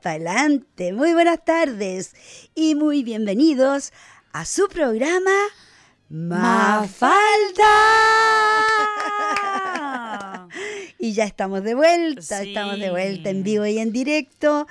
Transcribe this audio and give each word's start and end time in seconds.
para 0.00 0.16
adelante. 0.16 0.92
Muy 0.92 1.12
buenas 1.12 1.44
tardes 1.44 2.14
y 2.54 2.74
muy 2.74 3.02
bienvenidos 3.02 3.92
a 4.32 4.44
su 4.44 4.68
programa 4.68 5.30
Mafalda. 6.08 7.28
y 10.98 11.12
ya 11.12 11.24
estamos 11.24 11.62
de 11.62 11.74
vuelta, 11.74 12.42
estamos 12.42 12.78
de 12.78 12.90
vuelta 12.90 13.30
en 13.30 13.42
vivo 13.42 13.66
y 13.66 13.78
en 13.78 13.92
directo. 13.92 14.66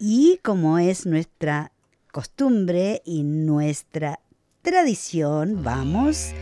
Y 0.00 0.38
como 0.44 0.78
es 0.78 1.06
nuestra 1.06 1.72
costumbre 2.12 3.02
y 3.04 3.24
nuestra 3.24 4.20
tradición, 4.68 5.62
vamos 5.62 6.32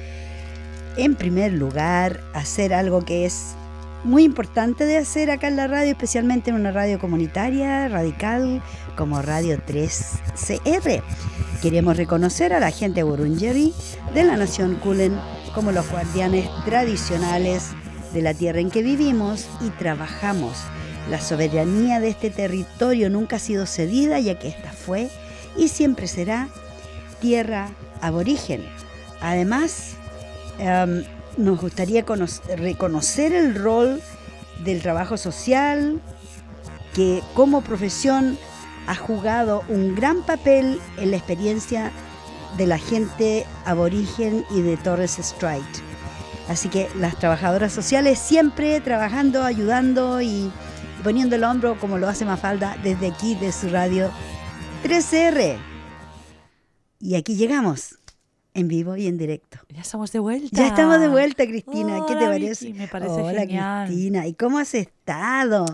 en 0.97 1.15
primer 1.15 1.53
lugar 1.53 2.21
a 2.35 2.41
hacer 2.41 2.75
algo 2.75 3.05
que 3.05 3.25
es 3.25 3.55
muy 4.03 4.25
importante 4.25 4.85
de 4.85 4.99
hacer 4.99 5.31
acá 5.31 5.47
en 5.47 5.55
la 5.55 5.69
radio, 5.69 5.93
especialmente 5.93 6.51
en 6.51 6.57
una 6.57 6.73
radio 6.73 6.99
comunitaria 6.99 7.87
radical 7.87 8.61
como 8.97 9.23
Radio 9.23 9.59
3CR. 9.65 11.03
Queremos 11.63 11.97
reconocer 11.97 12.53
a 12.53 12.59
la 12.59 12.73
gente 12.73 13.05
Burungeri 13.05 13.73
de 14.13 14.25
la 14.25 14.37
nación 14.37 14.75
Kulen 14.75 15.17
como 15.55 15.71
los 15.71 15.89
guardianes 15.89 16.49
tradicionales 16.65 17.71
de 18.13 18.23
la 18.23 18.35
tierra 18.35 18.59
en 18.59 18.71
que 18.71 18.83
vivimos 18.83 19.47
y 19.65 19.71
trabajamos. 19.71 20.59
La 21.11 21.21
soberanía 21.21 22.01
de 22.01 22.09
este 22.09 22.31
territorio 22.31 23.09
nunca 23.09 23.37
ha 23.37 23.41
sido 23.41 23.67
cedida, 23.67 24.19
ya 24.19 24.37
que 24.37 24.49
esta 24.49 24.73
fue 24.73 25.11
y 25.57 25.69
siempre 25.69 26.09
será 26.09 26.49
tierra 27.21 27.71
aborigen. 28.01 28.65
Además, 29.21 29.95
em, 30.59 31.05
nos 31.37 31.61
gustaría 31.61 32.05
reconocer 32.57 33.33
el 33.33 33.55
rol 33.55 34.01
del 34.65 34.81
trabajo 34.83 35.17
social, 35.17 36.01
que 36.95 37.23
como 37.35 37.61
profesión 37.61 38.39
ha 38.87 38.95
jugado 38.95 39.65
un 39.69 39.95
gran 39.95 40.23
papel 40.23 40.81
en 40.97 41.11
la 41.11 41.17
experiencia 41.17 41.93
de 42.57 42.67
la 42.67 42.79
gente 42.79 43.45
aborigen 43.65 44.45
y 44.51 44.63
de 44.63 44.77
Torres 44.77 45.19
Strait. 45.21 45.65
Así 46.49 46.69
que 46.69 46.89
las 46.97 47.19
trabajadoras 47.19 47.73
sociales 47.73 48.19
siempre 48.19 48.81
trabajando, 48.81 49.43
ayudando 49.43 50.21
y 50.23 50.51
poniendo 51.03 51.37
el 51.37 51.45
hombro 51.45 51.79
como 51.79 51.99
lo 51.99 52.09
hace 52.09 52.25
Mafalda 52.25 52.77
desde 52.83 53.09
aquí 53.09 53.35
de 53.35 53.53
su 53.53 53.69
radio 53.69 54.11
3R. 54.85 55.76
Y 57.01 57.15
aquí 57.15 57.37
llegamos, 57.37 57.99
en 58.55 58.69
vivo 58.69 58.97
y 58.97 59.07
en 59.07 59.19
directo. 59.19 59.59
Ya 59.69 59.83
estamos 59.83 60.13
de 60.13 60.19
vuelta. 60.19 60.49
Ya 60.53 60.69
estamos 60.69 60.99
de 60.99 61.09
vuelta, 61.09 61.47
Cristina. 61.47 62.05
¿Qué 62.09 62.15
te 62.15 62.27
parece? 62.27 62.73
me 62.73 62.89
parece 62.89 63.13
Hola, 63.13 63.47
Cristina. 63.87 64.27
¿Y 64.27 64.35
cómo 64.35 64.59
has 64.59 64.75
estado? 64.75 65.67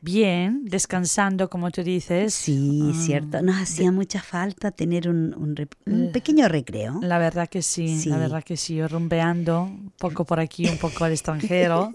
Bien, 0.00 0.64
descansando, 0.64 1.48
como 1.48 1.70
tú 1.70 1.84
dices. 1.84 2.34
Sí, 2.34 2.90
ah, 2.92 3.00
cierto. 3.00 3.40
Nos 3.40 3.54
hacía 3.54 3.92
mucha 3.92 4.20
falta 4.20 4.72
tener 4.72 5.08
un, 5.08 5.32
un, 5.86 6.10
pequeño 6.10 6.48
recreo. 6.48 6.98
La 7.02 7.18
verdad 7.18 7.48
que 7.48 7.62
sí, 7.62 8.00
sí, 8.00 8.08
la 8.08 8.18
verdad 8.18 8.42
que 8.42 8.56
sí. 8.56 8.74
Yo 8.74 8.88
rumbeando, 8.88 9.62
un 9.62 9.92
poco 9.96 10.24
por 10.24 10.40
aquí, 10.40 10.68
un 10.68 10.78
poco 10.78 11.04
al 11.04 11.12
extranjero. 11.12 11.92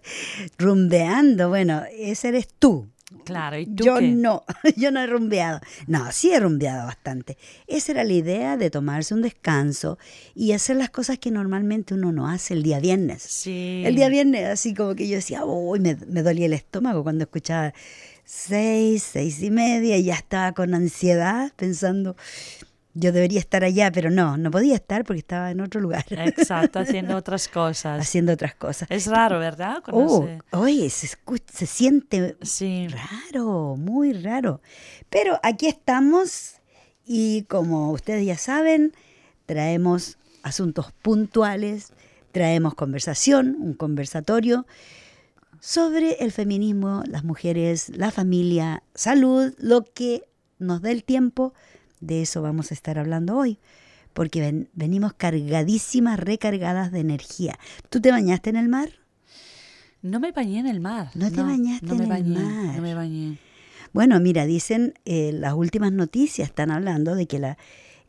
rumbeando, 0.58 1.50
bueno, 1.50 1.82
ese 1.92 2.28
eres 2.28 2.48
tú. 2.58 2.88
Claro, 3.24 3.58
¿y 3.58 3.66
yo 3.70 4.00
no, 4.00 4.44
yo 4.76 4.90
no 4.90 5.00
he 5.00 5.06
rumbeado. 5.06 5.60
No, 5.86 6.10
sí 6.12 6.32
he 6.32 6.40
rumbeado 6.40 6.86
bastante. 6.86 7.36
Esa 7.66 7.92
era 7.92 8.04
la 8.04 8.12
idea 8.12 8.56
de 8.56 8.70
tomarse 8.70 9.14
un 9.14 9.22
descanso 9.22 9.98
y 10.34 10.52
hacer 10.52 10.76
las 10.76 10.90
cosas 10.90 11.18
que 11.18 11.30
normalmente 11.30 11.94
uno 11.94 12.12
no 12.12 12.28
hace 12.28 12.54
el 12.54 12.62
día 12.62 12.80
viernes. 12.80 13.22
Sí. 13.22 13.82
El 13.84 13.96
día 13.96 14.08
viernes, 14.08 14.46
así 14.46 14.74
como 14.74 14.94
que 14.94 15.08
yo 15.08 15.16
decía, 15.16 15.44
uy, 15.44 15.80
me, 15.80 15.96
me 16.06 16.22
dolía 16.22 16.46
el 16.46 16.52
estómago 16.52 17.02
cuando 17.02 17.24
escuchaba 17.24 17.74
seis, 18.24 19.02
seis 19.02 19.42
y 19.42 19.50
media 19.50 19.96
y 19.96 20.04
ya 20.04 20.14
estaba 20.14 20.52
con 20.52 20.72
ansiedad 20.72 21.52
pensando, 21.56 22.16
yo 22.94 23.12
debería 23.12 23.38
estar 23.38 23.62
allá, 23.64 23.92
pero 23.92 24.10
no, 24.10 24.36
no 24.36 24.50
podía 24.50 24.74
estar 24.74 25.04
porque 25.04 25.20
estaba 25.20 25.50
en 25.50 25.60
otro 25.60 25.80
lugar. 25.80 26.04
Exacto, 26.10 26.78
haciendo 26.80 27.16
otras 27.16 27.48
cosas. 27.48 28.00
haciendo 28.00 28.32
otras 28.32 28.54
cosas. 28.54 28.88
Es 28.90 29.06
raro, 29.06 29.38
¿verdad? 29.38 29.82
Oh, 29.92 30.26
oye, 30.52 30.90
se, 30.90 31.08
se 31.52 31.66
siente 31.66 32.36
raro, 32.88 33.76
muy 33.76 34.12
raro. 34.12 34.60
Pero 35.08 35.38
aquí 35.42 35.66
estamos 35.66 36.60
y 37.06 37.42
como 37.48 37.90
ustedes 37.92 38.26
ya 38.26 38.38
saben, 38.38 38.92
traemos 39.46 40.18
asuntos 40.42 40.92
puntuales, 41.02 41.92
traemos 42.32 42.74
conversación, 42.74 43.56
un 43.60 43.74
conversatorio 43.74 44.66
sobre 45.60 46.12
el 46.24 46.32
feminismo, 46.32 47.02
las 47.06 47.24
mujeres, 47.24 47.90
la 47.90 48.10
familia, 48.10 48.82
salud, 48.94 49.52
lo 49.58 49.84
que 49.84 50.22
nos 50.58 50.82
dé 50.82 50.92
el 50.92 51.04
tiempo 51.04 51.52
de 52.00 52.22
eso 52.22 52.42
vamos 52.42 52.70
a 52.70 52.74
estar 52.74 52.98
hablando 52.98 53.36
hoy. 53.36 53.58
porque 54.12 54.66
venimos 54.72 55.12
cargadísimas, 55.12 56.18
recargadas 56.18 56.90
de 56.90 56.98
energía. 56.98 57.58
¿Tú 57.90 58.00
te 58.00 58.10
bañaste 58.10 58.50
en 58.50 58.56
el 58.56 58.68
mar? 58.68 58.90
No 60.02 60.18
me 60.18 60.32
bañé 60.32 60.58
en 60.58 60.66
el 60.66 60.80
mar. 60.80 61.10
No 61.14 61.30
te 61.30 61.42
bañaste 61.42 61.86
en 61.86 62.00
el 62.00 62.08
mar. 62.08 62.74
No 62.74 62.82
me 62.82 62.94
bañé. 62.94 63.38
Bueno, 63.92 64.18
mira, 64.20 64.46
dicen, 64.46 64.94
eh, 65.04 65.32
las 65.32 65.54
últimas 65.54 65.92
noticias 65.92 66.48
están 66.48 66.70
hablando 66.70 67.14
de 67.14 67.26
que 67.26 67.38
la, 67.38 67.58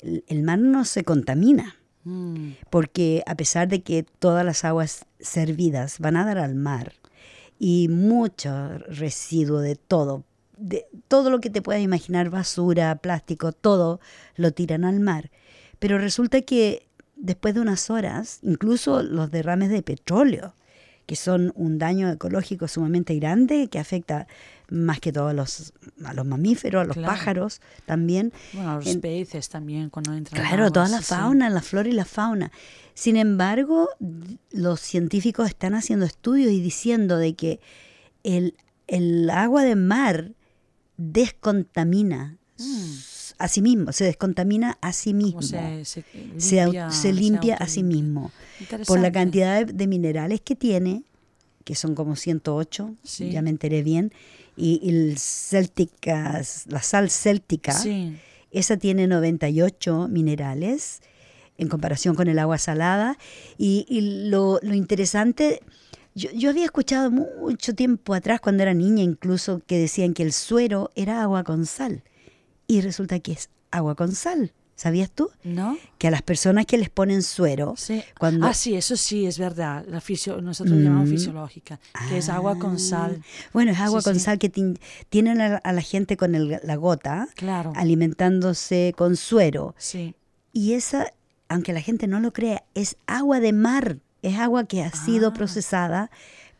el, 0.01 0.43
mar 0.43 0.59
no 0.59 0.85
se 0.85 1.03
contamina. 1.03 1.75
Mm. 2.03 2.51
Porque 2.69 3.23
a 3.25 3.35
pesar 3.35 3.67
de 3.67 3.81
que 3.81 4.03
todas 4.03 4.45
las 4.45 4.63
aguas 4.63 5.05
servidas 5.19 5.99
van 5.99 6.17
a 6.17 6.25
dar 6.25 6.37
al 6.37 6.55
mar 6.55 6.93
y 7.59 7.89
mucho 7.89 8.79
residuo 8.89 9.59
de 9.59 9.75
todo, 9.75 10.23
de 10.61 10.85
todo 11.07 11.29
lo 11.29 11.39
que 11.39 11.49
te 11.49 11.61
puedas 11.61 11.81
imaginar, 11.81 12.29
basura, 12.29 12.95
plástico, 12.97 13.51
todo 13.51 13.99
lo 14.35 14.51
tiran 14.51 14.85
al 14.85 14.99
mar. 14.99 15.31
Pero 15.79 15.97
resulta 15.97 16.41
que 16.41 16.87
después 17.15 17.53
de 17.55 17.61
unas 17.61 17.89
horas, 17.89 18.39
incluso 18.43 19.01
los 19.01 19.31
derrames 19.31 19.69
de 19.69 19.81
petróleo, 19.81 20.55
que 21.07 21.15
son 21.15 21.51
un 21.55 21.79
daño 21.79 22.09
ecológico 22.09 22.67
sumamente 22.67 23.15
grande 23.15 23.67
que 23.69 23.79
afecta 23.79 24.27
más 24.69 24.99
que 24.99 25.11
todo 25.11 25.27
a 25.27 25.33
los, 25.33 25.73
a 26.05 26.13
los 26.13 26.25
mamíferos, 26.25 26.83
a 26.83 26.85
los 26.85 26.95
pájaros 26.95 27.59
también. 27.85 28.31
Bueno, 28.53 28.71
a 28.71 28.75
los 28.75 28.95
peces 28.97 29.49
también 29.49 29.89
cuando 29.89 30.13
entran. 30.13 30.41
Claro, 30.41 30.71
toda 30.71 30.87
la 30.87 31.01
fauna, 31.01 31.49
la 31.49 31.61
flora 31.61 31.89
y 31.89 31.93
la 31.93 32.05
fauna. 32.05 32.51
Sin 32.93 33.17
embargo, 33.17 33.89
los 34.51 34.79
científicos 34.79 35.49
están 35.49 35.73
haciendo 35.73 36.05
estudios 36.05 36.51
y 36.51 36.61
diciendo 36.61 37.17
de 37.17 37.33
que 37.33 37.59
el, 38.23 38.55
el 38.87 39.29
agua 39.31 39.63
de 39.63 39.75
mar 39.75 40.31
descontamina 41.01 42.37
mm. 42.57 42.93
a 43.39 43.47
sí 43.47 43.61
mismo, 43.61 43.91
se 43.91 44.05
descontamina 44.05 44.77
a 44.81 44.93
sí 44.93 45.13
mismo. 45.13 45.41
Se, 45.41 45.83
se, 46.37 47.13
limpia, 47.13 47.55
a 47.55 47.67
sí 47.67 47.83
mismo. 47.83 48.31
Por 48.85 48.99
la 48.99 49.11
cantidad 49.11 49.65
de, 49.65 49.87
minerales 49.87 50.41
que 50.41 50.55
tiene, 50.55 51.03
que 51.63 51.75
son 51.75 51.95
como 51.95 52.15
108, 52.15 52.95
ya 53.31 53.41
me 53.41 53.49
enteré 53.49 53.83
bien, 53.83 54.13
y, 54.55 54.81
el 54.89 55.17
céltica, 55.17 56.41
la 56.67 56.81
sal 56.81 57.09
céltica, 57.09 57.75
esa 58.51 58.77
tiene 58.77 59.07
98 59.07 60.07
minerales 60.09 61.01
en 61.57 61.67
comparación 61.67 62.15
con 62.15 62.27
el 62.27 62.39
agua 62.39 62.57
salada. 62.57 63.17
Y, 63.57 63.85
lo, 64.29 64.59
lo 64.61 64.73
interesante 64.73 65.61
yo, 66.15 66.29
yo, 66.31 66.49
había 66.49 66.65
escuchado 66.65 67.11
mucho 67.11 67.73
tiempo 67.73 68.13
atrás, 68.13 68.41
cuando 68.41 68.63
era 68.63 68.73
niña 68.73 69.03
incluso, 69.03 69.61
que 69.65 69.77
decían 69.77 70.13
que 70.13 70.23
el 70.23 70.33
suero 70.33 70.91
era 70.95 71.21
agua 71.21 71.43
con 71.43 71.65
sal. 71.65 72.03
Y 72.67 72.81
resulta 72.81 73.19
que 73.19 73.33
es 73.33 73.49
agua 73.71 73.95
con 73.95 74.13
sal. 74.13 74.53
¿Sabías 74.81 75.11
tú? 75.11 75.29
No. 75.43 75.77
Que 75.99 76.07
a 76.07 76.11
las 76.11 76.23
personas 76.23 76.65
que 76.65 76.75
les 76.75 76.89
ponen 76.89 77.21
suero. 77.21 77.75
Sí. 77.77 78.01
Cuando... 78.17 78.47
Ah, 78.47 78.53
sí, 78.55 78.73
eso 78.73 78.97
sí, 78.97 79.27
es 79.27 79.37
verdad. 79.37 79.85
La 79.87 80.01
fisio... 80.01 80.41
Nosotros 80.41 80.75
llamamos 80.75 81.07
mm. 81.07 81.11
fisiológica, 81.11 81.79
que 82.09 82.17
es 82.17 82.29
agua 82.29 82.57
con 82.57 82.77
ah. 82.77 82.79
sal. 82.79 83.23
Bueno, 83.53 83.73
es 83.73 83.79
agua 83.79 84.01
con 84.01 84.19
sal 84.19 84.39
que 84.39 84.49
tienen 85.09 85.39
a, 85.39 85.71
la 85.71 85.81
gente 85.81 86.17
con 86.17 86.33
el, 86.33 86.59
la 86.63 86.75
gota. 86.77 87.27
Claro. 87.35 87.73
Alimentándose 87.75 88.95
con 88.97 89.17
suero. 89.17 89.75
Sí. 89.77 90.15
Y 90.51 90.73
esa, 90.73 91.13
aunque 91.47 91.73
la 91.73 91.81
gente 91.81 92.07
no 92.07 92.19
lo 92.19 92.33
crea, 92.33 92.63
es 92.73 92.97
agua 93.05 93.39
de 93.39 93.53
mar 93.53 93.97
es 94.21 94.37
agua 94.37 94.65
que 94.65 94.83
ha 94.83 94.91
sido 94.91 95.29
ah. 95.29 95.33
procesada 95.33 96.11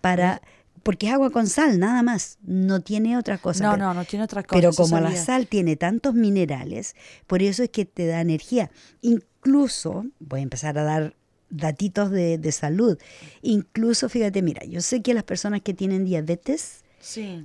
para 0.01 0.41
porque 0.83 1.07
es 1.07 1.13
agua 1.13 1.29
con 1.29 1.47
sal, 1.47 1.79
nada 1.79 2.01
más, 2.01 2.39
no 2.41 2.81
tiene 2.81 3.17
otra 3.17 3.37
cosa. 3.37 3.63
No, 3.63 3.77
no, 3.77 3.93
no 3.93 4.03
tiene 4.05 4.25
otra 4.25 4.43
cosa. 4.43 4.59
Pero 4.59 4.73
como 4.73 4.99
la 4.99 5.15
sal 5.15 5.47
tiene 5.47 5.75
tantos 5.75 6.15
minerales, 6.15 6.95
por 7.27 7.43
eso 7.43 7.63
es 7.63 7.69
que 7.69 7.85
te 7.85 8.07
da 8.07 8.19
energía. 8.21 8.71
Incluso, 9.01 10.05
voy 10.19 10.39
a 10.39 10.43
empezar 10.43 10.79
a 10.79 10.83
dar 10.83 11.15
datitos 11.49 12.09
de, 12.09 12.37
de 12.37 12.51
salud, 12.51 12.97
incluso, 13.41 14.09
fíjate, 14.09 14.41
mira, 14.41 14.65
yo 14.65 14.81
sé 14.81 15.01
que 15.01 15.13
las 15.13 15.23
personas 15.23 15.61
que 15.61 15.73
tienen 15.73 16.05
diabetes 16.05 16.83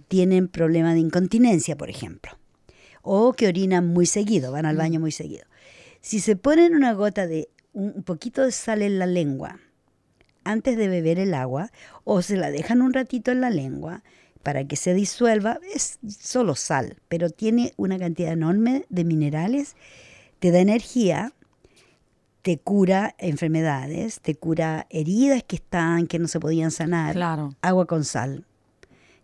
tienen 0.09 0.49
problema 0.49 0.95
de 0.95 1.01
incontinencia, 1.01 1.77
por 1.77 1.91
ejemplo, 1.91 2.39
o 3.03 3.33
que 3.33 3.49
orinan 3.49 3.87
muy 3.87 4.07
seguido, 4.07 4.53
van 4.53 4.67
al 4.67 4.77
mm. 4.77 4.79
baño 4.79 5.01
muy 5.01 5.13
seguido. 5.13 5.45
Si 6.01 6.21
se 6.21 6.37
ponen 6.37 6.75
una 6.75 6.93
gota 6.93 7.27
de 7.27 7.49
un 7.73 8.03
poquito 8.03 8.43
de 8.43 8.53
sal 8.53 8.81
en 8.81 8.99
la 8.99 9.07
lengua, 9.07 9.59
antes 10.47 10.77
de 10.77 10.89
beber 10.89 11.19
el 11.19 11.35
agua 11.35 11.71
o 12.05 12.23
se 12.23 12.37
la 12.37 12.51
dejan 12.51 12.81
un 12.81 12.93
ratito 12.93 13.33
en 13.33 13.41
la 13.41 13.51
lengua 13.51 14.03
para 14.43 14.65
que 14.65 14.77
se 14.77 14.95
disuelva. 14.95 15.59
Es 15.75 15.99
solo 16.09 16.55
sal, 16.55 16.97
pero 17.09 17.31
tiene 17.31 17.73
una 17.77 17.99
cantidad 17.99 18.33
enorme 18.33 18.87
de 18.89 19.05
minerales, 19.05 19.75
te 20.39 20.53
da 20.53 20.61
energía, 20.61 21.33
te 22.43 22.59
cura 22.59 23.17
enfermedades, 23.19 24.21
te 24.21 24.37
cura 24.37 24.87
heridas 24.89 25.43
que 25.43 25.57
están, 25.57 26.07
que 26.07 26.21
no 26.21 26.29
se 26.29 26.39
podían 26.39 26.71
sanar. 26.71 27.15
Claro. 27.15 27.57
Agua 27.61 27.87
con 27.87 28.05
sal. 28.05 28.45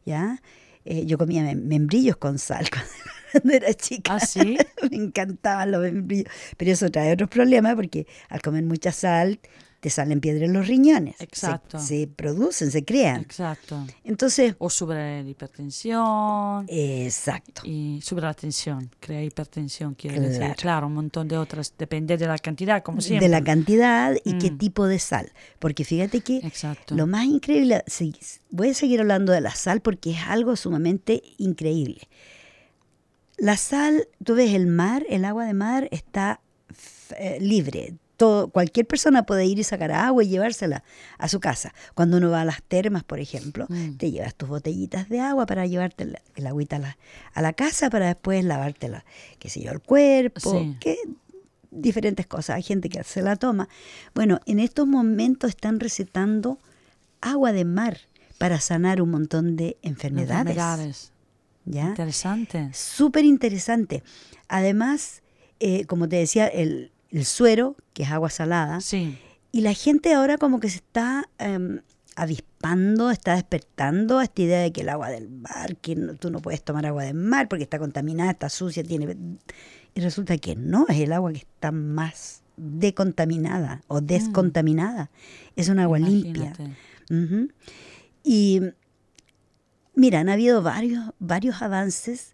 ¿Ya? 0.04 0.42
Eh, 0.84 1.06
yo 1.06 1.18
comía 1.18 1.44
membrillos 1.54 2.16
con 2.16 2.40
sal 2.40 2.68
cuando 3.30 3.52
era 3.54 3.72
chica. 3.74 4.16
¿Ah, 4.16 4.18
sí? 4.18 4.58
Me 4.90 4.96
encantaban 4.96 5.70
los 5.70 5.82
membrillos. 5.82 6.32
Pero 6.56 6.72
eso 6.72 6.90
trae 6.90 7.12
otros 7.12 7.30
problemas 7.30 7.76
porque 7.76 8.08
al 8.28 8.42
comer 8.42 8.64
mucha 8.64 8.90
sal 8.90 9.38
te 9.82 9.90
salen 9.90 10.20
piedras 10.20 10.44
en 10.44 10.52
los 10.52 10.68
riñones. 10.68 11.20
Exacto. 11.20 11.80
Se, 11.80 12.06
producen, 12.06 12.70
se 12.70 12.84
crean. 12.84 13.20
Exacto. 13.20 13.84
Entonces. 14.04 14.54
O 14.58 14.70
sube 14.70 14.94
la 14.94 15.28
hipertensión. 15.28 16.66
Exacto. 16.68 17.62
Y 17.64 18.00
sube 18.00 18.20
la 18.20 18.32
tensión, 18.32 18.92
crea 19.00 19.24
hipertensión, 19.24 19.94
quiere 19.94 20.20
decir. 20.20 20.54
Claro, 20.56 20.86
un 20.86 20.94
montón 20.94 21.26
de 21.26 21.36
otras. 21.36 21.74
Depende 21.76 22.16
de 22.16 22.28
la 22.28 22.38
cantidad, 22.38 22.80
como 22.84 23.00
siempre. 23.00 23.26
De 23.26 23.32
la 23.32 23.42
cantidad 23.42 24.14
y 24.24 24.38
qué 24.38 24.52
mm. 24.52 24.58
tipo 24.58 24.86
de 24.86 25.00
sal. 25.00 25.32
Porque 25.58 25.84
fíjate 25.84 26.20
que 26.20 26.36
Exacto. 26.36 26.94
lo 26.94 27.08
más 27.08 27.24
increíble. 27.24 27.82
Voy 28.50 28.68
a 28.68 28.74
seguir 28.74 29.00
hablando 29.00 29.32
de 29.32 29.40
la 29.40 29.52
sal 29.52 29.80
porque 29.80 30.12
es 30.12 30.20
algo 30.28 30.54
sumamente 30.54 31.24
increíble. 31.38 32.02
La 33.36 33.56
sal, 33.56 34.06
tú 34.22 34.36
ves 34.36 34.54
el 34.54 34.68
mar, 34.68 35.04
el 35.08 35.24
agua 35.24 35.44
de 35.44 35.54
mar 35.54 35.88
está 35.90 36.40
eh, 37.18 37.38
libre, 37.40 37.96
cualquier 38.52 38.86
persona 38.86 39.24
puede 39.24 39.46
ir 39.46 39.58
y 39.58 39.64
sacar 39.64 39.92
agua 39.92 40.24
y 40.24 40.28
llevársela 40.28 40.84
a 41.18 41.28
su 41.28 41.40
casa. 41.40 41.74
Cuando 41.94 42.16
uno 42.18 42.30
va 42.30 42.42
a 42.42 42.44
las 42.44 42.62
termas, 42.62 43.04
por 43.04 43.20
ejemplo, 43.20 43.66
mm. 43.68 43.96
te 43.96 44.10
llevas 44.10 44.34
tus 44.34 44.48
botellitas 44.48 45.08
de 45.08 45.20
agua 45.20 45.46
para 45.46 45.66
llevarte 45.66 46.04
el, 46.34 46.46
agüita 46.46 46.96
a 47.34 47.42
la, 47.42 47.52
casa 47.52 47.90
para 47.90 48.06
después 48.06 48.44
lavártela, 48.44 49.04
qué 49.38 49.48
sé 49.48 49.62
yo, 49.62 49.72
el 49.72 49.80
cuerpo, 49.80 50.74
diferentes 51.70 52.26
cosas. 52.26 52.56
Hay 52.56 52.62
gente 52.62 52.88
que 52.88 53.02
se 53.04 53.22
la 53.22 53.36
toma. 53.36 53.68
Bueno, 54.14 54.40
en 54.46 54.60
estos 54.60 54.86
momentos 54.86 55.50
están 55.50 55.80
recetando 55.80 56.58
agua 57.20 57.52
de 57.52 57.64
mar 57.64 57.98
para 58.38 58.60
sanar 58.60 59.00
un 59.02 59.10
montón 59.10 59.56
de 59.56 59.76
enfermedades. 59.82 61.12
¿Ya? 61.64 61.88
Interesante. 61.88 62.70
Súper 62.72 63.24
interesante. 63.24 64.02
Además, 64.48 65.22
eh, 65.60 65.86
como 65.86 66.08
te 66.08 66.16
decía, 66.16 66.46
el, 66.46 66.91
el 67.12 67.24
suero, 67.24 67.76
que 67.92 68.02
es 68.04 68.10
agua 68.10 68.30
salada. 68.30 68.80
Sí. 68.80 69.18
Y 69.52 69.60
la 69.60 69.74
gente 69.74 70.14
ahora 70.14 70.38
como 70.38 70.60
que 70.60 70.70
se 70.70 70.78
está 70.78 71.28
em, 71.38 71.80
avispando, 72.16 73.10
está 73.10 73.34
despertando 73.34 74.18
a 74.18 74.24
esta 74.24 74.42
idea 74.42 74.60
de 74.60 74.72
que 74.72 74.80
el 74.80 74.88
agua 74.88 75.10
del 75.10 75.28
mar, 75.28 75.76
que 75.76 75.94
tú 76.18 76.30
no 76.30 76.40
puedes 76.40 76.62
tomar 76.62 76.86
agua 76.86 77.04
del 77.04 77.14
mar 77.14 77.48
porque 77.48 77.64
está 77.64 77.78
contaminada, 77.78 78.30
está 78.30 78.48
sucia, 78.48 78.82
tiene... 78.82 79.16
Y 79.94 80.00
resulta 80.00 80.38
que 80.38 80.56
no, 80.56 80.86
es 80.88 80.98
el 81.00 81.12
agua 81.12 81.32
que 81.32 81.38
está 81.38 81.70
más 81.70 82.42
decontaminada 82.56 83.82
o 83.88 84.00
mm. 84.00 84.06
descontaminada. 84.06 85.10
Es 85.54 85.68
un 85.68 85.78
agua 85.78 85.98
limpia. 85.98 86.54
Y 88.24 88.60
mira, 89.94 90.20
han 90.20 90.28
habido 90.30 90.62
varios, 90.62 91.10
varios 91.18 91.60
avances 91.60 92.31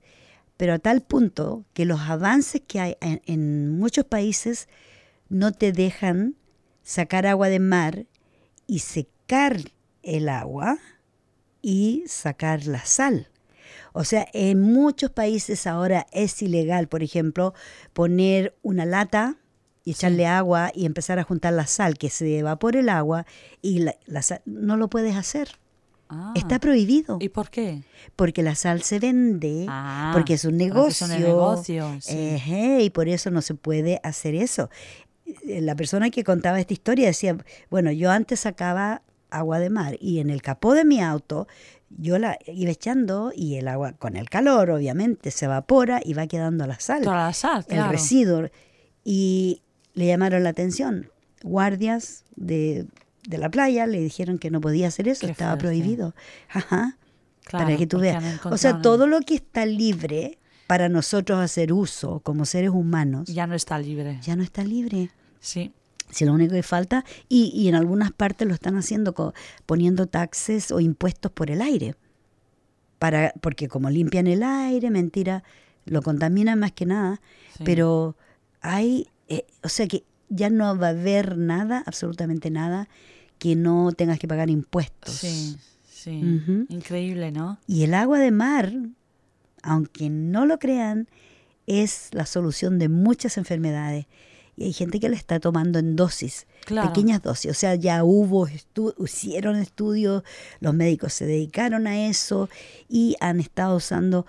pero 0.58 0.74
a 0.74 0.78
tal 0.78 1.00
punto 1.00 1.64
que 1.72 1.86
los 1.86 2.00
avances 2.00 2.60
que 2.66 2.80
hay 2.80 2.96
en, 3.00 3.78
muchos 3.78 4.04
países 4.04 4.68
no 5.30 5.52
te 5.52 5.72
dejan 5.72 6.34
sacar 6.82 7.26
agua 7.26 7.48
de 7.48 7.60
mar 7.60 8.06
y 8.66 8.80
secar 8.80 9.56
el 10.02 10.28
agua 10.28 10.78
y 11.62 12.02
sacar 12.08 12.66
la 12.66 12.84
sal. 12.84 13.30
O 13.92 14.02
sea, 14.02 14.26
en 14.32 14.60
muchos 14.60 15.12
países 15.12 15.66
ahora 15.66 16.06
es 16.12 16.42
ilegal, 16.42 16.88
por 16.88 17.04
ejemplo, 17.04 17.54
poner 17.92 18.56
una 18.62 18.84
lata 18.84 19.36
y 19.84 19.92
echarle 19.92 20.26
agua 20.26 20.72
y 20.74 20.86
empezar 20.86 21.20
a 21.20 21.24
juntar 21.24 21.52
la 21.52 21.68
sal, 21.68 21.98
que 21.98 22.10
se 22.10 22.38
evapore 22.38 22.80
el 22.80 22.88
agua 22.88 23.26
y 23.62 23.86
la 24.06 24.22
sal, 24.22 24.42
no 24.44 24.76
lo 24.76 24.88
puedes 24.88 25.14
hacer. 25.14 25.50
Ah. 26.08 26.32
Está 26.34 26.58
prohibido. 26.58 27.18
¿Y 27.20 27.28
por 27.28 27.50
qué? 27.50 27.82
Porque 28.16 28.42
la 28.42 28.54
sal 28.54 28.82
se 28.82 28.98
vende, 28.98 29.66
ah, 29.68 30.10
porque 30.14 30.34
es 30.34 30.44
un 30.44 30.56
negocio. 30.56 31.06
Es 31.06 31.12
un 31.12 31.20
negocio 31.20 31.98
y 32.80 32.90
por 32.90 33.08
eso 33.08 33.30
no 33.30 33.42
se 33.42 33.54
puede 33.54 34.00
hacer 34.02 34.34
eso. 34.34 34.70
Eh, 35.46 35.60
la 35.60 35.76
persona 35.76 36.10
que 36.10 36.24
contaba 36.24 36.60
esta 36.60 36.72
historia 36.72 37.08
decía, 37.08 37.36
bueno, 37.70 37.92
yo 37.92 38.10
antes 38.10 38.40
sacaba 38.40 39.02
agua 39.30 39.58
de 39.58 39.68
mar 39.68 39.96
y 40.00 40.20
en 40.20 40.30
el 40.30 40.40
capó 40.40 40.72
de 40.72 40.86
mi 40.86 41.02
auto 41.02 41.46
yo 41.90 42.18
la 42.18 42.38
iba 42.46 42.70
echando 42.70 43.32
y 43.34 43.56
el 43.56 43.68
agua 43.68 43.92
con 43.92 44.16
el 44.16 44.28
calor 44.28 44.70
obviamente 44.70 45.30
se 45.30 45.46
evapora 45.46 46.00
y 46.04 46.14
va 46.14 46.26
quedando 46.26 46.66
la 46.66 46.78
sal. 46.80 47.02
Toda 47.02 47.26
la 47.26 47.32
sal, 47.32 47.64
El 47.68 47.88
residuo. 47.88 48.48
Y 49.04 49.62
le 49.94 50.06
llamaron 50.06 50.44
la 50.44 50.50
atención. 50.50 51.10
Guardias 51.42 52.24
de, 52.36 52.86
de 53.28 53.38
la 53.38 53.50
playa 53.50 53.86
le 53.86 54.00
dijeron 54.00 54.38
que 54.38 54.50
no 54.50 54.60
podía 54.60 54.88
hacer 54.88 55.06
eso, 55.08 55.26
Qué 55.26 55.32
estaba 55.32 55.52
fuerte. 55.52 55.66
prohibido. 55.66 56.14
Ajá. 56.50 56.96
Claro, 57.44 57.64
para 57.66 57.76
que 57.78 57.86
tú 57.86 57.98
veas. 58.00 58.44
O 58.44 58.56
sea, 58.58 58.82
todo 58.82 59.06
lo 59.06 59.20
que 59.20 59.34
está 59.34 59.64
libre 59.66 60.38
para 60.66 60.88
nosotros 60.88 61.38
hacer 61.38 61.72
uso 61.72 62.20
como 62.20 62.44
seres 62.44 62.70
humanos 62.70 63.28
Ya 63.28 63.46
no 63.46 63.54
está 63.54 63.78
libre. 63.78 64.18
ya 64.22 64.36
no 64.36 64.42
está 64.42 64.64
libre. 64.64 65.10
Sí, 65.40 65.72
Si 66.10 66.24
lo 66.24 66.32
único 66.32 66.54
que 66.54 66.62
falta, 66.62 67.04
y, 67.28 67.50
y 67.54 67.68
en 67.68 67.74
algunas 67.74 68.12
partes 68.12 68.46
lo 68.48 68.54
están 68.54 68.76
haciendo 68.76 69.14
co- 69.14 69.32
poniendo 69.66 70.06
taxes 70.06 70.70
o 70.72 70.80
impuestos 70.80 71.30
por 71.32 71.50
el 71.50 71.60
aire. 71.62 71.94
Para, 72.98 73.32
porque 73.40 73.68
como 73.68 73.90
limpian 73.90 74.26
el 74.26 74.42
aire, 74.42 74.90
mentira, 74.90 75.44
lo 75.84 76.02
contaminan 76.02 76.58
más 76.58 76.72
que 76.72 76.84
nada, 76.86 77.20
sí. 77.56 77.62
pero 77.64 78.16
hay, 78.60 79.06
eh, 79.28 79.46
o 79.62 79.68
sea 79.68 79.86
que 79.86 80.04
ya 80.28 80.50
no 80.50 80.76
va 80.76 80.88
a 80.88 80.90
haber 80.90 81.38
nada, 81.38 81.82
absolutamente 81.86 82.50
nada, 82.50 82.88
que 83.38 83.56
no 83.56 83.92
tengas 83.92 84.18
que 84.18 84.28
pagar 84.28 84.50
impuestos. 84.50 85.14
Sí, 85.14 85.56
sí. 85.90 86.10
Increíble, 86.68 87.32
¿no? 87.32 87.58
Y 87.66 87.84
el 87.84 87.94
agua 87.94 88.18
de 88.18 88.30
mar, 88.30 88.72
aunque 89.62 90.10
no 90.10 90.46
lo 90.46 90.58
crean, 90.58 91.08
es 91.66 92.08
la 92.12 92.26
solución 92.26 92.78
de 92.78 92.88
muchas 92.88 93.36
enfermedades. 93.38 94.06
Y 94.56 94.64
hay 94.64 94.72
gente 94.72 94.98
que 94.98 95.08
la 95.08 95.14
está 95.16 95.38
tomando 95.38 95.78
en 95.78 95.94
dosis, 95.94 96.46
Claro. 96.64 96.88
pequeñas 96.88 97.22
dosis. 97.22 97.50
O 97.50 97.54
sea, 97.54 97.76
ya 97.76 98.02
hubo, 98.02 98.48
estu- 98.48 98.94
hicieron 99.04 99.54
estudios, 99.56 100.24
los 100.60 100.74
médicos 100.74 101.12
se 101.12 101.26
dedicaron 101.26 101.86
a 101.86 102.06
eso 102.08 102.48
y 102.88 103.14
han 103.20 103.38
estado 103.38 103.76
usando. 103.76 104.26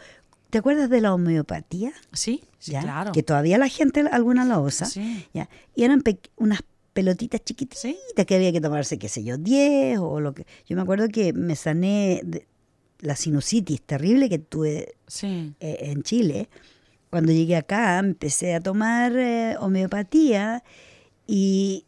¿Te 0.51 0.60
acuerdas 0.60 0.89
de 0.92 1.01
la 1.01 1.13
homeopatía? 1.16 1.94
Sí, 2.13 2.44
sí, 2.60 2.74
¿Ya? 2.74 2.82
claro. 2.82 3.12
Que 3.12 3.24
todavía 3.24 3.58
la 3.58 3.70
gente 3.70 4.01
alguna 4.12 4.46
la 4.46 4.60
usa. 4.60 4.86
Sí. 4.86 5.25
¿ya? 5.34 5.50
Y 5.75 5.84
eran 5.84 6.04
unas 6.38 6.60
pelotitas 6.93 7.41
chiquititas 7.43 7.86
que 8.27 8.36
había 8.36 8.51
que 8.51 8.62
tomarse, 8.62 8.98
qué 8.98 9.10
sé 9.10 9.24
yo, 9.24 9.38
10 9.38 10.00
o 10.00 10.19
lo 10.19 10.34
que. 10.34 10.46
Yo 10.67 10.75
me 10.75 10.81
acuerdo 10.81 11.08
que 11.10 11.34
me 11.34 11.55
sané 11.55 12.22
de 12.24 12.48
la 13.00 13.15
sinusitis 13.15 13.81
terrible 13.81 14.27
que 14.29 14.39
tuve 14.39 14.96
Sí. 15.08 15.53
eh, 15.60 15.77
en 15.81 16.03
Chile. 16.03 16.50
Cuando 17.10 17.31
llegué 17.31 17.55
acá 17.55 17.98
empecé 18.00 18.53
a 18.53 18.60
tomar 18.60 19.13
eh, 19.17 19.55
homeopatía 19.60 20.63
y 21.25 21.86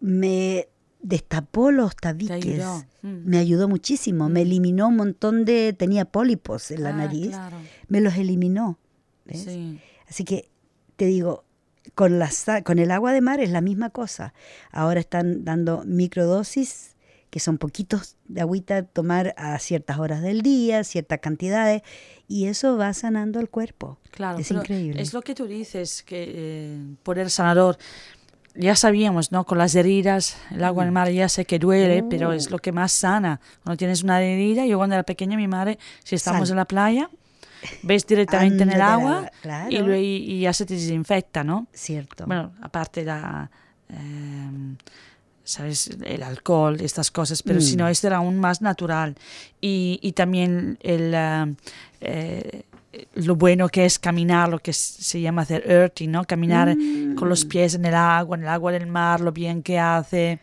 me 0.00 0.68
destapó 1.02 1.70
los 1.70 1.94
tabiques. 1.96 2.44
ayudó. 2.44 2.84
Mm. 3.02 3.22
Me 3.28 3.38
ayudó 3.38 3.68
muchísimo. 3.68 4.28
Me 4.28 4.42
eliminó 4.42 4.88
un 4.88 4.96
montón 4.96 5.44
de... 5.44 5.72
Tenía 5.72 6.04
pólipos 6.04 6.70
en 6.70 6.82
la 6.82 6.90
Ah, 6.90 6.96
nariz. 6.96 7.28
claro. 7.28 7.56
Me 7.88 8.00
los 8.00 8.16
eliminó. 8.16 8.78
¿ves? 9.24 9.44
Sí. 9.44 9.78
Así 10.08 10.24
que 10.24 10.48
te 10.96 11.06
digo, 11.06 11.44
con, 11.94 12.18
la, 12.18 12.30
con 12.64 12.78
el 12.78 12.90
agua 12.90 13.12
de 13.12 13.20
mar 13.20 13.40
es 13.40 13.50
la 13.50 13.60
misma 13.60 13.90
cosa. 13.90 14.34
Ahora 14.70 15.00
están 15.00 15.44
dando 15.44 15.82
microdosis, 15.86 16.96
que 17.30 17.38
son 17.40 17.58
poquitos 17.58 18.16
de 18.26 18.40
agüita, 18.40 18.82
tomar 18.82 19.34
a 19.36 19.58
ciertas 19.60 19.98
horas 19.98 20.20
del 20.20 20.42
día, 20.42 20.82
ciertas 20.84 21.20
cantidades, 21.20 21.82
y 22.26 22.46
eso 22.46 22.76
va 22.76 22.92
sanando 22.92 23.38
el 23.40 23.48
cuerpo. 23.48 23.98
Claro, 24.10 24.38
es 24.38 24.50
increíble. 24.50 25.00
Es 25.00 25.12
lo 25.14 25.22
que 25.22 25.34
tú 25.34 25.46
dices, 25.46 26.02
que 26.02 26.24
eh, 26.28 26.78
poder 27.02 27.30
sanador. 27.30 27.78
Ya 28.56 28.74
sabíamos, 28.74 29.30
¿no? 29.30 29.46
Con 29.46 29.58
las 29.58 29.76
heridas, 29.76 30.36
el 30.50 30.64
agua 30.64 30.82
del 30.82 30.92
mar 30.92 31.08
ya 31.08 31.28
sé 31.28 31.44
que 31.44 31.60
duele, 31.60 32.02
pero 32.02 32.32
es 32.32 32.48
Uh. 32.48 32.50
lo 32.50 32.58
que 32.58 32.72
más 32.72 32.90
sana. 32.90 33.40
Cuando 33.62 33.76
tienes 33.76 34.02
una 34.02 34.20
herida, 34.20 34.66
yo 34.66 34.76
cuando 34.76 34.96
era 34.96 35.04
pequeña, 35.04 35.36
mi 35.36 35.46
madre, 35.46 35.78
si 36.02 36.16
estamos 36.16 36.48
Sal. 36.48 36.54
en 36.54 36.56
la 36.56 36.64
playa, 36.64 37.10
ves 37.82 38.06
directamente 38.06 38.62
en 38.62 38.70
el 38.72 38.80
agua 38.80 39.30
claro. 39.42 39.70
y, 39.70 39.78
luego- 39.78 40.02
y, 40.02 40.16
y 40.32 40.40
ya 40.40 40.52
se 40.52 40.66
te 40.66 40.74
desinfecta, 40.74 41.44
¿no? 41.44 41.66
Cierto. 41.72 42.26
Bueno, 42.26 42.52
aparte 42.62 43.04
la, 43.04 43.50
em, 43.88 44.76
¿sabes? 45.44 45.90
El 46.04 46.22
alcohol, 46.22 46.80
estas 46.80 47.10
cosas, 47.10 47.42
pero 47.42 47.60
si 47.60 47.76
no, 47.76 47.84
Mm. 47.86 47.88
esto 47.88 48.06
era 48.06 48.16
aún 48.18 48.38
más 48.38 48.62
natural. 48.62 49.16
Y, 49.60 49.98
y 50.02 50.12
también 50.12 50.78
el, 50.82 51.14
ah, 51.14 51.48
eh, 52.00 52.62
lo 53.14 53.36
bueno 53.36 53.68
que 53.68 53.84
es 53.84 53.98
caminar, 53.98 54.48
lo 54.48 54.58
que 54.58 54.72
se 54.72 55.20
llama 55.20 55.42
hacer 55.42 55.62
earthing, 55.70 56.08
¿no? 56.10 56.24
Caminar 56.24 56.76
con 57.16 57.28
los 57.28 57.44
pies 57.44 57.74
en 57.74 57.84
el 57.84 57.94
agua, 57.94 58.36
en 58.36 58.42
el 58.42 58.48
agua 58.48 58.72
del 58.72 58.86
mar, 58.86 59.20
lo 59.20 59.32
bien 59.32 59.62
que 59.62 59.78
hace. 59.78 60.40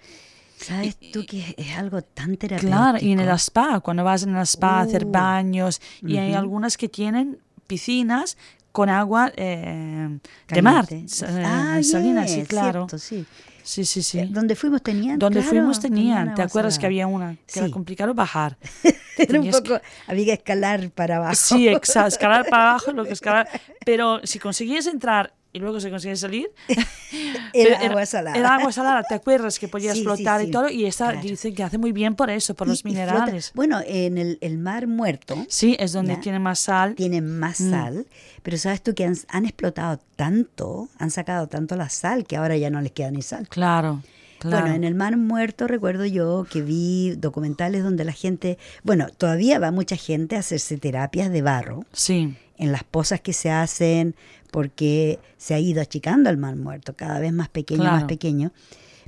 ¿Sabes 0.57 0.97
tú 1.11 1.25
que 1.25 1.53
es 1.57 1.77
algo 1.77 2.01
tan 2.01 2.35
terapéutico? 2.37 2.71
Claro, 2.75 2.97
y 2.99 3.11
en 3.11 3.19
el 3.19 3.29
spa, 3.37 3.79
cuando 3.79 4.03
vas 4.03 4.23
en 4.23 4.35
el 4.35 4.41
spa 4.45 4.79
a 4.79 4.81
hacer 4.81 5.05
Uh. 5.05 5.11
baños, 5.11 5.79
y 6.01 6.17
hay 6.17 6.31
Ujú. 6.31 6.39
algunas 6.39 6.77
que 6.77 6.89
tienen 6.89 7.37
piscinas 7.67 8.37
con 8.71 8.89
agua 8.89 9.31
eh, 9.35 10.19
de 10.49 10.61
mar, 10.61 10.85
eh, 10.91 11.05
Ah, 11.45 11.79
salina, 11.83 12.27
sí, 12.27 12.39
yes, 12.39 12.47
claro. 12.47 12.81
cierto, 12.87 12.97
sí. 12.99 13.25
Sí, 13.63 13.83
sí, 13.85 14.01
sí. 14.01 14.19
Eh, 14.19 14.27
Donde 14.29 14.55
fuimos 14.55 14.81
tenían. 14.81 15.19
Donde 15.19 15.39
claro, 15.41 15.49
fuimos 15.49 15.79
tenían, 15.79 16.27
¿te 16.27 16.31
agua 16.41 16.45
acuerdas 16.45 16.79
que 16.79 16.85
había 16.85 17.05
una 17.07 17.35
que 17.51 17.59
era 17.59 17.65
Sí. 17.67 17.71
complicado 17.71 18.13
bajar? 18.13 18.57
Era 19.17 19.39
un 19.39 19.45
Tenías 19.45 19.61
que- 19.61 19.69
poco, 19.69 19.81
había 20.05 20.25
que 20.25 20.33
escalar 20.33 20.91
para 20.91 21.15
abajo. 21.17 21.33
Sí, 21.35 21.67
exacto, 21.67 22.07
escalar 22.09 22.45
para 22.47 22.69
abajo, 22.69 22.91
lo 22.91 23.03
que 23.03 23.13
escalar, 23.13 23.49
pero 23.85 24.21
si 24.23 24.37
conseguías 24.37 24.85
entrar 24.85 25.33
y 25.57 25.59
luego 25.59 25.79
se 25.81 25.89
conseguía 25.89 26.15
salir, 26.15 26.49
pero 27.53 27.77
agua 27.77 28.05
salada. 28.05 28.37
Era 28.37 28.55
agua 28.55 28.71
salada, 28.71 29.03
¿te 29.03 29.15
acuerdas 29.15 29.59
que 29.59 29.67
podías 29.67 29.93
Sí, 29.95 29.99
sí, 29.99 30.05
flotar 30.05 30.41
sí, 30.41 30.47
y 30.47 30.51
todo? 30.51 30.69
Y 30.69 30.85
esta 30.85 31.11
claro. 31.11 31.27
dicen 31.27 31.55
que 31.55 31.63
hace 31.63 31.77
muy 31.77 31.91
bien 31.91 32.15
por 32.15 32.29
eso, 32.29 32.53
por 32.55 32.67
Y- 32.67 32.71
los 32.71 32.79
y 32.79 32.83
flota- 32.83 32.89
minerales. 32.99 33.51
Bueno, 33.55 33.79
en 33.85 34.17
el, 34.17 34.37
el 34.41 34.57
mar 34.57 34.87
muerto 34.87 35.45
Sí, 35.49 35.75
es 35.79 35.91
donde 35.93 36.13
Ya. 36.15 36.19
tiene 36.21 36.39
más 36.39 36.59
sal. 36.59 36.95
tiene 36.95 37.21
más 37.21 37.59
Mm. 37.61 37.69
sal, 37.71 38.07
pero 38.43 38.57
sabes 38.57 38.81
tú 38.81 38.93
que 38.93 39.05
han, 39.05 39.15
han 39.29 39.45
explotado 39.45 39.99
tanto, 40.15 40.89
han 40.99 41.11
sacado 41.11 41.47
tanto 41.47 41.75
la 41.75 41.89
sal 41.89 42.25
que 42.25 42.37
ahora 42.37 42.55
ya 42.57 42.69
no 42.69 42.81
les 42.81 42.91
queda 42.91 43.11
ni 43.11 43.21
sal. 43.21 43.47
Claro, 43.49 44.01
claro. 44.39 44.61
Bueno, 44.61 44.75
en 44.75 44.83
el 44.83 44.95
mar 44.95 45.17
muerto 45.17 45.67
recuerdo 45.67 46.05
yo 46.05 46.45
que 46.49 46.61
vi 46.61 47.15
documentales 47.17 47.83
donde 47.83 48.05
la 48.05 48.11
gente, 48.13 48.57
bueno, 48.83 49.07
todavía 49.17 49.59
va 49.59 49.71
mucha 49.71 49.95
gente 49.95 50.35
a 50.35 50.39
hacerse 50.39 50.77
terapias 50.77 51.31
de 51.31 51.41
barro 51.41 51.85
Sí, 51.93 52.35
en 52.57 52.71
las 52.71 52.83
pozas 52.83 53.21
que 53.21 53.33
se 53.33 53.49
hacen 53.51 54.15
porque 54.57 55.19
se 55.37 55.53
ha 55.53 55.59
ido 55.59 55.83
achicando 55.83 56.31
el 56.31 56.37
mar 56.37 56.55
muerto, 56.55 56.95
cada 56.95 57.19
vez 57.19 57.31
más 57.31 57.47
pequeño, 57.47 57.83
más 57.83 58.05
pequeño, 58.05 58.51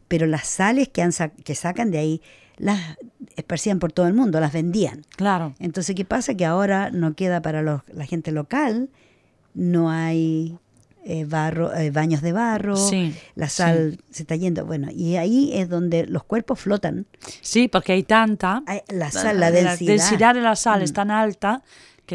pero 0.08 0.28
las 0.28 0.46
sales 0.46 0.90
que, 0.90 1.02
han 1.02 1.12
sa- 1.12 1.30
que 1.30 1.56
sacan 1.56 1.90
de 1.90 1.98
ahí 1.98 2.22
las 2.58 2.80
esparcían 3.36 3.80
por 3.80 3.92
todo 3.92 4.06
el 4.06 4.14
mundo, 4.14 4.40
las 4.40 4.54
vendían. 4.54 5.06
claro. 5.16 5.56
Entonces, 5.58 5.96
¿qué 5.96 6.06
pasa? 6.06 6.36
Que 6.36 6.46
ahora 6.46 6.92
no 6.92 7.16
queda 7.16 7.42
para 7.42 7.64
los- 7.64 7.82
la 7.92 8.06
gente 8.06 8.32
local, 8.32 8.90
no 9.56 9.90
hay 9.90 10.60
eh, 11.04 11.26
barro, 11.26 11.74
eh, 11.74 11.90
baños 11.90 12.22
de 12.22 12.32
barro, 12.32 12.76
Sí, 12.76 13.16
la 13.34 13.50
sal 13.50 14.00
se 14.12 14.22
está 14.22 14.36
yendo. 14.36 14.68
Bueno, 14.68 14.90
y 14.94 15.16
ahí 15.16 15.50
es 15.54 15.68
donde 15.68 16.06
los 16.06 16.24
cuerpos 16.26 16.60
flotan. 16.60 17.08
Sí, 17.42 17.68
porque 17.70 17.94
hay 17.94 18.04
tanta. 18.04 18.62
Hay- 18.68 18.82
La 18.90 19.10
sal, 19.10 19.40
la 19.40 19.50
densidad. 19.50 20.36
de 20.36 20.42
la 20.42 20.56
sal 20.56 20.82
Mm. 20.82 20.84
es 20.84 20.94
tan 20.94 21.10
alta 21.10 21.64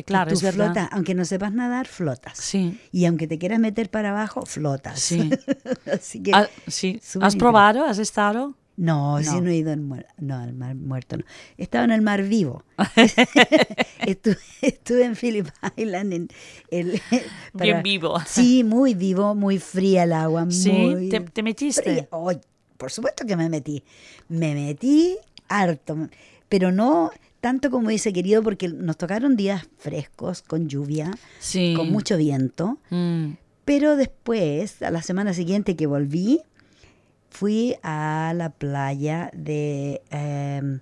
que, 0.02 0.04
claro, 0.04 0.30
tú 0.30 0.34
es 0.36 0.42
verdad. 0.42 0.88
aunque 0.92 1.14
no 1.14 1.24
sepas 1.24 1.52
nadar, 1.52 1.86
flotas. 1.86 2.36
Sí, 2.38 2.78
Y 2.92 3.04
aunque 3.06 3.26
te 3.26 3.38
quieras 3.38 3.60
meter 3.60 3.90
para 3.90 4.10
abajo, 4.10 4.44
flotas. 4.44 4.98
sí. 5.00 5.30
Así 5.92 6.22
que, 6.22 6.32
Ah, 6.34 6.48
sí. 6.66 7.00
¿Has 7.20 7.36
probado? 7.36 7.84
¿Has 7.84 7.98
estado? 7.98 8.54
no, 8.76 9.20
no. 9.20 9.22
si 9.22 9.40
no 9.40 9.50
he 9.50 9.54
ido 9.56 9.70
en 9.70 9.88
muer- 9.88 10.06
no, 10.18 10.36
al 10.36 10.52
mar 10.52 10.74
muerto. 10.74 11.16
No. 11.18 11.24
Estaba 11.58 11.84
en 11.84 11.92
el 11.92 12.02
mar 12.02 12.24
vivo. 12.24 12.64
estuve, 14.06 14.36
estuve 14.62 15.04
en 15.04 15.14
Phillip 15.16 15.48
Island. 15.76 16.12
En 16.12 16.28
el, 16.70 17.00
Bien 17.54 17.82
vivo. 17.82 18.18
Sí, 18.26 18.64
muy 18.64 18.94
vivo, 18.94 19.34
muy 19.34 19.58
fría 19.58 20.02
el 20.04 20.12
agua. 20.12 20.46
Sí, 20.50 20.72
muy 20.72 21.08
¿Te, 21.08 21.20
te 21.20 21.42
metiste? 21.44 22.08
Ay, 22.10 22.40
por 22.76 22.90
supuesto 22.90 23.24
que 23.26 23.36
me 23.36 23.48
metí. 23.48 23.84
Me 24.28 24.54
metí 24.54 25.16
harto, 25.48 26.08
pero 26.48 26.72
no 26.72 27.10
tanto 27.44 27.70
como 27.70 27.88
hubiese 27.88 28.10
querido 28.14 28.42
porque 28.42 28.68
nos 28.68 28.96
tocaron 28.96 29.36
días 29.36 29.66
frescos, 29.76 30.40
con 30.40 30.66
lluvia, 30.66 31.10
Sí. 31.40 31.74
con 31.76 31.90
mucho 31.92 32.16
viento. 32.16 32.78
Mm, 32.88 33.32
Pero 33.66 33.96
después, 33.96 34.80
a 34.80 34.90
la 34.90 35.02
semana 35.02 35.34
siguiente 35.34 35.76
que 35.76 35.86
volví, 35.86 36.40
fui 37.28 37.76
a 37.82 38.32
la 38.34 38.48
playa 38.48 39.30
de 39.34 40.00
em, 40.10 40.80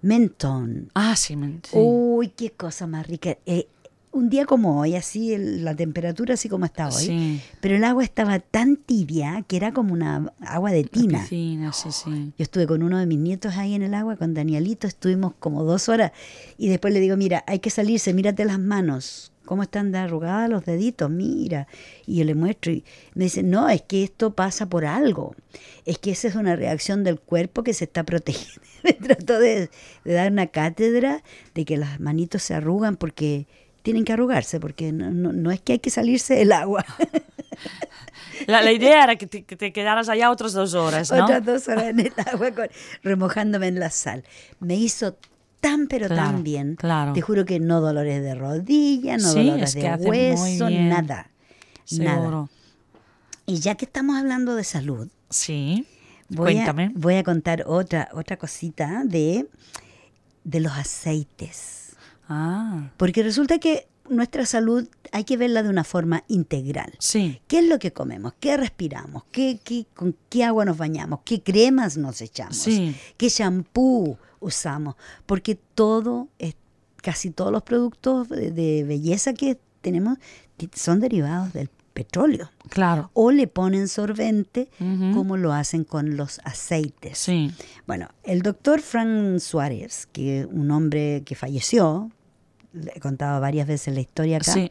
Menton. 0.00 0.90
Ah, 0.94 1.16
sí, 1.16 1.36
men- 1.36 1.60
sí. 1.64 1.76
Uy, 1.78 2.28
qué 2.28 2.50
cosa 2.50 2.86
más 2.86 3.06
rica. 3.06 3.36
Eh, 3.44 3.68
un 4.12 4.28
día 4.28 4.44
como 4.44 4.80
hoy, 4.80 4.96
así, 4.96 5.32
el- 5.32 5.64
la 5.64 5.74
temperatura 5.76 6.34
así 6.34 6.48
como 6.48 6.64
está 6.64 6.88
hoy, 6.88 7.04
Sí. 7.04 7.40
pero 7.60 7.76
el 7.76 7.84
agua 7.84 8.02
estaba 8.02 8.38
tan 8.40 8.76
tibia 8.76 9.44
que 9.46 9.56
era 9.56 9.72
como 9.72 9.92
una 9.92 10.32
agua 10.40 10.72
de 10.72 10.82
tina. 10.84 11.20
Piscina, 11.20 11.72
sí, 11.72 11.90
sí. 11.92 12.32
Yo 12.36 12.42
estuve 12.42 12.66
con 12.66 12.82
uno 12.82 12.98
de 12.98 13.06
mis 13.06 13.18
nietos 13.18 13.56
ahí 13.56 13.74
en 13.74 13.82
el 13.82 13.94
agua, 13.94 14.16
con 14.16 14.34
Danielito, 14.34 14.86
estuvimos 14.88 15.34
como 15.38 15.62
dos 15.64 15.88
horas 15.88 16.10
y 16.58 16.68
después 16.68 16.92
le 16.92 17.00
digo, 17.00 17.16
mira, 17.16 17.44
hay 17.46 17.60
que 17.60 17.70
salirse, 17.70 18.12
mírate 18.12 18.44
las 18.44 18.58
manos, 18.58 19.32
cómo 19.44 19.62
están 19.62 19.92
de 19.92 19.98
arrugadas 19.98 20.50
los 20.50 20.64
deditos, 20.64 21.08
mira. 21.10 21.68
Y 22.06 22.16
yo 22.16 22.24
le 22.24 22.34
muestro 22.34 22.72
y 22.72 22.84
me 23.14 23.24
dice, 23.24 23.42
no, 23.44 23.68
es 23.68 23.82
que 23.82 24.02
esto 24.02 24.34
pasa 24.34 24.68
por 24.68 24.84
algo, 24.86 25.34
es 25.86 25.98
que 25.98 26.10
esa 26.10 26.26
es 26.28 26.34
una 26.34 26.56
reacción 26.56 27.04
del 27.04 27.20
cuerpo 27.20 27.62
que 27.62 27.74
se 27.74 27.84
está 27.84 28.02
protegiendo. 28.04 28.60
me 28.82 28.92
trató 28.94 29.38
de, 29.38 29.70
de 30.04 30.12
dar 30.12 30.32
una 30.32 30.46
cátedra 30.48 31.22
de 31.54 31.64
que 31.64 31.76
las 31.76 32.00
manitos 32.00 32.42
se 32.42 32.54
arrugan 32.54 32.96
porque 32.96 33.46
tienen 33.82 34.04
que 34.04 34.12
arrugarse 34.12 34.60
porque 34.60 34.92
no, 34.92 35.10
no- 35.10 35.32
no 35.32 35.50
es 35.50 35.60
que 35.60 35.72
hay 35.74 35.78
que 35.78 35.90
salirse 35.90 36.34
del 36.34 36.52
agua. 36.52 36.84
La, 38.46 38.62
la 38.62 38.72
idea 38.72 39.04
era 39.04 39.16
que 39.16 39.26
te, 39.26 39.44
que 39.44 39.56
te 39.56 39.72
quedaras 39.72 40.08
allá 40.08 40.30
otras 40.30 40.52
dos 40.54 40.74
horas, 40.74 41.10
¿no? 41.12 41.24
Otras 41.24 41.44
dos 41.44 41.68
horas 41.68 41.84
en 41.84 42.00
el 42.00 42.12
agua 42.32 42.50
con- 42.52 42.68
remojándome 43.02 43.68
en 43.68 43.78
la 43.80 43.90
sal. 43.90 44.24
Me 44.60 44.76
hizo 44.76 45.16
tan 45.60 45.86
pero 45.88 46.06
Claro, 46.06 46.22
tan 46.32 46.42
bien. 46.42 46.76
claro. 46.76 47.12
Te 47.12 47.20
juro 47.20 47.44
que 47.44 47.60
no 47.60 47.80
dolores 47.82 48.22
de 48.22 48.34
rodilla, 48.34 49.18
no 49.18 49.30
Sí, 49.32 49.44
dolores 49.50 49.74
de 49.74 49.82
hueso, 50.08 50.70
nada. 50.70 51.00
Nada. 51.00 51.30
Seguro. 51.84 52.48
Y 53.46 53.58
ya 53.60 53.74
que 53.74 53.84
estamos 53.84 54.16
hablando 54.16 54.54
de 54.54 54.64
salud, 54.64 55.08
Sí. 55.28 55.86
voy, 56.28 56.52
a, 56.52 56.64
Cuéntame. 56.64 56.92
voy 56.94 57.16
a 57.16 57.22
contar 57.24 57.64
otra, 57.66 58.08
otra 58.14 58.36
cosita 58.38 59.02
de, 59.04 59.46
de 60.44 60.60
los 60.60 60.72
aceites. 60.72 61.89
Ah, 62.30 62.90
Porque 62.96 63.22
resulta 63.22 63.58
que 63.58 63.88
nuestra 64.08 64.46
salud 64.46 64.88
hay 65.12 65.24
que 65.24 65.36
verla 65.36 65.62
de 65.62 65.68
una 65.68 65.84
forma 65.84 66.24
integral. 66.28 66.92
sí. 66.98 67.40
¿Qué 67.48 67.58
es 67.58 67.64
lo 67.66 67.78
que 67.78 67.92
comemos? 67.92 68.32
¿Qué 68.40 68.56
respiramos? 68.56 69.24
¿Qué, 69.32 69.60
qué- 69.62 69.86
con 69.94 70.16
qué 70.28 70.44
agua 70.44 70.64
nos 70.64 70.76
bañamos? 70.78 71.20
¿Qué 71.24 71.42
cremas 71.42 71.96
nos 71.96 72.20
echamos? 72.20 72.56
Sí. 72.56 72.94
¿Qué 73.16 73.28
shampoo 73.28 74.16
usamos? 74.40 74.94
Porque 75.26 75.56
todo, 75.74 76.28
casi 77.02 77.30
todos 77.30 77.52
los 77.52 77.62
productos 77.62 78.28
de, 78.28 78.84
belleza 78.86 79.32
que 79.34 79.58
tenemos 79.80 80.18
son 80.74 81.00
derivados 81.00 81.52
del 81.52 81.68
petróleo. 81.92 82.50
Claro. 82.68 83.10
O 83.14 83.30
le 83.32 83.46
ponen 83.48 83.88
sorbente 83.88 84.68
como 85.14 85.36
lo 85.36 85.52
hacen 85.52 85.84
con 85.84 86.16
los 86.16 86.40
aceites. 86.44 87.18
Sí. 87.18 87.50
Bueno, 87.86 88.08
el 88.24 88.42
doctor 88.42 88.80
Frank 88.80 89.38
Suárez, 89.40 90.06
que 90.12 90.46
un 90.50 90.70
hombre 90.70 91.22
que 91.24 91.34
falleció, 91.34 92.10
le 92.10 92.19
he 92.94 93.00
contado 93.00 93.40
varias 93.40 93.66
veces 93.66 93.94
la 93.94 94.00
historia 94.00 94.36
acá, 94.38 94.52
Sí. 94.52 94.70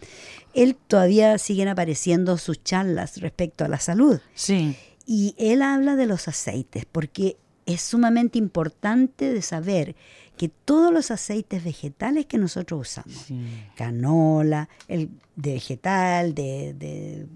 él 0.53 0.75
todavía 0.75 1.37
siguen 1.37 1.67
apareciendo 1.67 2.37
sus 2.37 2.63
charlas 2.63 3.19
respecto 3.21 3.65
a 3.65 3.67
la 3.67 3.79
salud. 3.79 4.19
Sí. 4.35 4.75
Y 5.05 5.35
él 5.37 5.61
habla 5.61 5.95
de 5.95 6.05
los 6.05 6.27
aceites, 6.27 6.85
porque 6.85 7.37
es 7.65 7.81
sumamente 7.81 8.37
importante 8.37 9.31
de 9.33 9.41
saber 9.41 9.95
que 10.37 10.49
todos 10.49 10.93
los 10.93 11.11
aceites 11.11 11.63
vegetales 11.63 12.25
que 12.25 12.37
nosotros 12.37 12.81
usamos, 12.89 13.13
Sí. 13.27 13.39
canola, 13.75 14.69
el 14.87 15.09
de 15.35 15.53
vegetal, 15.53 16.33
de, 16.33 16.73
de, 16.73 17.27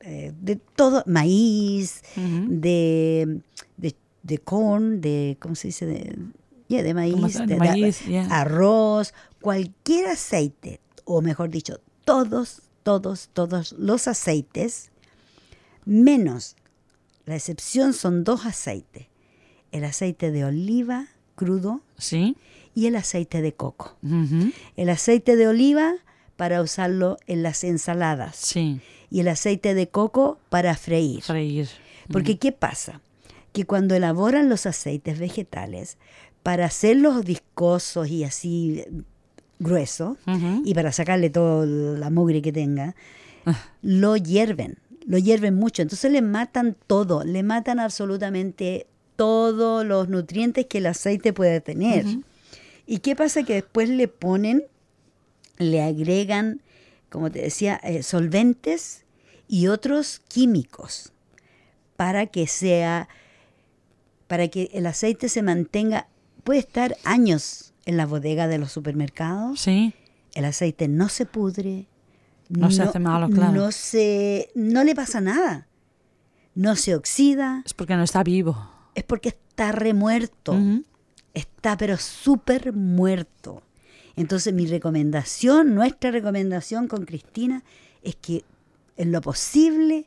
eh, 0.00 0.32
de 0.40 0.56
todo, 0.56 1.02
maíz, 1.06 2.02
de, 2.16 3.40
de, 3.76 3.94
de 4.22 4.38
corn, 4.38 5.00
de, 5.00 5.36
¿cómo 5.40 5.54
se 5.54 5.68
dice? 5.68 5.86
De, 5.86 6.16
yeah, 6.68 6.82
de 6.82 6.94
maíz, 6.94 7.38
de 7.46 7.92
yeah. 8.06 8.26
arroz, 8.40 9.12
cualquier 9.40 10.06
aceite, 10.06 10.80
o 11.04 11.20
mejor 11.22 11.50
dicho, 11.50 11.80
todos, 12.04 12.62
todos, 12.82 13.30
todos 13.32 13.72
los 13.72 14.06
aceites, 14.08 14.90
menos, 15.84 16.56
la 17.26 17.36
excepción 17.36 17.92
son 17.92 18.24
dos 18.24 18.46
aceites, 18.46 19.06
el 19.72 19.84
aceite 19.84 20.30
de 20.30 20.44
oliva 20.44 21.08
crudo 21.34 21.82
Sí. 21.98 22.36
y 22.74 22.86
el 22.86 22.96
aceite 22.96 23.42
de 23.42 23.52
coco. 23.52 23.96
El 24.76 24.88
aceite 24.90 25.36
de 25.36 25.46
oliva 25.48 25.94
para 26.36 26.62
usarlo 26.62 27.16
en 27.26 27.42
las 27.42 27.64
ensaladas 27.64 28.36
Sí. 28.36 28.80
y 29.10 29.20
el 29.20 29.28
aceite 29.28 29.74
de 29.74 29.88
coco 29.88 30.38
para 30.48 30.74
freír. 30.76 31.22
Freír. 31.22 31.68
Porque 32.10 32.38
¿qué 32.38 32.52
pasa? 32.52 33.00
Que 33.52 33.64
cuando 33.64 33.94
elaboran 33.94 34.48
los 34.48 34.64
aceites 34.66 35.18
vegetales, 35.18 35.98
para 36.42 36.66
hacerlos 36.66 37.24
viscosos 37.24 38.08
y 38.08 38.24
así 38.24 38.84
gruesos, 39.58 40.16
y 40.64 40.74
para 40.74 40.92
sacarle 40.92 41.30
toda 41.30 41.66
la 41.66 42.10
mugre 42.10 42.40
que 42.42 42.52
tenga, 42.52 42.94
lo 43.82 44.16
hierven, 44.16 44.78
lo 45.06 45.18
hierven 45.18 45.54
mucho. 45.54 45.82
Entonces 45.82 46.10
le 46.12 46.22
matan 46.22 46.76
todo, 46.86 47.24
le 47.24 47.42
matan 47.42 47.80
absolutamente 47.80 48.86
todos 49.16 49.84
los 49.84 50.08
nutrientes 50.08 50.66
que 50.66 50.78
el 50.78 50.86
aceite 50.86 51.32
puede 51.32 51.60
tener. 51.60 52.06
¿Y 52.86 52.98
qué 53.00 53.16
pasa? 53.16 53.42
Que 53.42 53.54
después 53.54 53.88
le 53.88 54.06
ponen, 54.06 54.64
le 55.58 55.82
agregan, 55.82 56.62
como 57.10 57.30
te 57.30 57.42
decía, 57.42 57.80
eh, 57.82 58.02
solventes 58.02 59.04
y 59.48 59.66
otros 59.66 60.20
químicos 60.28 61.12
para 61.96 62.26
que 62.26 62.46
sea, 62.46 63.08
para 64.28 64.46
que 64.46 64.70
el 64.72 64.86
aceite 64.86 65.28
se 65.28 65.42
mantenga, 65.42 66.06
puede 66.48 66.60
estar 66.60 66.96
años 67.04 67.74
en 67.84 67.98
la 67.98 68.06
bodega 68.06 68.48
de 68.48 68.56
los 68.56 68.72
supermercados 68.72 69.60
Sí. 69.60 69.92
el 70.32 70.46
aceite 70.46 70.88
no 70.88 71.10
se 71.10 71.26
pudre. 71.26 71.86
No 72.48 72.70
se 72.70 72.82
hace 72.84 72.98
malo, 72.98 73.28
claro. 73.28 73.52
No, 73.52 73.70
se, 73.70 74.48
no 74.54 74.82
le 74.82 74.94
pasa 74.94 75.20
nada. 75.20 75.66
No 76.54 76.74
se 76.74 76.94
oxida. 76.94 77.62
Es 77.66 77.74
porque 77.74 77.96
no 77.96 78.02
está 78.02 78.22
vivo. 78.22 78.56
Es 78.94 79.04
porque 79.04 79.28
está 79.28 79.72
remuerto. 79.72 80.56
Está 81.34 81.76
pero 81.76 81.98
súper 81.98 82.72
muerto. 82.72 83.62
Entonces 84.16 84.54
mi 84.54 84.64
recomendación, 84.66 85.74
nuestra 85.74 86.10
recomendación 86.10 86.88
con 86.88 87.04
Cristina, 87.04 87.62
es 88.02 88.16
que 88.16 88.42
en 88.96 89.12
lo 89.12 89.20
posible 89.20 90.06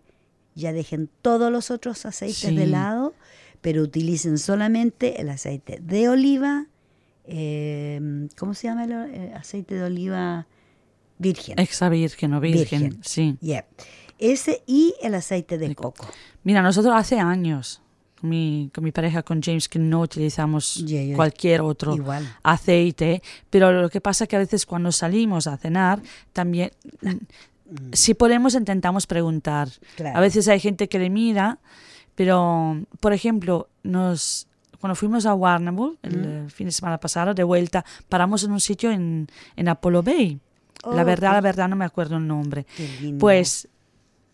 ya 0.55 0.73
dejen 0.73 1.07
todos 1.21 1.51
los 1.51 1.69
otros 1.69 2.07
aceites 2.07 2.39
Sí. 2.49 2.55
de 2.55 2.65
lado, 2.65 3.13
pero 3.61 3.83
utilicen 3.83 4.37
solamente 4.37 5.21
el 5.21 5.29
aceite 5.29 5.79
de 5.81 6.09
oliva. 6.09 6.65
eh, 7.25 8.27
¿Cómo 8.37 8.53
se 8.53 8.67
llama 8.67 8.83
el 8.85 8.91
eh, 8.91 9.33
aceite 9.35 9.75
de 9.75 9.83
oliva 9.83 10.47
virgen? 11.17 11.59
Extra 11.59 11.89
virgen 11.89 12.33
o 12.33 12.39
virgen. 12.39 12.81
Virgen. 12.81 13.03
Sí. 13.03 13.37
Yeah. 13.41 13.65
Ese 14.17 14.63
y 14.67 14.95
el 15.01 15.15
aceite 15.15 15.57
de 15.57 15.73
coco. 15.75 16.07
Mira, 16.43 16.61
nosotros 16.61 16.93
hace 16.95 17.19
años, 17.19 17.81
con 18.19 18.29
mi, 18.29 18.69
con 18.73 18.83
mi 18.83 18.91
pareja, 18.91 19.23
con 19.23 19.41
James, 19.41 19.67
que 19.67 19.79
no 19.79 20.01
utilizamos 20.01 20.83
cualquier 21.15 21.61
otro 21.61 21.95
Igual. 21.95 22.27
aceite, 22.43 23.21
pero 23.49 23.71
lo 23.71 23.89
que 23.89 23.99
pasa 23.99 24.25
es 24.25 24.27
que 24.27 24.35
a 24.35 24.39
veces 24.39 24.65
cuando 24.67 24.91
salimos 24.91 25.47
a 25.47 25.57
cenar, 25.57 26.01
también, 26.33 26.71
si 27.93 28.13
podemos, 28.13 28.53
intentamos 28.53 29.07
preguntar. 29.07 29.69
Claro. 29.95 30.17
A 30.17 30.21
veces 30.21 30.47
hay 30.47 30.59
gente 30.59 30.87
que 30.87 30.99
le 30.99 31.09
mira, 31.09 31.57
pero, 32.15 32.81
por 32.99 33.13
ejemplo, 33.13 33.67
nos... 33.83 34.47
Cuando 34.79 34.95
fuimos 34.95 35.27
a 35.27 35.35
Warrnambool 35.35 35.99
el 36.01 36.49
fin 36.49 36.65
de 36.65 36.71
semana 36.71 36.97
pasado, 36.99 37.35
de 37.35 37.43
vuelta, 37.43 37.85
paramos 38.09 38.43
en 38.43 38.51
un 38.51 38.59
sitio 38.59 38.89
en, 38.89 39.27
en 39.55 39.67
Apollo 39.69 40.01
Bay. 40.01 40.39
la 40.83 41.03
Oh, 41.03 41.05
verdad, 41.05 41.33
la 41.33 41.41
verdad 41.41 41.69
no 41.69 41.75
me 41.75 41.85
acuerdo 41.85 42.17
el 42.17 42.25
nombre. 42.25 42.65
Pues 43.19 43.67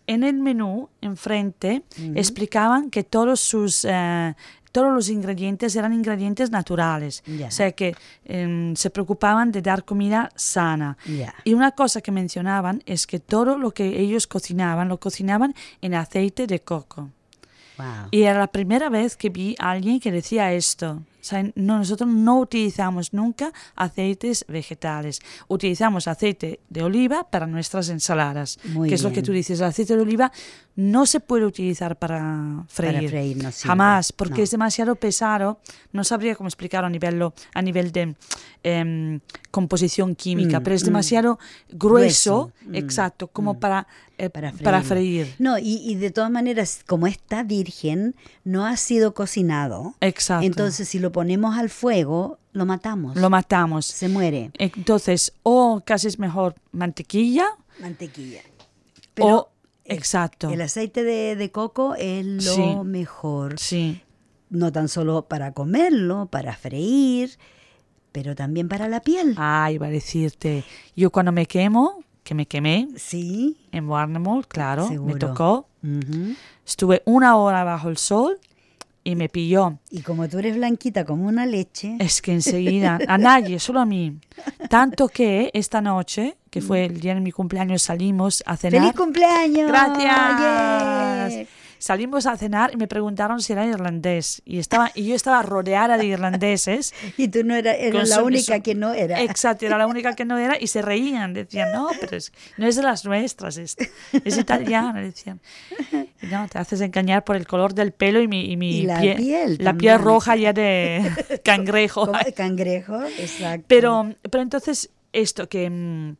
en 0.07 0.23
el 0.23 0.39
menú, 0.39 0.87
enfrente, 1.01 1.83
explicaban 2.15 2.89
que 2.89 3.03
todos 3.03 3.41
sus 3.41 3.83
eh, 3.83 4.35
todos 4.71 4.93
los 4.93 5.09
ingredientes 5.09 5.75
eran 5.75 5.91
ingredientes 5.91 6.51
naturales. 6.51 7.23
O 7.47 7.51
sea 7.51 7.71
que 7.71 7.95
em, 8.25 8.75
se 8.75 8.89
preocupaban 8.89 9.51
de 9.51 9.61
dar 9.61 9.83
comida 9.83 10.29
sana. 10.35 10.97
Y 11.43 11.53
una 11.55 11.71
cosa 11.71 11.99
que 12.01 12.11
mencionaban 12.11 12.83
es 12.85 13.07
que 13.07 13.19
todo 13.19 13.57
lo 13.57 13.71
que 13.71 13.99
ellos 13.99 14.27
cocinaban, 14.27 14.87
lo 14.87 14.99
cocinaban 14.99 15.55
en 15.81 15.95
aceite 15.95 16.47
de 16.47 16.59
coco. 16.61 17.09
Y 18.11 18.23
era 18.23 18.39
la 18.39 18.47
primera 18.47 18.89
vez 18.89 19.15
que 19.15 19.29
vi 19.29 19.55
a 19.59 19.71
alguien 19.71 19.99
que 19.99 20.11
decía 20.11 20.53
esto. 20.53 21.01
O 21.19 21.23
sea, 21.27 21.43
no, 21.55 21.77
nosotros 21.79 22.09
no 22.09 22.39
utilizamos 22.39 23.13
nunca 23.13 23.51
aceites 23.75 24.45
vegetales. 24.47 25.19
Utilizamos 25.47 26.07
aceite 26.07 26.59
de 26.69 26.83
oliva 26.83 27.29
para 27.29 27.47
nuestras 27.47 27.89
ensaladas. 27.89 28.59
Muy 28.65 28.87
que 28.89 28.95
es 28.95 29.03
lo 29.03 29.09
que 29.09 29.15
bien. 29.15 29.25
tú 29.25 29.31
dices. 29.33 29.59
El 29.59 29.65
aceite 29.65 29.95
de 29.95 30.01
oliva 30.01 30.31
no 30.75 31.05
se 31.05 31.19
puede 31.19 31.45
utilizar 31.45 31.97
para 31.97 32.63
freír. 32.69 32.95
Para 32.95 33.07
freír 33.09 33.37
no 33.37 33.51
sirve, 33.51 33.67
Jamás, 33.67 34.11
porque 34.13 34.37
no. 34.37 34.43
es 34.43 34.51
demasiado 34.51 34.95
pesado. 34.95 35.59
No 35.91 36.03
sabría 36.03 36.35
cómo 36.35 36.47
explicarlo 36.47 36.87
a 36.87 36.89
nivel, 36.91 37.21
a 37.53 37.61
nivel 37.61 37.91
de 37.91 38.15
em, 38.63 39.19
composición 39.51 40.13
química, 40.15 40.59
Mm, 40.59 40.63
pero 40.63 40.75
es 40.75 40.83
mm. 40.83 40.85
demasiado 40.85 41.39
grueso, 41.69 41.87
Grueso, 41.87 42.51
mm, 42.67 42.75
exacto, 42.75 43.27
como 43.27 43.59
para, 43.59 43.87
eh, 44.17 44.29
Para 44.29 44.51
para 44.51 44.81
freír. 44.83 45.25
freír. 45.25 45.35
No, 45.39 45.57
y, 45.57 45.81
y 45.83 45.95
de 45.95 46.11
todas 46.11 46.29
maneras, 46.29 46.81
como 46.85 47.07
está 47.07 47.43
virgen, 47.43 48.15
no 48.43 48.65
ha 48.65 48.75
sido 48.77 49.13
cocinado. 49.13 49.95
Exacto. 50.01 50.45
Entonces, 50.45 50.87
si 50.89 50.99
lo 50.99 51.06
ponemos 51.11 51.57
al 51.57 51.69
fuego, 51.69 52.39
lo 52.53 52.65
matamos. 52.65 53.15
lo 53.15 53.29
matamos. 53.29 53.85
Se 53.85 54.09
muere. 54.09 54.51
Entonces, 54.57 55.33
o 55.43 55.81
casi 55.85 56.07
es 56.07 56.19
mejor 56.19 56.55
mantequilla 56.71 57.45
Mantequilla. 57.79 58.41
o... 59.19 59.49
el- 59.85 59.95
Exacto. 59.97 60.49
El 60.49 60.61
aceite 60.61 61.03
de, 61.03 61.35
de 61.37 61.51
coco 61.51 61.95
es 61.95 62.25
lo 62.25 62.41
Sí. 62.55 62.75
mejor. 62.83 63.57
Sí, 63.57 64.01
No 64.49 64.71
tan 64.71 64.87
solo 64.89 65.23
para 65.29 65.53
comerlo, 65.53 66.25
para 66.25 66.55
freír, 66.55 67.37
pero 68.11 68.35
también 68.35 68.67
para 68.67 68.87
la 68.89 68.99
piel. 69.01 69.33
ah, 69.37 69.69
iba 69.71 69.87
a 69.87 69.89
decirte, 69.89 70.63
yo 70.95 71.09
cuando 71.11 71.31
me 71.31 71.45
quemo, 71.45 72.03
que 72.23 72.33
me 72.35 72.45
quemé 72.47 72.89
Sí. 72.97 73.57
en 73.71 73.87
Warnemore, 73.87 74.45
claro, 74.47 74.83
me 74.83 74.89
Seguro. 74.89 75.17
tocó, 75.19 75.67
Ujú. 75.83 76.33
estuve 76.65 77.01
una 77.05 77.37
hora 77.37 77.63
bajo 77.63 77.87
el 77.89 77.97
sol 77.97 78.39
y 79.07 79.15
me 79.15 79.29
pilló. 79.29 79.79
Y 79.89 80.01
como 80.01 80.27
tú 80.27 80.37
eres 80.39 80.57
blanquita 80.57 81.05
como 81.05 81.27
una 81.27 81.45
leche, 81.45 81.95
Es 81.97 82.21
que 82.21 82.33
enseguida, 82.33 82.99
a 83.07 83.17
nadie, 83.17 83.57
solo 83.67 83.79
a 83.79 83.85
mí. 83.85 84.19
Tanto 84.69 85.07
que 85.07 85.49
esta 85.53 85.79
noche, 85.79 86.35
que 86.49 86.59
fue 86.59 86.83
el 86.83 86.99
día 86.99 87.15
de 87.15 87.21
mi 87.21 87.31
cumpleaños, 87.31 87.83
salimos 87.83 88.43
a 88.45 88.57
cenar. 88.57 88.81
¡Feliz 88.81 88.95
cumpleaños! 88.97 89.69
Gracias. 89.69 91.33
¡Yeah! 91.33 91.45
Salimos 91.79 92.25
a 92.25 92.35
cenar 92.37 92.71
y 92.73 92.77
me 92.77 92.87
preguntaron 92.87 93.41
si 93.41 93.53
era 93.53 93.65
irlandés. 93.65 94.41
Y, 94.45 94.59
estaba, 94.59 94.91
y 94.95 95.05
yo 95.07 95.15
estaba 95.15 95.41
rodeada 95.43 95.97
de 95.97 96.05
irlandeses. 96.05 96.93
Y 97.17 97.27
tú 97.29 97.43
no 97.43 97.55
eras, 97.55 97.77
Con 97.91 98.07
la 98.09 98.15
su- 98.17 98.23
única 98.25 98.55
su- 98.57 98.63
que 98.63 98.75
no 98.75 98.93
era. 98.93 99.21
Exacto, 99.21 99.65
era 99.65 99.77
la 99.77 99.87
única 99.87 100.15
que 100.15 100.25
no 100.25 100.37
era 100.37 100.57
y 100.59 100.67
se 100.67 100.81
reían. 100.81 101.33
Decían, 101.33 101.71
no, 101.71 101.89
pero 101.99 102.17
es- 102.17 102.31
no 102.57 102.67
es 102.67 102.75
de 102.75 102.83
las 102.83 103.05
nuestras, 103.05 103.57
es, 103.57 103.75
es 104.23 104.37
italiana. 104.37 104.99
Decían, 105.01 105.39
y 106.21 106.25
no, 106.27 106.47
te 106.47 106.57
haces 106.59 106.81
engañar 106.81 107.23
por 107.23 107.35
el 107.35 107.45
color 107.47 107.73
del 107.73 107.91
pelo 107.91 108.21
y 108.21 108.27
mi, 108.27 108.51
y 108.51 108.57
mi 108.57 108.77
Y 108.79 108.83
la 108.83 109.01
pie- 109.01 109.15
piel 109.17 109.51
la 109.59 109.65
también. 109.65 109.77
piel 109.95 109.99
roja 110.03 110.35
ya 110.35 110.53
de 110.53 111.11
cangrejo. 111.43 112.07
De 112.07 112.33
cangrejo, 112.33 113.03
exacto. 113.03 113.65
Pero, 113.67 114.13
pero 114.29 114.41
entonces, 114.41 114.89
esto, 115.13 115.47
que, 115.49 115.69
mm, 115.69 116.15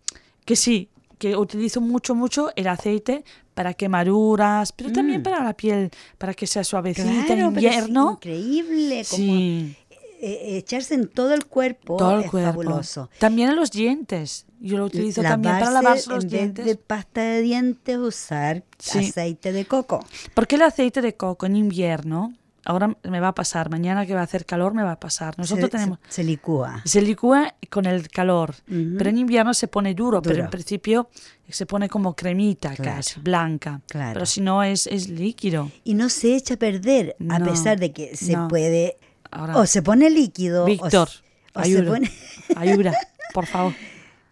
que 0.46 0.56
sí, 0.56 0.90
que 1.18 1.36
utilizo 1.36 1.82
mucho, 1.82 2.14
mucho 2.16 2.52
el 2.56 2.68
aceite 2.68 3.24
para 3.54 3.74
quemaduras, 3.74 4.72
pero 4.72 4.92
también 4.92 5.24
para 5.24 5.44
la 5.44 5.54
piel, 5.54 5.90
para 6.18 6.34
que 6.34 6.46
sea 6.48 6.64
suavecita 6.64 7.08
en 7.08 7.10
Mm. 7.10 7.26
Claro, 7.26 7.28
pero 7.28 7.48
es 7.48 7.54
invierno. 7.76 8.12
increíble 8.14 9.06
como 9.10 9.24
Sí, 9.24 9.76
eh, 10.22 10.58
echarse 10.58 10.94
en 10.96 11.08
todo 11.08 11.34
el 11.34 11.46
cuerpo 11.46 11.98
todo 11.98 12.18
el 12.20 12.26
es 12.26 12.30
cuerpo. 12.32 12.50
fabuloso. 12.50 13.10
También 13.20 13.50
en 13.50 13.56
los 13.56 13.72
dientes. 13.72 14.46
Yo 14.60 14.78
lo 14.80 14.86
utilizo 14.86 15.22
La 15.22 15.30
también 15.30 15.60
para 15.60 15.70
lavarse 15.72 16.10
los 16.10 16.24
en 16.24 16.30
vez 16.30 16.40
dientes. 16.40 16.66
de 16.66 16.76
pasta 16.76 17.22
de 17.22 17.42
dientes, 17.44 17.98
usar 17.98 18.64
Sí. 18.80 19.00
aceite 19.10 19.52
de 19.52 19.66
coco. 19.66 20.04
Porque 20.34 20.56
el 20.56 20.64
aceite 20.64 21.02
de 21.02 21.16
coco 21.16 21.46
en 21.46 21.56
invierno, 21.56 22.34
ahora 22.68 22.96
me 23.04 23.20
va 23.20 23.30
a 23.30 23.34
pasar, 23.36 23.70
mañana 23.70 24.06
que 24.06 24.14
va 24.14 24.20
a 24.22 24.24
hacer 24.24 24.46
calor 24.46 24.74
me 24.74 24.84
va 24.84 24.92
a 24.94 25.00
pasar. 25.00 25.38
Nosotros 25.38 25.66
se, 25.66 25.72
tenemos... 25.78 26.00
se, 26.08 26.16
se 26.16 26.24
licúa. 26.24 26.82
Se 26.86 27.02
licúa 27.02 27.56
con 27.70 27.86
el 27.86 28.10
calor, 28.10 28.56
pero 28.98 29.10
en 29.10 29.18
invierno 29.18 29.54
se 29.54 29.68
pone 29.68 29.94
duro, 29.94 30.22
pero 30.22 30.44
en 30.44 30.50
principio 30.50 31.10
se 31.50 31.66
pone 31.66 31.88
como 31.90 32.16
cremita 32.16 32.76
Claro. 32.76 32.98
casi, 32.98 33.20
blanca. 33.22 33.82
Claro. 33.88 34.14
Pero 34.14 34.26
si 34.26 34.42
no 34.42 34.64
es, 34.64 34.86
es 34.88 35.08
líquido. 35.10 35.72
Y 35.84 35.94
no 35.94 36.10
se 36.10 36.36
echa 36.36 36.56
a 36.56 36.58
perder, 36.58 37.16
a 37.30 37.40
pesar 37.40 37.80
de 37.80 37.92
que 37.92 38.16
se 38.18 38.34
no. 38.34 38.48
puede... 38.48 38.98
Ahora, 39.32 39.58
O 39.58 39.66
se 39.66 39.82
pone 39.82 40.10
líquido. 40.10 40.64
o 40.64 40.66
Víctor, 40.66 41.10
o 41.54 41.64
se 41.64 41.84
pone- 41.84 42.12
ayuda, 42.56 42.94
por 43.34 43.46
favor. 43.46 43.74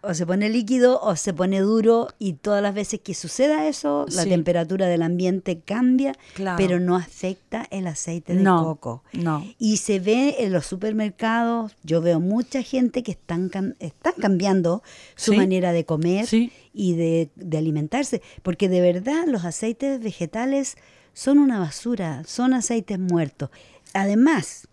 O 0.08 0.14
se 0.14 0.24
pone 0.26 0.48
líquido 0.48 1.00
o 1.00 1.16
se 1.16 1.32
pone 1.34 1.60
duro 1.60 2.08
y 2.18 2.34
todas 2.34 2.62
las 2.62 2.74
veces 2.74 3.00
que 3.00 3.14
suceda 3.14 3.66
eso, 3.66 4.06
la 4.10 4.24
temperatura 4.24 4.86
del 4.86 5.02
ambiente 5.02 5.60
cambia, 5.60 6.14
Claro. 6.34 6.56
pero 6.58 6.80
no 6.80 6.96
afecta 6.96 7.66
el 7.70 7.86
aceite 7.86 8.34
de 8.34 8.42
No, 8.42 8.64
coco. 8.64 9.02
no. 9.12 9.44
Y 9.58 9.78
se 9.78 9.98
ve 10.00 10.36
en 10.40 10.52
los 10.52 10.66
supermercados, 10.66 11.72
yo 11.82 12.00
veo 12.00 12.20
mucha 12.20 12.62
gente 12.62 13.02
que 13.02 13.12
están, 13.12 13.50
están 13.80 14.12
cambiando 14.20 14.82
su 15.14 15.32
Sí. 15.32 15.36
manera 15.36 15.72
de 15.72 15.84
comer 15.84 16.26
Sí. 16.26 16.52
y 16.72 16.94
de, 16.94 17.30
de 17.36 17.58
alimentarse, 17.58 18.22
porque 18.42 18.68
de 18.68 18.80
verdad 18.80 19.24
los 19.26 19.44
aceites 19.44 20.00
vegetales 20.00 20.76
son 21.14 21.38
una 21.38 21.58
basura, 21.58 22.22
son 22.26 22.54
aceites 22.54 22.98
muertos. 22.98 23.50
Además, 23.94 24.68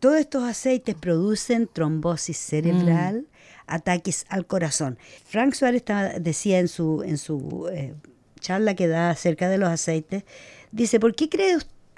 todos 0.00 0.18
estos 0.18 0.44
aceites 0.44 0.94
producen 0.94 1.68
trombosis 1.72 2.36
cerebral, 2.36 3.20
Mm. 3.20 3.35
Ataques 3.66 4.24
al 4.28 4.46
corazón. 4.46 4.98
Frank 5.24 5.54
Suárez 5.54 5.80
estaba- 5.80 6.18
decía 6.18 6.58
en 6.58 6.68
su, 6.68 7.02
en 7.02 7.18
su 7.18 7.68
eh, 7.72 7.94
charla 8.40 8.74
que 8.74 8.86
da 8.88 9.10
acerca 9.10 9.48
de 9.48 9.58
los 9.58 9.68
aceites, 9.68 10.24
dice, 10.72 11.00
¿por 11.00 11.14
qué 11.14 11.28
cree 11.28 11.56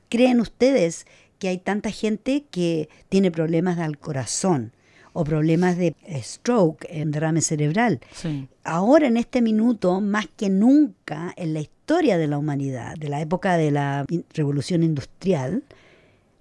creen 0.09 0.41
ustedes 0.41 1.07
que 1.39 1.49
hay 1.49 1.59
tanta 1.59 1.91
gente 1.91 2.45
que 2.51 2.89
tiene 3.09 3.31
problemas 3.31 3.77
del 3.77 3.99
corazón 3.99 4.73
o 5.13 5.25
problemas 5.25 5.77
de 5.77 5.95
eh, 6.05 6.23
stroke, 6.23 6.87
en 6.89 7.11
derrame 7.11 7.41
cerebral? 7.43 8.01
Sí. 8.15 8.49
Ahora 8.65 9.07
en 9.07 9.17
este 9.17 9.43
minuto, 9.43 10.01
más 10.01 10.27
que 10.37 10.49
nunca 10.49 11.33
en 11.37 11.55
la 11.55 11.61
historia 11.61 12.17
de 12.19 12.27
la 12.29 12.39
humanidad, 12.39 12.95
de 12.97 13.09
la 13.09 13.21
época 13.21 13.57
de 13.57 13.71
la 13.71 14.05
revolución 14.35 14.83
industrial, 14.83 15.63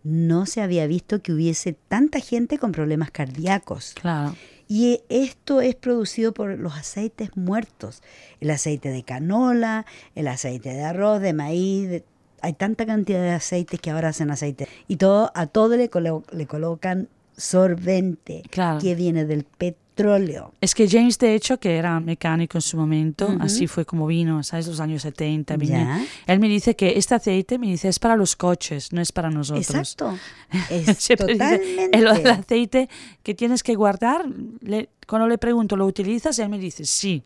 no 0.04 0.46
se 0.46 0.62
había 0.62 0.88
visto 0.88 1.22
que 1.22 1.34
hubiese 1.34 1.74
tanta 1.74 2.20
gente 2.20 2.58
con 2.58 2.72
problemas 2.72 3.12
cardíacos. 3.12 3.94
Claro. 4.00 4.36
Y 4.68 5.02
esto 5.10 5.62
es 5.62 5.76
producido 5.76 6.34
por 6.34 6.58
los 6.60 6.76
aceites 6.76 7.36
muertos. 7.38 8.02
El 8.42 8.50
aceite 8.52 8.90
de 8.90 9.04
canola, 9.04 9.86
el 10.16 10.28
aceite 10.28 10.74
de 10.74 10.84
arroz, 10.84 11.22
de 11.22 11.34
maíz. 11.34 11.90
de- 11.90 12.04
hay 12.42 12.54
tanta 12.54 12.86
cantidad 12.86 13.22
de 13.22 13.32
aceites 13.32 13.80
que 13.80 13.90
ahora 13.90 14.10
hacen 14.10 14.30
aceite. 14.30 14.68
Y 14.88 14.98
todo, 14.98 15.32
a 15.34 15.48
todo 15.48 15.76
le, 15.76 15.90
colo- 15.90 16.24
le 16.32 16.46
colocan 16.46 17.08
sorbente, 17.38 18.44
Claro. 18.50 18.80
que 18.80 18.96
viene 18.96 19.26
del 19.26 19.44
petróleo. 19.46 20.54
Es 20.62 20.76
que 20.76 20.88
James, 20.88 21.18
de 21.18 21.34
hecho, 21.34 21.60
que 21.60 21.76
era 21.78 22.00
mecánico 22.00 22.58
en 22.60 22.62
su 22.62 22.78
momento, 22.78 23.36
así 23.40 23.66
fue 23.66 23.84
como 23.86 24.06
vino, 24.06 24.44
¿sabes? 24.44 24.68
Los 24.68 24.80
años 24.80 25.02
70. 25.02 25.58
vino. 25.58 25.74
Ya. 25.74 26.06
Él 26.28 26.40
me 26.40 26.48
dice 26.48 26.76
que 26.76 26.98
este 26.98 27.16
aceite, 27.16 27.58
me 27.58 27.68
dice, 27.68 27.88
es 27.88 27.98
para 27.98 28.16
los 28.16 28.36
coches, 28.36 28.94
no 28.94 29.02
es 29.02 29.12
para 29.12 29.30
nosotros. 29.32 29.68
Exacto. 29.70 30.16
Es 30.70 30.98
Siempre 30.98 31.34
dice, 31.34 31.58
totalmente. 31.58 31.98
el, 31.98 32.08
el 32.08 32.28
aceite 32.28 32.90
que 33.24 33.34
tienes 33.34 33.64
que 33.64 33.74
guardar, 33.76 34.26
le- 34.62 34.90
cuando 35.08 35.28
le 35.28 35.38
pregunto, 35.38 35.76
¿lo 35.76 35.86
utilizas? 35.86 36.38
Él 36.40 36.50
me 36.50 36.60
dice, 36.60 36.86
sí, 36.86 37.24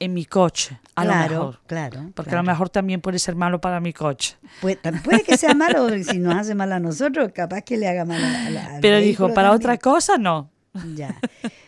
en 0.00 0.14
mi 0.14 0.24
coche, 0.24 0.78
a 0.94 1.04
lo 1.04 1.10
claro, 1.10 1.30
mejor. 1.38 1.60
claro. 1.66 2.10
Porque 2.14 2.30
claro. 2.30 2.40
a 2.40 2.42
lo 2.44 2.50
mejor 2.52 2.68
también 2.70 3.00
puede 3.00 3.18
ser 3.18 3.34
malo 3.34 3.60
para 3.60 3.80
mi 3.80 3.92
coche. 3.92 4.36
Puede, 4.60 4.76
puede 5.04 5.22
que 5.24 5.36
sea 5.36 5.54
malo, 5.54 5.88
si 6.04 6.18
nos 6.18 6.34
hace 6.36 6.54
mal 6.54 6.72
a 6.72 6.78
nosotros, 6.80 7.30
capaz 7.34 7.62
que 7.62 7.76
le 7.76 7.88
haga 7.88 8.04
mal 8.04 8.22
a, 8.24 8.50
la- 8.50 8.78
Pero 8.80 8.98
dijo, 8.98 9.28
para 9.34 9.48
también. 9.48 9.56
otra 9.56 9.78
cosa, 9.78 10.16
no. 10.18 10.50
Ya. 10.94 11.18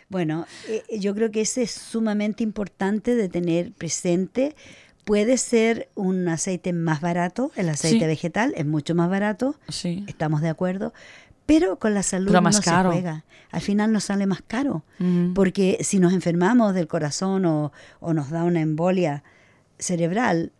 Bueno, 0.09 0.47
eh, 0.69 0.85
yo 0.99 1.15
creo 1.15 1.31
que 1.31 1.41
ese 1.41 1.63
es 1.63 1.71
sumamente 1.73 2.43
importante 2.43 3.15
de 3.15 3.29
tener 3.29 3.73
presente. 3.73 4.55
Puede 5.05 5.39
ser 5.39 5.89
un 5.95 6.29
aceite 6.29 6.73
más 6.73 7.01
barato, 7.01 7.51
el 7.57 7.69
aceite 7.69 8.01
Sí. 8.01 8.07
vegetal 8.07 8.53
es 8.57 8.67
mucho 8.67 8.95
más 8.95 9.09
barato, 9.11 9.57
Sí. 9.69 10.05
estamos 10.07 10.43
de 10.43 10.49
acuerdo, 10.51 10.93
pero 11.59 11.79
con 11.79 11.95
la 11.95 12.03
salud 12.03 12.33
no 12.33 12.43
caro. 12.63 12.93
se 12.93 13.01
juega. 13.01 13.25
Al 13.51 13.61
final 13.61 13.93
nos 13.93 14.05
sale 14.05 14.27
más 14.27 14.43
caro, 14.47 14.85
Ujú. 15.01 15.33
porque 15.35 15.79
si 15.83 15.99
nos 15.99 16.13
enfermamos 16.13 16.73
del 16.75 16.87
corazón 16.87 17.45
o, 17.47 17.73
o 18.01 18.15
nos 18.15 18.31
da 18.31 18.45
una 18.45 18.61
embolia 18.61 19.25
cerebral, 19.79 20.53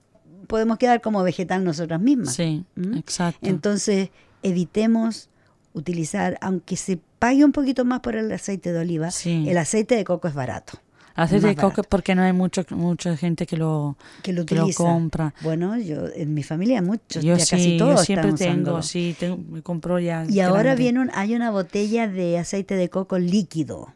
podemos 0.47 0.79
quedar 0.79 1.01
como 1.01 1.23
vegetal 1.23 1.63
nosotras 1.65 2.01
mismas. 2.01 2.35
Sí, 2.35 2.65
¿Mm? 2.75 2.97
exacto. 2.97 3.49
Entonces, 3.49 4.11
evitemos 4.43 5.29
utilizar, 5.73 6.37
aunque 6.41 6.77
se 6.77 6.99
pague 7.19 7.45
un 7.45 7.53
poquito 7.53 7.85
más 7.85 8.01
por 8.01 8.17
el 8.17 8.33
aceite 8.33 8.73
de 8.73 8.81
oliva, 8.81 9.11
Sí. 9.11 9.47
el 9.49 9.59
aceite 9.59 9.95
de 9.95 10.05
coco 10.05 10.27
es 10.29 10.35
barato. 10.35 10.79
Aceite 11.15 11.49
de 11.49 11.57
coco 11.57 11.83
porque 11.83 12.15
no 12.15 12.23
hay 12.23 12.33
mucho, 12.33 12.65
mucha 12.71 13.17
gente 13.17 13.47
que 13.47 13.57
lo, 13.57 13.97
Que 14.23 14.33
lo 14.33 14.47
que 14.47 14.55
lo 14.55 14.63
utiliza. 14.63 14.85
compra. 14.85 15.35
Bueno, 15.43 15.77
yo 15.79 16.07
en 16.15 16.33
mi 16.35 16.43
familia 16.43 16.81
muchos, 16.83 17.23
Yo 17.23 17.37
ya 17.37 17.45
sí, 17.45 17.51
casi 17.51 17.73
yo 17.79 17.85
todos 17.87 18.05
siempre 18.07 18.31
están 18.31 18.39
tengo, 18.39 18.61
usándolo. 18.61 18.83
sí, 18.83 19.17
tengo, 19.19 19.37
me 19.37 19.63
compro 19.63 19.99
ya. 19.99 20.25
Y 20.29 20.41
ahora 20.41 20.63
grande. 20.63 20.83
viene 20.83 21.01
un- 21.01 21.11
hay 21.15 21.35
una 21.35 21.51
botella 21.51 22.07
de 22.09 22.39
aceite 22.39 22.75
de 22.77 22.89
coco 22.89 23.19
líquido. 23.19 23.93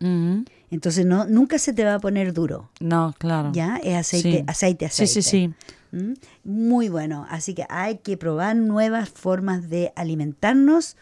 Entonces 0.70 1.06
no 1.06 1.24
nunca 1.26 1.58
se 1.58 1.72
te 1.72 1.84
va 1.84 1.94
a 1.94 1.98
poner 2.00 2.32
duro. 2.32 2.68
No, 2.80 3.14
claro. 3.18 3.52
Ya 3.54 3.76
es 3.76 3.94
aceite, 3.96 4.38
Sí. 4.38 4.44
aceite, 4.46 4.88
Sí, 4.90 5.02
aceite. 5.04 5.22
sí, 5.22 5.22
sí. 5.22 5.54
¿Mm? 5.92 6.14
Muy 6.44 6.88
bueno. 6.88 7.26
Así 7.30 7.54
que 7.54 7.64
hay 7.68 7.98
que 7.98 8.16
probar 8.16 8.56
nuevas 8.56 9.08
formas 9.08 9.70
de 9.70 9.92
alimentarnos 9.94 10.96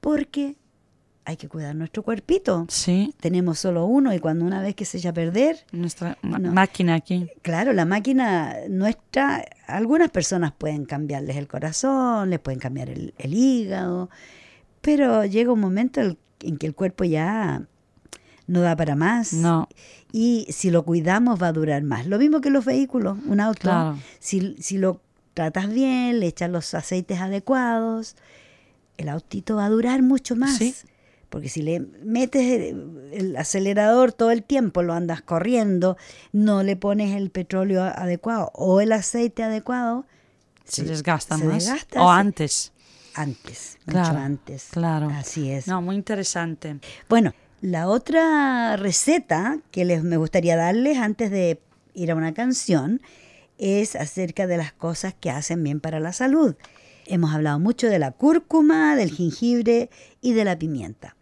porque 0.00 0.56
hay 1.24 1.36
que 1.36 1.48
cuidar 1.48 1.74
nuestro 1.76 2.02
cuerpito. 2.02 2.66
Sí, 2.68 3.14
Tenemos 3.20 3.58
solo 3.58 3.84
uno 3.86 4.12
y 4.14 4.18
cuando 4.18 4.44
una 4.44 4.60
vez 4.62 4.74
que 4.74 4.84
se 4.84 4.98
echa 4.98 5.10
a 5.10 5.12
perder, 5.12 5.64
nuestra 5.70 6.16
No. 6.22 6.38
máquina 6.52 6.94
aquí. 6.94 7.28
claro, 7.42 7.72
la 7.72 7.84
máquina 7.84 8.54
nuestra, 8.68 9.44
algunas 9.66 10.10
personas 10.10 10.52
pueden 10.52 10.84
cambiarles 10.86 11.36
el 11.36 11.46
corazón, 11.46 12.30
les 12.30 12.40
pueden 12.40 12.58
cambiar 12.58 12.88
el, 12.88 13.14
el 13.18 13.34
hígado, 13.34 14.10
pero 14.80 15.24
llega 15.24 15.52
un 15.52 15.60
momento 15.60 16.00
el- 16.00 16.18
en 16.42 16.56
que 16.56 16.66
el 16.66 16.74
cuerpo 16.74 17.04
ya 17.04 17.62
no 18.46 18.60
da 18.62 18.74
para 18.74 18.96
más. 18.96 19.32
No, 19.34 19.68
Y 20.12 20.46
si 20.50 20.70
lo 20.70 20.84
cuidamos 20.84 21.40
va 21.40 21.48
a 21.48 21.52
durar 21.52 21.82
más. 21.84 22.06
Lo 22.06 22.18
mismo 22.18 22.40
que 22.40 22.50
los 22.50 22.64
vehículos, 22.64 23.16
un 23.26 23.38
auto. 23.40 23.60
Claro. 23.60 23.98
Si, 24.18 24.56
si 24.58 24.78
lo 24.78 25.00
tratas 25.34 25.68
bien, 25.72 26.18
le 26.18 26.26
echas 26.26 26.50
los 26.50 26.74
aceites 26.74 27.20
adecuados, 27.20 28.16
el 28.96 29.08
autito 29.08 29.56
va 29.56 29.66
a 29.66 29.68
durar 29.70 30.02
mucho 30.02 30.34
más. 30.34 30.56
Sí. 30.56 30.74
Porque 31.30 31.48
si 31.48 31.62
le 31.62 31.80
metes 31.80 32.42
el, 32.42 33.08
el 33.12 33.36
acelerador 33.36 34.12
todo 34.12 34.30
el 34.32 34.42
tiempo, 34.42 34.82
lo 34.82 34.92
andas 34.92 35.22
corriendo, 35.22 35.96
no 36.32 36.62
le 36.62 36.76
pones 36.76 37.16
el 37.16 37.30
petróleo 37.30 37.82
adecuado 37.84 38.50
o 38.54 38.80
el 38.82 38.92
aceite 38.92 39.42
adecuado, 39.44 40.04
se 40.64 40.84
desgasta 40.84 41.38
se 41.38 41.44
más. 41.44 41.54
desgasta, 41.64 42.02
o 42.02 42.12
se- 42.12 42.20
antes. 42.20 42.72
antes, 43.14 43.78
Claro, 43.86 44.08
mucho 44.08 44.18
antes. 44.24 44.68
claro. 44.72 45.08
Así 45.12 45.50
es. 45.50 45.66
No, 45.68 45.80
muy 45.82 45.96
interesante. 45.96 46.78
Bueno, 47.08 47.32
la 47.60 47.88
otra 47.88 48.76
receta 48.76 49.58
que 49.70 49.84
les 49.84 50.02
me 50.02 50.16
gustaría 50.16 50.56
darles 50.56 50.98
antes 50.98 51.30
de 51.30 51.60
ir 51.94 52.10
a 52.10 52.14
una 52.16 52.34
canción 52.34 53.00
es 53.58 53.94
acerca 53.94 54.46
de 54.46 54.56
las 54.56 54.72
cosas 54.72 55.14
que 55.18 55.30
hacen 55.30 55.62
bien 55.62 55.80
para 55.80 56.00
la 56.00 56.12
salud. 56.12 56.54
Hemos 57.06 57.34
hablado 57.34 57.58
mucho 57.58 57.88
de 57.88 57.98
la 57.98 58.12
cúrcuma, 58.12 58.94
del 58.96 59.10
jengibre 59.12 59.90
y 60.22 60.32
de 60.32 60.44
la 60.44 60.58
pimienta. 60.58 61.16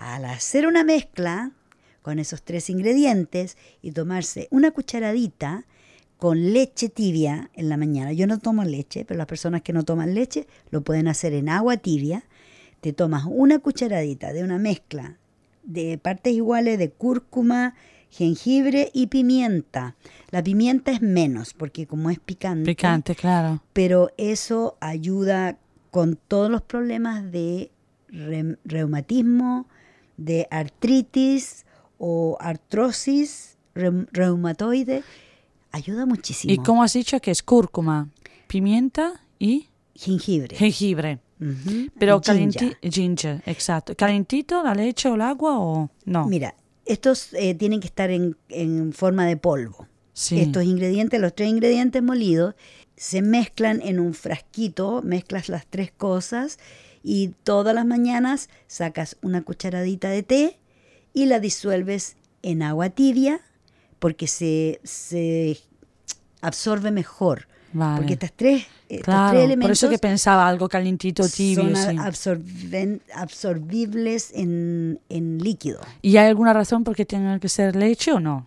Al 0.00 0.24
hacer 0.24 0.66
una 0.66 0.82
mezcla 0.82 1.52
con 2.00 2.18
esos 2.18 2.42
tres 2.42 2.70
ingredientes 2.70 3.58
y 3.82 3.92
tomarse 3.92 4.48
una 4.50 4.70
cucharadita 4.70 5.66
con 6.16 6.54
leche 6.54 6.88
tibia 6.88 7.50
en 7.52 7.68
la 7.68 7.76
mañana. 7.76 8.12
Yo 8.12 8.26
no 8.26 8.38
tomo 8.38 8.64
leche, 8.64 9.04
pero 9.04 9.18
las 9.18 9.26
personas 9.26 9.60
que 9.60 9.74
no 9.74 9.84
toman 9.84 10.14
leche 10.14 10.46
lo 10.70 10.80
pueden 10.80 11.06
hacer 11.06 11.34
en 11.34 11.50
agua 11.50 11.76
tibia. 11.76 12.24
Te 12.80 12.94
tomas 12.94 13.24
una 13.26 13.58
cucharadita 13.58 14.32
de 14.32 14.42
una 14.42 14.58
mezcla 14.58 15.18
de 15.62 15.98
partes 15.98 16.32
iguales 16.32 16.78
de 16.78 16.90
cúrcuma, 16.90 17.74
jengibre 18.08 18.90
y 18.94 19.08
pimienta. 19.08 19.96
La 20.30 20.42
pimienta 20.42 20.92
es 20.92 21.02
menos 21.02 21.52
porque 21.52 21.86
como 21.86 22.08
es 22.08 22.18
picante. 22.18 22.64
Picante, 22.64 23.14
claro. 23.14 23.62
Pero 23.74 24.12
eso 24.16 24.78
ayuda 24.80 25.58
con 25.90 26.16
todos 26.16 26.50
los 26.50 26.62
problemas 26.62 27.30
de 27.30 27.70
reumatismo, 28.64 29.68
de 30.20 30.46
artritis 30.50 31.64
o 31.98 32.36
artrosis 32.40 33.56
reumatoide. 33.74 35.02
Ayuda 35.72 36.06
muchísimo. 36.06 36.52
¿Y 36.52 36.58
cómo 36.58 36.82
has 36.82 36.92
dicho 36.92 37.20
que 37.20 37.30
es 37.30 37.42
cúrcuma, 37.42 38.08
pimienta 38.46 39.24
y 39.38 39.68
jengibre? 39.94 40.56
Jengibre. 40.56 41.20
Pero 41.98 42.20
calentito, 42.20 42.76
ginger, 42.82 43.42
exacto. 43.46 43.96
¿Calentito 43.96 44.62
la 44.62 44.74
leche 44.74 45.08
o 45.08 45.14
el 45.14 45.22
agua 45.22 45.58
o 45.58 45.90
no? 46.04 46.26
Mira, 46.26 46.54
estos 46.84 47.32
eh, 47.32 47.54
tienen 47.54 47.80
que 47.80 47.86
estar 47.86 48.10
en, 48.10 48.92
forma 48.92 49.26
de 49.26 49.36
polvo. 49.36 49.86
Estos 50.12 50.64
ingredientes, 50.64 51.18
los 51.18 51.34
tres 51.34 51.48
ingredientes 51.48 52.02
molidos, 52.02 52.54
se 52.94 53.22
mezclan 53.22 53.80
en 53.80 53.98
un 53.98 54.12
frasquito, 54.12 55.00
mezclas 55.02 55.48
las 55.48 55.66
tres 55.66 55.92
cosas 55.92 56.58
y 57.02 57.28
todas 57.44 57.74
las 57.74 57.86
mañanas 57.86 58.48
sacas 58.66 59.16
una 59.22 59.42
cucharadita 59.42 60.08
de 60.08 60.22
té 60.22 60.58
y 61.12 61.26
la 61.26 61.40
disuelves 61.40 62.16
en 62.42 62.62
agua 62.62 62.90
tibia 62.90 63.40
porque 63.98 64.26
se, 64.26 64.80
se 64.84 65.58
absorbe 66.40 66.90
mejor. 66.90 67.46
Porque 67.72 68.14
estas 68.14 68.32
tres, 68.32 68.66
estos 68.88 69.14
tres 69.30 69.44
elementos. 69.44 69.66
Por 69.66 69.70
eso 69.70 69.88
que 69.88 69.98
pensaba 69.98 70.48
algo 70.48 70.68
calientito, 70.68 71.28
tibio. 71.28 71.76
Son 71.76 72.00
absorbibles 73.14 74.32
en, 74.34 74.98
en, 75.08 75.38
líquido. 75.38 75.80
¿Y 76.02 76.16
hay 76.16 76.26
alguna 76.26 76.52
razón 76.52 76.82
por 76.82 76.96
qué 76.96 77.04
tenga 77.04 77.38
que 77.38 77.48
ser 77.48 77.76
leche 77.76 78.12
o 78.12 78.18
no? 78.18 78.44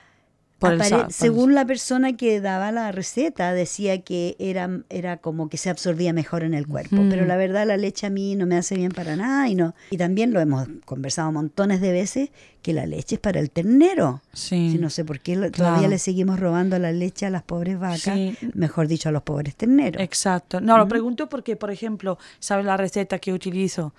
Según 1.09 1.55
la 1.55 1.65
persona 1.65 2.15
que 2.15 2.41
daba 2.41 2.71
la 2.71 2.91
receta, 2.91 3.53
decía 3.53 4.01
que 4.01 4.35
era, 4.39 4.81
era 4.89 5.17
como 5.17 5.49
que 5.49 5.57
se 5.57 5.69
absorbía 5.69 6.13
mejor 6.13 6.43
en 6.43 6.53
el 6.53 6.67
cuerpo. 6.67 6.97
Pero 7.09 7.25
la 7.25 7.37
verdad, 7.37 7.65
la 7.67 7.77
leche 7.77 8.07
a 8.07 8.09
mí 8.09 8.35
no 8.35 8.45
me 8.45 8.57
hace 8.57 8.75
bien 8.75 8.91
para 8.91 9.15
nada. 9.15 9.47
Y, 9.47 9.55
no, 9.55 9.75
y 9.89 9.97
también 9.97 10.33
lo 10.33 10.39
hemos 10.39 10.67
conversado 10.85 11.31
montones 11.31 11.81
de 11.81 11.91
veces, 11.91 12.29
que 12.61 12.73
la 12.73 12.85
leche 12.85 13.15
es 13.15 13.21
para 13.21 13.39
el 13.39 13.51
ternero. 13.51 14.21
Sí. 14.33 14.77
no 14.79 14.89
sé 14.89 15.05
por 15.05 15.19
qué 15.19 15.35
todavía 15.51 15.87
le 15.87 15.99
seguimos 15.99 16.39
robando 16.39 16.79
la 16.79 16.91
leche 16.91 17.25
a 17.25 17.29
las 17.29 17.43
pobres 17.43 17.79
vacas, 17.79 18.17
mejor 18.53 18.87
dicho, 18.87 19.09
a 19.09 19.11
los 19.11 19.23
pobres 19.23 19.55
terneros. 19.55 20.01
Exacto. 20.01 20.61
No, 20.61 20.77
lo 20.77 20.87
pregunto 20.87 21.29
porque, 21.29 21.55
por 21.55 21.71
ejemplo, 21.71 22.17
¿sabes 22.39 22.65
la 22.65 22.77
receta 22.77 23.19
que 23.19 23.33
utilizo 23.33 23.93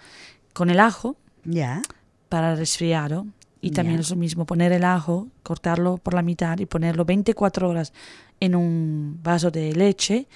con 0.53 0.71
el 0.71 0.81
ajo? 0.81 1.17
Ya. 1.45 1.83
Para 2.29 2.55
resfriado. 2.55 3.27
Y 3.65 3.71
también 3.71 4.01
es 4.01 4.11
lo 4.11 4.17
mismo, 4.17 4.45
poner 4.45 4.73
el 4.73 4.85
ajo, 4.85 5.29
cortarlo 5.43 5.97
por 5.97 6.15
la 6.15 6.23
mitad 6.23 6.59
y 6.59 6.67
ponerlo 6.67 7.05
24 7.05 7.69
horas 7.69 7.93
en 8.41 8.55
un 8.55 9.21
vaso 9.23 9.51
de 9.51 9.73
leche 9.73 10.27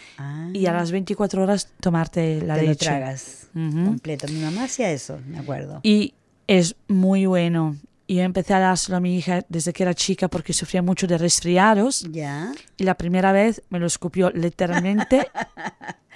y 0.52 0.66
a 0.66 0.70
ah. 0.70 0.74
las 0.74 0.90
24 0.90 1.42
horas 1.42 1.68
tomarte 1.80 2.40
la 2.40 2.56
leche. 2.56 2.68
Lo 2.68 2.76
tragas 2.76 3.48
completo. 3.52 4.26
Mi 4.28 4.40
mamá 4.40 4.64
hacía 4.64 4.90
eso, 4.90 5.18
me 5.26 5.38
acuerdo. 5.38 5.80
Y 5.82 6.14
es 6.46 6.76
muy 6.88 7.26
bueno. 7.26 7.76
Y 8.06 8.16
yo 8.16 8.22
empecé 8.22 8.54
a 8.54 8.58
dárselo 8.58 8.96
a 8.96 9.00
mi 9.00 9.18
hija 9.18 9.44
desde 9.50 9.74
que 9.74 9.82
era 9.82 9.92
chica 9.92 10.28
porque 10.28 10.54
sufría 10.54 10.80
mucho 10.80 11.06
de 11.06 11.18
resfriados. 11.18 12.08
Ya. 12.10 12.52
Y 12.78 12.84
la 12.84 12.94
primera 12.94 13.32
vez 13.32 13.62
me 13.68 13.78
lo 13.78 13.86
escupió 13.86 14.30
literalmente 14.30 15.28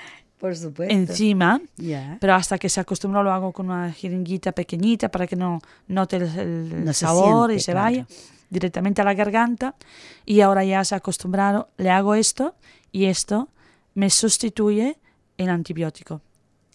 Por 0.42 0.56
supuesto. 0.56 0.92
encima, 0.92 1.60
pero 2.18 2.34
hasta 2.34 2.58
que 2.58 2.68
se 2.68 2.80
acostumbró 2.80 3.22
lo 3.22 3.30
hago 3.30 3.52
con 3.52 3.70
una 3.70 3.92
jeringuita 3.92 4.50
pequeñita 4.50 5.08
para 5.08 5.28
que 5.28 5.36
no 5.36 5.60
note 5.86 6.16
el, 6.16 6.92
sabor 6.94 7.52
y 7.52 7.60
se 7.60 7.72
vaya 7.72 8.08
directamente 8.50 9.00
a 9.00 9.04
la 9.04 9.14
garganta 9.14 9.76
y 10.26 10.40
ahora 10.40 10.64
ya 10.64 10.84
se 10.84 10.96
ha 10.96 10.98
acostumbrado, 10.98 11.68
le 11.76 11.90
hago 11.90 12.16
esto 12.16 12.56
y 12.90 13.04
esto 13.04 13.50
me 13.94 14.10
sustituye 14.10 14.98
el 15.38 15.48
antibiótico. 15.48 16.20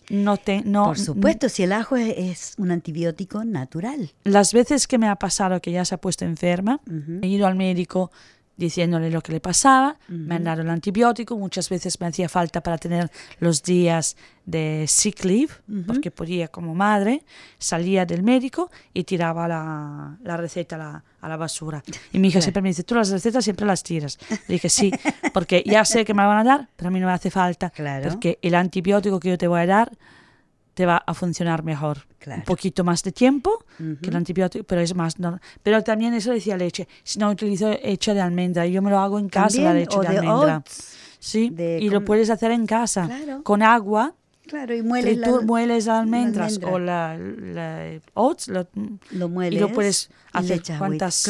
No 0.10 0.38
te, 0.38 0.62
no, 0.62 0.86
Por 0.86 0.98
supuesto, 0.98 1.50
si 1.50 1.64
el 1.64 1.74
ajo 1.74 1.98
es, 1.98 2.54
un 2.58 2.72
antibiótico 2.72 3.44
natural. 3.44 4.14
Las 4.24 4.54
veces 4.54 4.88
que 4.88 4.98
me 4.98 5.10
ha 5.10 5.18
pasado 5.18 5.60
que 5.60 5.74
ya 5.74 5.84
se 5.84 5.96
ha 5.96 5.98
puesto 5.98 6.24
enferma, 6.24 6.80
he 7.22 7.28
ido 7.28 7.46
al 7.46 7.56
médico, 7.56 8.12
diciéndole 8.58 9.12
lo 9.12 9.22
que 9.22 9.32
le 9.32 9.40
pasaba, 9.40 9.98
me 10.08 10.36
han 10.36 10.44
dado 10.44 10.64
el 10.64 10.70
antibiótico, 10.70 11.38
muchas 11.38 11.70
veces 11.70 12.00
me 12.02 12.08
hacía 12.08 12.28
falta 12.28 12.62
para 12.62 12.78
tener 12.78 13.12
los 13.40 13.62
días 13.62 14.18
de 14.46 14.86
sick 14.88 15.24
leave, 15.24 15.54
porque 15.86 16.10
podía 16.10 16.48
como 16.48 16.74
madre, 16.74 17.24
salía 17.60 18.06
del 18.06 18.24
médico 18.24 18.72
y 18.94 19.04
tiraba 19.04 19.48
la, 19.48 20.18
la 20.24 20.38
receta 20.38 20.76
a 20.76 20.80
la, 20.80 21.04
a 21.22 21.30
la, 21.30 21.38
basura. 21.38 21.84
Y 22.12 22.20
mi 22.20 22.30
hija 22.30 22.42
siempre 22.42 22.62
me 22.62 22.70
dice, 22.70 22.84
tú 22.84 22.96
las 22.96 23.10
recetas 23.12 23.44
siempre 23.44 23.66
las 23.66 23.84
tiras. 23.84 24.18
Le 24.48 24.56
dije, 24.56 24.70
sí, 24.70 24.92
porque 25.34 25.64
ya 25.66 25.86
sé 25.86 26.04
que 26.04 26.14
me 26.14 26.24
la 26.24 26.28
van 26.28 26.40
a 26.40 26.44
dar, 26.44 26.70
pero 26.76 26.88
a 26.88 26.92
mí 26.92 27.00
no 27.00 27.08
me 27.08 27.14
hace 27.14 27.30
falta, 27.30 27.72
porque 28.04 28.40
el 28.42 28.56
antibiótico 28.56 29.20
que 29.20 29.30
yo 29.30 29.38
te 29.38 29.48
voy 29.48 29.62
a 29.62 29.66
dar 29.68 29.92
te 30.78 30.86
va 30.86 31.02
a 31.04 31.14
funcionar 31.16 31.64
mejor. 31.64 32.06
Un 32.28 32.44
poquito 32.44 32.84
más 32.84 33.02
de 33.02 33.12
tiempo 33.12 33.66
que 33.78 34.10
el 34.10 34.16
antibiótico, 34.16 34.64
pero 34.64 34.80
es 34.82 34.94
más. 34.94 35.18
No, 35.18 35.40
pero 35.64 35.82
también 35.82 36.14
eso 36.14 36.32
decía 36.32 36.56
leche. 36.56 36.88
Si 37.04 37.18
no 37.18 37.32
utilizo 37.32 37.72
leche 37.72 38.14
de 38.14 38.22
almendra, 38.22 38.68
yo 38.68 38.84
me 38.84 38.92
lo 38.92 39.00
hago 39.00 39.18
en 39.18 39.28
casa 39.28 39.60
la 39.60 39.74
leche 39.74 40.00
de, 40.00 40.08
almendra. 40.08 40.64
sí, 41.18 41.52
y 41.58 41.90
lo 41.90 42.06
puedes 42.06 42.30
hacer 42.30 42.52
en 42.52 42.68
casa 42.68 43.10
con 43.42 43.64
agua. 43.64 44.14
Claro, 44.46 44.76
y 44.76 44.84
mueles, 44.84 45.20
tú 45.20 45.42
mueles 45.42 45.88
almendras 45.88 46.60
o 46.64 46.78
la, 46.80 47.18
oats 48.14 48.48
lo, 48.48 49.28
mueles 49.28 49.58
y 49.58 49.60
lo 49.60 49.74
puedes 49.74 50.10
hacer 50.32 50.62
cuantas, 50.78 51.30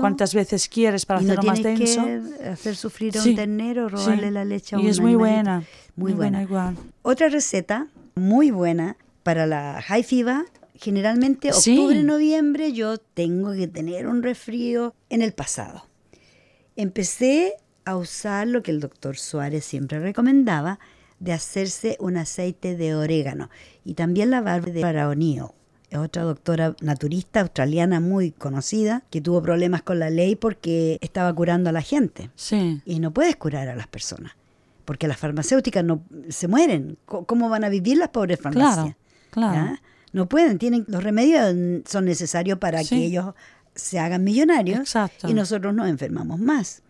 cuantas 0.00 0.34
veces 0.34 0.68
quieres 0.68 1.04
para 1.04 1.20
hacerlo 1.20 1.42
más 1.42 1.62
denso. 1.62 2.02
Que 2.02 2.48
hacer 2.48 2.74
sufrir 2.74 3.18
a 3.18 3.22
un 3.22 3.34
ternero, 3.36 3.88
robarle 3.90 4.30
la 4.30 4.44
leche 4.44 4.74
a 4.74 4.78
un 4.78 4.86
Y 4.86 4.88
es 4.88 5.00
muy 5.00 5.14
buena, 5.14 5.62
muy, 5.96 6.14
buena. 6.14 6.42
igual. 6.42 6.76
Otra 7.02 7.28
receta 7.28 7.86
muy 8.16 8.50
buena 8.50 8.96
para 9.22 9.46
la 9.46 9.80
high 9.82 10.02
fever. 10.02 10.44
Generalmente 10.74 11.52
octubre, 11.52 12.02
noviembre 12.02 12.72
yo 12.72 12.98
tengo 12.98 13.52
que 13.52 13.66
tener 13.66 14.06
un 14.06 14.22
resfrío 14.22 14.94
en 15.08 15.22
el 15.22 15.32
pasado. 15.32 15.86
Empecé 16.74 17.54
a 17.86 17.96
usar 17.96 18.46
lo 18.46 18.62
que 18.62 18.72
el 18.72 18.80
doctor 18.80 19.16
Suárez 19.16 19.64
siempre 19.64 20.00
recomendaba, 20.00 20.78
de 21.18 21.32
hacerse 21.32 21.96
un 21.98 22.18
aceite 22.18 22.76
de 22.76 22.94
orégano 22.94 23.48
y 23.86 23.94
también 23.94 24.28
la 24.28 24.42
barba 24.42 24.70
de 24.70 24.82
Paraonio. 24.82 25.54
Es 25.88 25.98
otra 25.98 26.24
doctora 26.24 26.76
naturista 26.82 27.40
australiana 27.40 28.00
muy 28.00 28.32
conocida 28.32 29.02
que 29.08 29.22
tuvo 29.22 29.40
problemas 29.40 29.80
con 29.80 29.98
la 29.98 30.10
ley 30.10 30.36
porque 30.36 30.98
estaba 31.00 31.32
curando 31.34 31.70
a 31.70 31.72
la 31.72 31.80
gente. 31.80 32.30
Sí. 32.34 32.82
Y 32.84 33.00
no 33.00 33.12
puedes 33.12 33.36
curar 33.36 33.68
a 33.68 33.76
las 33.76 33.86
personas 33.86 34.32
porque 34.86 35.08
las 35.08 35.18
farmacéuticas 35.18 35.84
no 35.84 36.02
se 36.30 36.48
mueren. 36.48 36.96
¿Cómo 37.04 37.50
van 37.50 37.64
a 37.64 37.68
vivir 37.68 37.98
las 37.98 38.08
pobres 38.08 38.40
farmacias? 38.40 38.96
Claro, 39.30 39.52
claro. 39.52 39.78
No 40.12 40.26
pueden, 40.26 40.58
tienen 40.58 40.86
los 40.88 41.04
remedios 41.04 41.54
son 41.86 42.06
necesarios 42.06 42.58
para 42.58 42.82
que 42.82 42.96
ellos 42.96 43.34
se 43.74 43.98
hagan 43.98 44.24
millonarios 44.24 44.94
y 45.28 45.34
nosotros 45.34 45.74
nos 45.74 45.88
enfermamos 45.88 46.40
más. 46.40 46.82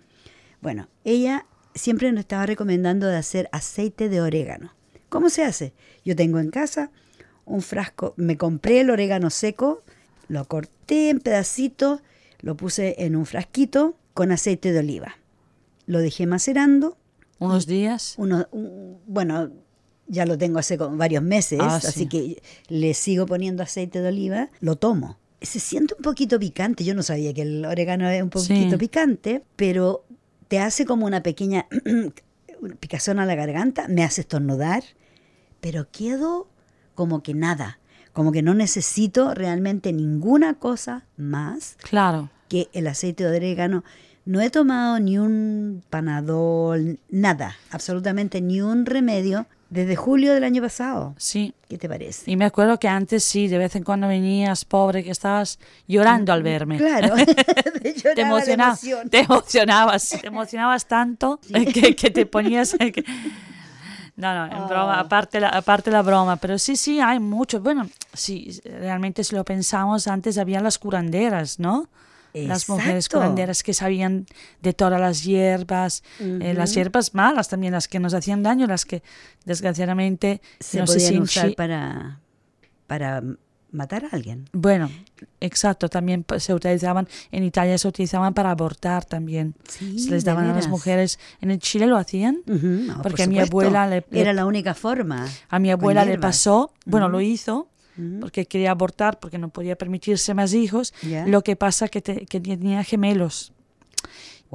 Bueno, 0.62 0.88
ella 1.02 1.46
siempre 1.74 2.12
nos 2.12 2.20
estaba 2.20 2.46
recomendando 2.46 3.09
de 3.09 3.16
hacer 3.16 3.48
aceite 3.50 4.09
de 4.09 4.20
orégano. 4.20 4.72
¿Cómo 5.09 5.28
se 5.28 5.44
hace? 5.44 5.72
Yo 6.04 6.14
tengo 6.14 6.38
en 6.38 6.50
casa 6.50 6.92
un 7.44 7.62
frasco, 7.62 8.14
me 8.16 8.37
compré 8.37 8.80
el 8.80 8.90
orégano 8.90 9.30
seco, 9.30 9.82
lo 10.28 10.44
corté 10.46 11.11
en 11.11 11.20
pedacitos, 11.20 12.02
lo 12.40 12.56
puse 12.56 12.94
en 12.98 13.16
un 13.16 13.26
frasquito 13.26 13.96
con 14.14 14.30
aceite 14.30 14.72
de 14.72 14.80
oliva. 14.80 15.16
Lo 15.87 16.00
dejé 16.00 16.26
macerando 16.26 16.96
¿Unos 17.38 17.66
días? 17.66 18.14
Uno, 18.16 18.46
bueno, 19.07 19.51
ya 20.07 20.27
lo 20.27 20.38
tengo 20.38 20.59
hace 20.59 20.77
varios 20.77 21.22
meses, 21.22 21.59
ah, 21.62 21.77
así 21.77 22.07
que 22.07 22.42
le 22.68 22.94
sigo 22.94 23.27
poniendo 23.27 23.62
aceite 23.62 24.01
de 24.01 24.09
oliva, 24.09 24.51
lo 24.61 24.77
tomo. 24.77 25.18
Se 25.40 25.61
siente 25.61 25.94
un 25.94 26.03
poquito 26.03 26.38
picante, 26.38 26.85
yo 26.85 26.94
no 26.94 27.03
sabía 27.03 27.35
que 27.35 27.42
el 27.42 27.64
orégano 27.64 28.09
es 28.09 28.22
un 28.22 28.31
poquito 28.31 28.79
picante, 28.79 29.44
pero 29.57 30.05
te 30.49 30.61
hace 30.61 30.87
como 30.87 31.07
una 31.07 31.22
pequeña 31.22 31.66
picazón 32.81 33.18
a 33.18 33.27
la 33.27 33.35
garganta, 33.35 33.87
me 33.88 34.03
hace 34.03 34.22
estornudar, 34.22 34.83
pero 35.61 35.88
quedo 35.90 36.49
como 36.94 37.22
que 37.22 37.35
nada, 37.35 37.79
como 38.12 38.33
que 38.33 38.42
no 38.42 38.55
necesito 38.55 39.35
realmente 39.35 39.92
ninguna 39.92 40.55
cosa 40.55 41.07
más 41.16 41.77
claro. 41.83 42.31
que 42.49 42.68
el 42.72 42.87
aceite 42.87 43.25
de 43.25 43.37
orégano 43.37 43.85
no 44.26 44.40
he 44.40 44.50
tomado 44.50 44.98
ni 44.98 45.18
un 45.18 45.82
panadol, 45.88 46.98
nada, 47.08 47.56
absolutamente 47.70 48.40
ni 48.40 48.60
un 48.60 48.84
remedio 48.84 49.46
Desde 49.70 49.96
julio 49.96 50.34
del 50.34 50.44
año 50.44 50.60
pasado. 50.62 51.14
Sí. 51.16 51.54
¿Qué 51.68 51.78
te 51.78 51.88
parece? 51.88 52.30
Y 52.30 52.36
me 52.36 52.44
acuerdo 52.44 52.78
que 52.78 52.88
antes 52.88 53.24
sí, 53.24 53.48
de 53.48 53.58
vez 53.58 53.74
en 53.76 53.84
cuando 53.84 54.08
venías, 54.08 54.64
pobre, 54.64 55.02
que 55.02 55.10
estabas 55.10 55.58
llorando 55.88 56.32
al 56.32 56.42
verme. 56.42 56.76
Claro. 56.76 57.14
te, 58.14 58.20
emocionabas, 58.20 58.80
te 59.10 59.20
emocionabas, 59.20 60.08
te 60.20 60.26
emocionabas 60.26 60.86
tanto 60.86 61.40
que, 61.72 61.96
que, 61.96 62.10
te 62.10 62.26
ponías... 62.26 62.76
No, 64.16 64.34
no, 64.34 64.46
en 64.46 64.66
broma, 64.66 64.96
oh. 64.96 65.00
aparte 65.04 65.40
la, 65.40 65.50
aparte 65.50 65.90
la 65.90 66.02
broma, 66.02 66.36
pero 66.36 66.58
sí, 66.58 66.76
sí, 66.76 67.00
hay 67.00 67.20
mucho. 67.20 67.60
Bueno, 67.60 67.88
sí, 68.14 68.60
realmente 68.64 69.22
si 69.24 69.34
lo 69.34 69.44
pensamos, 69.44 70.08
antes 70.08 70.38
había 70.38 70.60
las 70.60 70.78
curanderas, 70.78 71.58
¿no? 71.58 71.88
Las 72.44 72.68
mujeres 72.68 73.09
curanderas 73.09 73.62
que 73.62 73.72
sabían 73.72 74.27
de 74.62 74.72
todas 74.72 75.01
las 75.01 75.25
hierbas, 75.25 76.03
eh, 76.20 76.55
las 76.55 76.75
hierbas 76.75 77.14
malas 77.14 77.49
también, 77.49 77.72
las 77.72 77.88
que 77.88 77.99
nos 77.99 78.14
hacían 78.14 78.42
daño, 78.42 78.66
las 78.66 78.85
que 78.85 79.03
desgraciadamente 79.44 80.40
se 80.61 80.81
no 80.81 80.85
podían 80.85 81.22
usar 81.22 81.55
para, 81.55 82.20
para 82.87 83.22
matar 83.77 84.05
a 84.05 84.09
alguien. 84.12 84.49
Bueno, 84.53 84.90
exacto, 85.40 85.88
también 85.88 86.25
se 86.38 86.55
utilizaban, 86.55 87.09
en 87.31 87.44
Italia 87.44 87.79
se 87.79 87.87
utilizaban 87.88 88.35
para 88.35 88.51
abortar 88.51 89.05
también. 89.05 89.55
se 89.68 90.11
les 90.11 90.25
daban 90.25 90.46
a 90.46 90.55
las 90.55 90.68
mujeres. 90.68 91.18
En 91.40 91.57
Chile 91.59 91.87
lo 91.87 91.96
hacían, 91.96 92.42
porque 93.03 93.25
a 93.25 93.27
mi 93.27 93.38
abuela 93.38 93.87
le, 93.87 94.05
Era 94.11 94.33
la 94.33 94.46
única 94.46 94.75
forma. 94.75 95.29
A 95.49 95.59
mi 95.59 95.70
abuela 95.70 96.05
le 96.05 96.18
pasó, 96.18 96.72
bueno, 96.85 97.09
lo 97.09 97.20
hizo, 97.20 97.68
porque 98.20 98.46
quería 98.46 98.70
abortar, 98.70 99.18
porque 99.18 99.38
no 99.38 99.48
podía 99.48 99.76
permitirse 99.76 100.35
más 100.35 100.54
hijos. 100.54 100.92
Lo 101.26 101.42
que 101.42 101.56
pasa 101.56 101.88
que, 101.88 102.02
que 102.02 102.40
tenía 102.40 102.85
gemelos. 102.85 103.52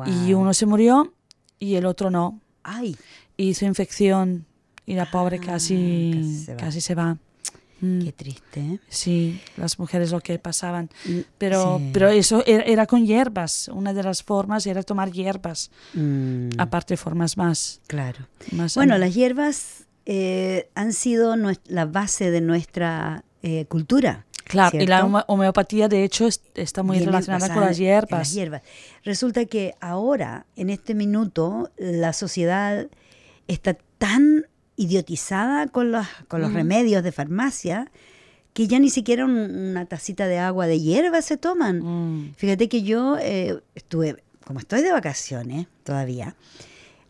Y 0.05 0.33
uno 0.33 0.53
se 0.53 0.65
murió 0.65 1.13
y 1.59 1.75
el 1.75 1.85
otro 1.85 2.09
no. 2.09 2.39
Ay. 2.63 2.95
Hizo 3.37 3.65
infección 3.65 4.45
y 4.85 4.95
la 4.95 5.09
pobre 5.09 5.39
ah, 5.41 5.45
casi, 5.45 6.45
casi 6.57 6.81
se 6.81 6.95
va. 6.95 7.17
Mm. 7.81 8.01
Qué 8.03 8.11
triste. 8.11 8.59
¿eh? 8.59 8.79
Sí, 8.87 9.41
las 9.57 9.79
mujeres 9.79 10.11
lo 10.11 10.21
que 10.21 10.37
pasaban. 10.37 10.89
Mm, 11.05 11.19
pero, 11.37 11.81
pero 11.91 12.09
eso 12.09 12.43
era, 12.45 12.85
con 12.85 13.05
hierbas. 13.05 13.69
Una 13.69 13.93
de 13.93 14.03
las 14.03 14.23
formas 14.23 14.67
era 14.67 14.83
tomar 14.83 15.11
hierbas. 15.11 15.71
Mm. 15.93 16.49
Aparte, 16.57 16.95
formas 16.95 17.37
más. 17.37 17.81
Claro. 17.87 18.27
bueno, 18.75 18.97
las 18.97 19.13
hierbas 19.15 19.85
eh, 20.05 20.69
han 20.75 20.93
sido 20.93 21.35
la 21.65 21.85
base 21.85 22.31
de 22.31 22.41
nuestra 22.41 23.23
eh, 23.43 23.65
cultura. 23.65 24.25
Claro, 24.45 24.77
y 24.81 24.85
la 24.85 25.05
homeopatía 25.27 25.87
de 25.87 26.03
hecho 26.03 26.27
está 26.55 26.83
muy 26.83 26.99
relacionada 26.99 27.53
con 27.53 27.63
las 27.63 27.77
hierbas. 27.77 28.19
las 28.19 28.33
hierbas. 28.33 28.61
Resulta 29.03 29.45
que 29.45 29.75
ahora, 29.79 30.45
en 30.57 30.69
este 30.69 30.93
minuto, 30.93 31.71
la 31.77 32.11
sociedad 32.11 32.87
está 33.47 33.77
tan 33.97 34.45
idiotizada 34.75 35.67
con 35.67 35.91
los, 35.91 36.05
con 36.27 36.41
los 36.41 36.53
remedios 36.53 37.03
de 37.03 37.11
farmacia 37.11 37.91
que 38.53 38.67
ya 38.67 38.79
ni 38.79 38.89
siquiera 38.89 39.25
una 39.25 39.85
tacita 39.85 40.27
de 40.27 40.39
agua 40.39 40.67
de 40.67 40.79
hierba 40.79 41.21
se 41.21 41.37
toman. 41.37 41.79
Mm. 41.79 42.33
Fíjate 42.35 42.67
que 42.67 42.83
yo 42.83 43.17
eh, 43.19 43.61
estuve, 43.75 44.23
como 44.45 44.59
estoy 44.59 44.81
de 44.81 44.91
vacaciones 44.91 45.67
todavía, 45.83 46.35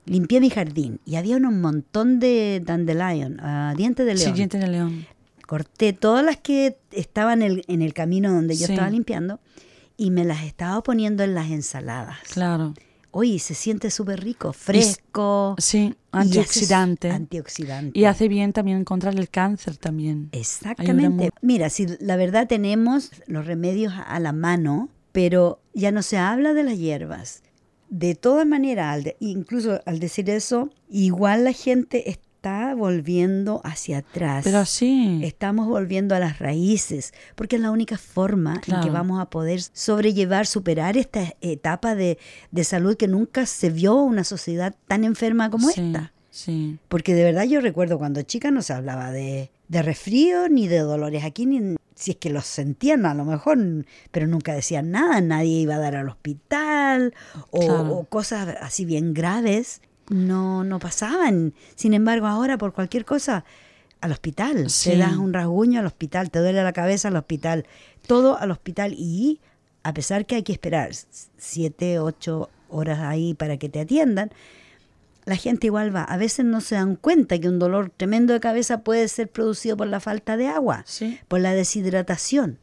limpié 0.05 0.39
mi 0.39 0.49
jardín 0.49 0.99
y 1.05 1.15
había 1.15 1.37
un 1.37 1.61
montón 1.61 2.19
de 2.19 2.61
dandelion, 2.63 3.39
uh, 3.39 3.75
dientes 3.75 4.05
de 4.05 4.15
león. 4.15 4.25
Sí, 4.25 4.33
dientes 4.33 4.61
de 4.61 4.67
león. 4.67 5.07
Corté 5.51 5.91
todas 5.91 6.23
las 6.23 6.37
que 6.37 6.77
estaban 6.91 7.41
en 7.41 7.51
el, 7.51 7.65
en 7.67 7.81
el 7.81 7.93
camino 7.93 8.31
donde 8.31 8.55
yo 8.55 8.67
estaba 8.67 8.89
limpiando 8.89 9.41
y 9.97 10.09
me 10.09 10.23
las 10.23 10.45
estaba 10.45 10.81
poniendo 10.81 11.25
en 11.25 11.35
las 11.35 11.51
ensaladas. 11.51 12.19
Claro. 12.31 12.73
Oye, 13.11 13.37
se 13.37 13.53
siente 13.53 13.91
súper 13.91 14.23
rico, 14.23 14.53
fresco. 14.53 15.57
sí, 15.57 15.93
antioxidante. 16.13 17.11
antioxidante. 17.11 17.99
Y 17.99 18.05
hace 18.05 18.29
bien 18.29 18.53
también 18.53 18.77
encontrar 18.77 19.19
el 19.19 19.27
cáncer 19.27 19.75
también. 19.75 20.29
Exactamente. 20.31 21.31
Mira, 21.41 21.69
si 21.69 21.85
la 21.99 22.15
verdad 22.15 22.47
tenemos 22.47 23.11
los 23.27 23.45
remedios 23.45 23.93
a 24.07 24.21
la 24.21 24.31
mano, 24.31 24.87
pero 25.11 25.59
ya 25.73 25.91
no 25.91 26.01
se 26.01 26.17
habla 26.17 26.53
de 26.53 26.63
las 26.63 26.77
hierbas. 26.77 27.43
De 27.89 28.15
todas 28.15 28.47
maneras, 28.47 29.03
incluso 29.19 29.81
al 29.85 29.99
decir 29.99 30.29
eso, 30.29 30.69
igual 30.89 31.43
la 31.43 31.51
gente 31.51 32.09
está 32.09 32.30
volviendo 32.81 33.61
hacia 33.63 33.99
atrás. 33.99 34.43
Pero 34.43 34.65
sí. 34.65 35.21
Estamos 35.23 35.67
volviendo 35.67 36.15
a 36.15 36.19
las 36.19 36.39
raíces, 36.39 37.13
porque 37.35 37.55
es 37.57 37.61
la 37.61 37.71
única 37.71 37.97
forma 37.97 38.59
en 38.67 38.81
que 38.81 38.89
vamos 38.89 39.21
a 39.21 39.29
poder 39.29 39.61
sobrellevar, 39.61 40.47
superar 40.47 40.97
esta 40.97 41.33
etapa 41.41 41.95
de, 41.95 42.17
salud 42.63 42.97
que 42.97 43.07
nunca 43.07 43.45
se 43.45 43.69
vio 43.69 43.95
una 43.95 44.23
sociedad 44.23 44.75
tan 44.87 45.03
enferma 45.03 45.49
como 45.49 45.69
esta. 45.69 46.11
Sí. 46.31 46.79
Porque 46.87 47.13
de 47.13 47.23
verdad 47.23 47.43
yo 47.43 47.61
recuerdo 47.61 47.97
cuando 47.97 48.21
chica 48.23 48.51
no 48.51 48.61
se 48.61 48.73
hablaba 48.73 49.11
de, 49.11 49.51
de 49.67 49.81
resfrío 49.81 50.49
ni 50.49 50.67
de 50.67 50.79
dolores 50.79 51.23
aquí, 51.23 51.45
ni 51.45 51.75
si 51.93 52.11
es 52.11 52.17
que 52.17 52.31
los 52.31 52.45
sentían 52.45 53.05
a 53.05 53.13
lo 53.13 53.25
mejor, 53.25 53.59
pero 54.11 54.25
nunca 54.25 54.53
decían 54.53 54.91
nada, 54.91 55.21
nadie 55.21 55.59
iba 55.59 55.75
a 55.75 55.79
dar 55.79 55.95
al 55.95 56.09
hospital 56.09 57.13
o 57.51 58.05
cosas 58.05 58.55
así 58.61 58.85
bien 58.85 59.13
graves 59.13 59.81
no, 60.09 60.63
no 60.63 60.79
pasaban. 60.79 61.53
Sin 61.75 61.93
embargo, 61.93 62.27
ahora 62.27 62.57
por 62.57 62.73
cualquier 62.73 63.05
cosa, 63.05 63.45
al 64.01 64.11
hospital. 64.11 64.67
Te 64.83 64.97
das 64.97 65.15
un 65.15 65.33
rasguño 65.33 65.79
al 65.79 65.85
hospital, 65.85 66.31
te 66.31 66.39
duele 66.39 66.63
la 66.63 66.73
cabeza 66.73 67.07
al 67.07 67.15
hospital, 67.15 67.65
todo 68.05 68.37
al 68.37 68.51
hospital. 68.51 68.93
Y 68.97 69.39
a 69.83 69.93
pesar 69.93 70.25
que 70.25 70.35
hay 70.35 70.43
que 70.43 70.51
esperar 70.51 70.91
siete, 71.37 71.99
ocho 71.99 72.49
horas 72.69 72.99
ahí 72.99 73.33
para 73.33 73.57
que 73.57 73.69
te 73.69 73.81
atiendan, 73.81 74.31
la 75.25 75.35
gente 75.35 75.67
igual 75.67 75.95
va. 75.95 76.03
A 76.03 76.17
veces 76.17 76.45
no 76.45 76.61
se 76.61 76.75
dan 76.75 76.95
cuenta 76.95 77.39
que 77.39 77.47
un 77.47 77.59
dolor 77.59 77.91
tremendo 77.95 78.33
de 78.33 78.39
cabeza 78.39 78.81
puede 78.81 79.07
ser 79.07 79.29
producido 79.29 79.77
por 79.77 79.87
la 79.87 79.99
falta 79.99 80.35
de 80.35 80.47
agua, 80.47 80.83
por 81.27 81.39
la 81.39 81.53
deshidratación. 81.53 82.57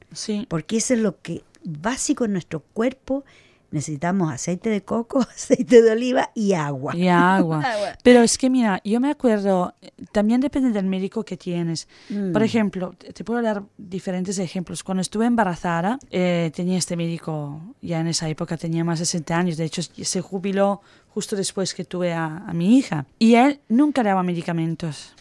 Porque 0.48 0.78
eso 0.78 0.94
es 0.94 1.00
lo 1.00 1.20
que 1.20 1.42
básico 1.62 2.24
en 2.24 2.32
nuestro 2.32 2.60
cuerpo 2.60 3.24
necesitamos 3.70 4.32
aceite 4.32 4.70
de 4.70 4.82
coco, 4.82 5.20
aceite 5.34 5.82
de 5.82 5.90
oliva 5.90 6.30
y 6.34 6.52
agua. 6.54 6.96
Y 6.96 7.08
agua. 7.08 7.64
Pero 8.02 8.22
es 8.22 8.38
que 8.38 8.50
mira, 8.50 8.80
yo 8.84 9.00
me 9.00 9.10
acuerdo, 9.10 9.74
también 10.12 10.40
depende 10.40 10.70
del 10.70 10.86
médico 10.86 11.24
que 11.24 11.36
tienes. 11.36 11.88
Por 12.08 12.42
mm. 12.42 12.44
ejemplo, 12.44 12.94
te 13.14 13.24
puedo 13.24 13.42
dar 13.42 13.62
diferentes 13.76 14.38
ejemplos. 14.38 14.82
Cuando 14.82 15.02
estuve 15.02 15.26
embarazada, 15.26 15.98
eh, 16.10 16.50
tenía 16.54 16.78
este 16.78 16.96
médico, 16.96 17.60
ya 17.82 18.00
en 18.00 18.08
esa 18.08 18.28
época 18.28 18.56
tenía 18.56 18.84
más 18.84 18.98
de 18.98 19.06
60 19.06 19.36
años, 19.36 19.56
de 19.56 19.64
hecho 19.64 19.82
se 19.82 20.20
jubiló 20.20 20.80
justo 21.08 21.36
después 21.36 21.74
que 21.74 21.84
tuve 21.84 22.12
a, 22.12 22.44
a 22.46 22.52
mi 22.52 22.78
hija. 22.78 23.06
Y 23.18 23.34
él 23.34 23.60
nunca 23.68 24.02
daba 24.02 24.22
medicamentos, 24.22 25.14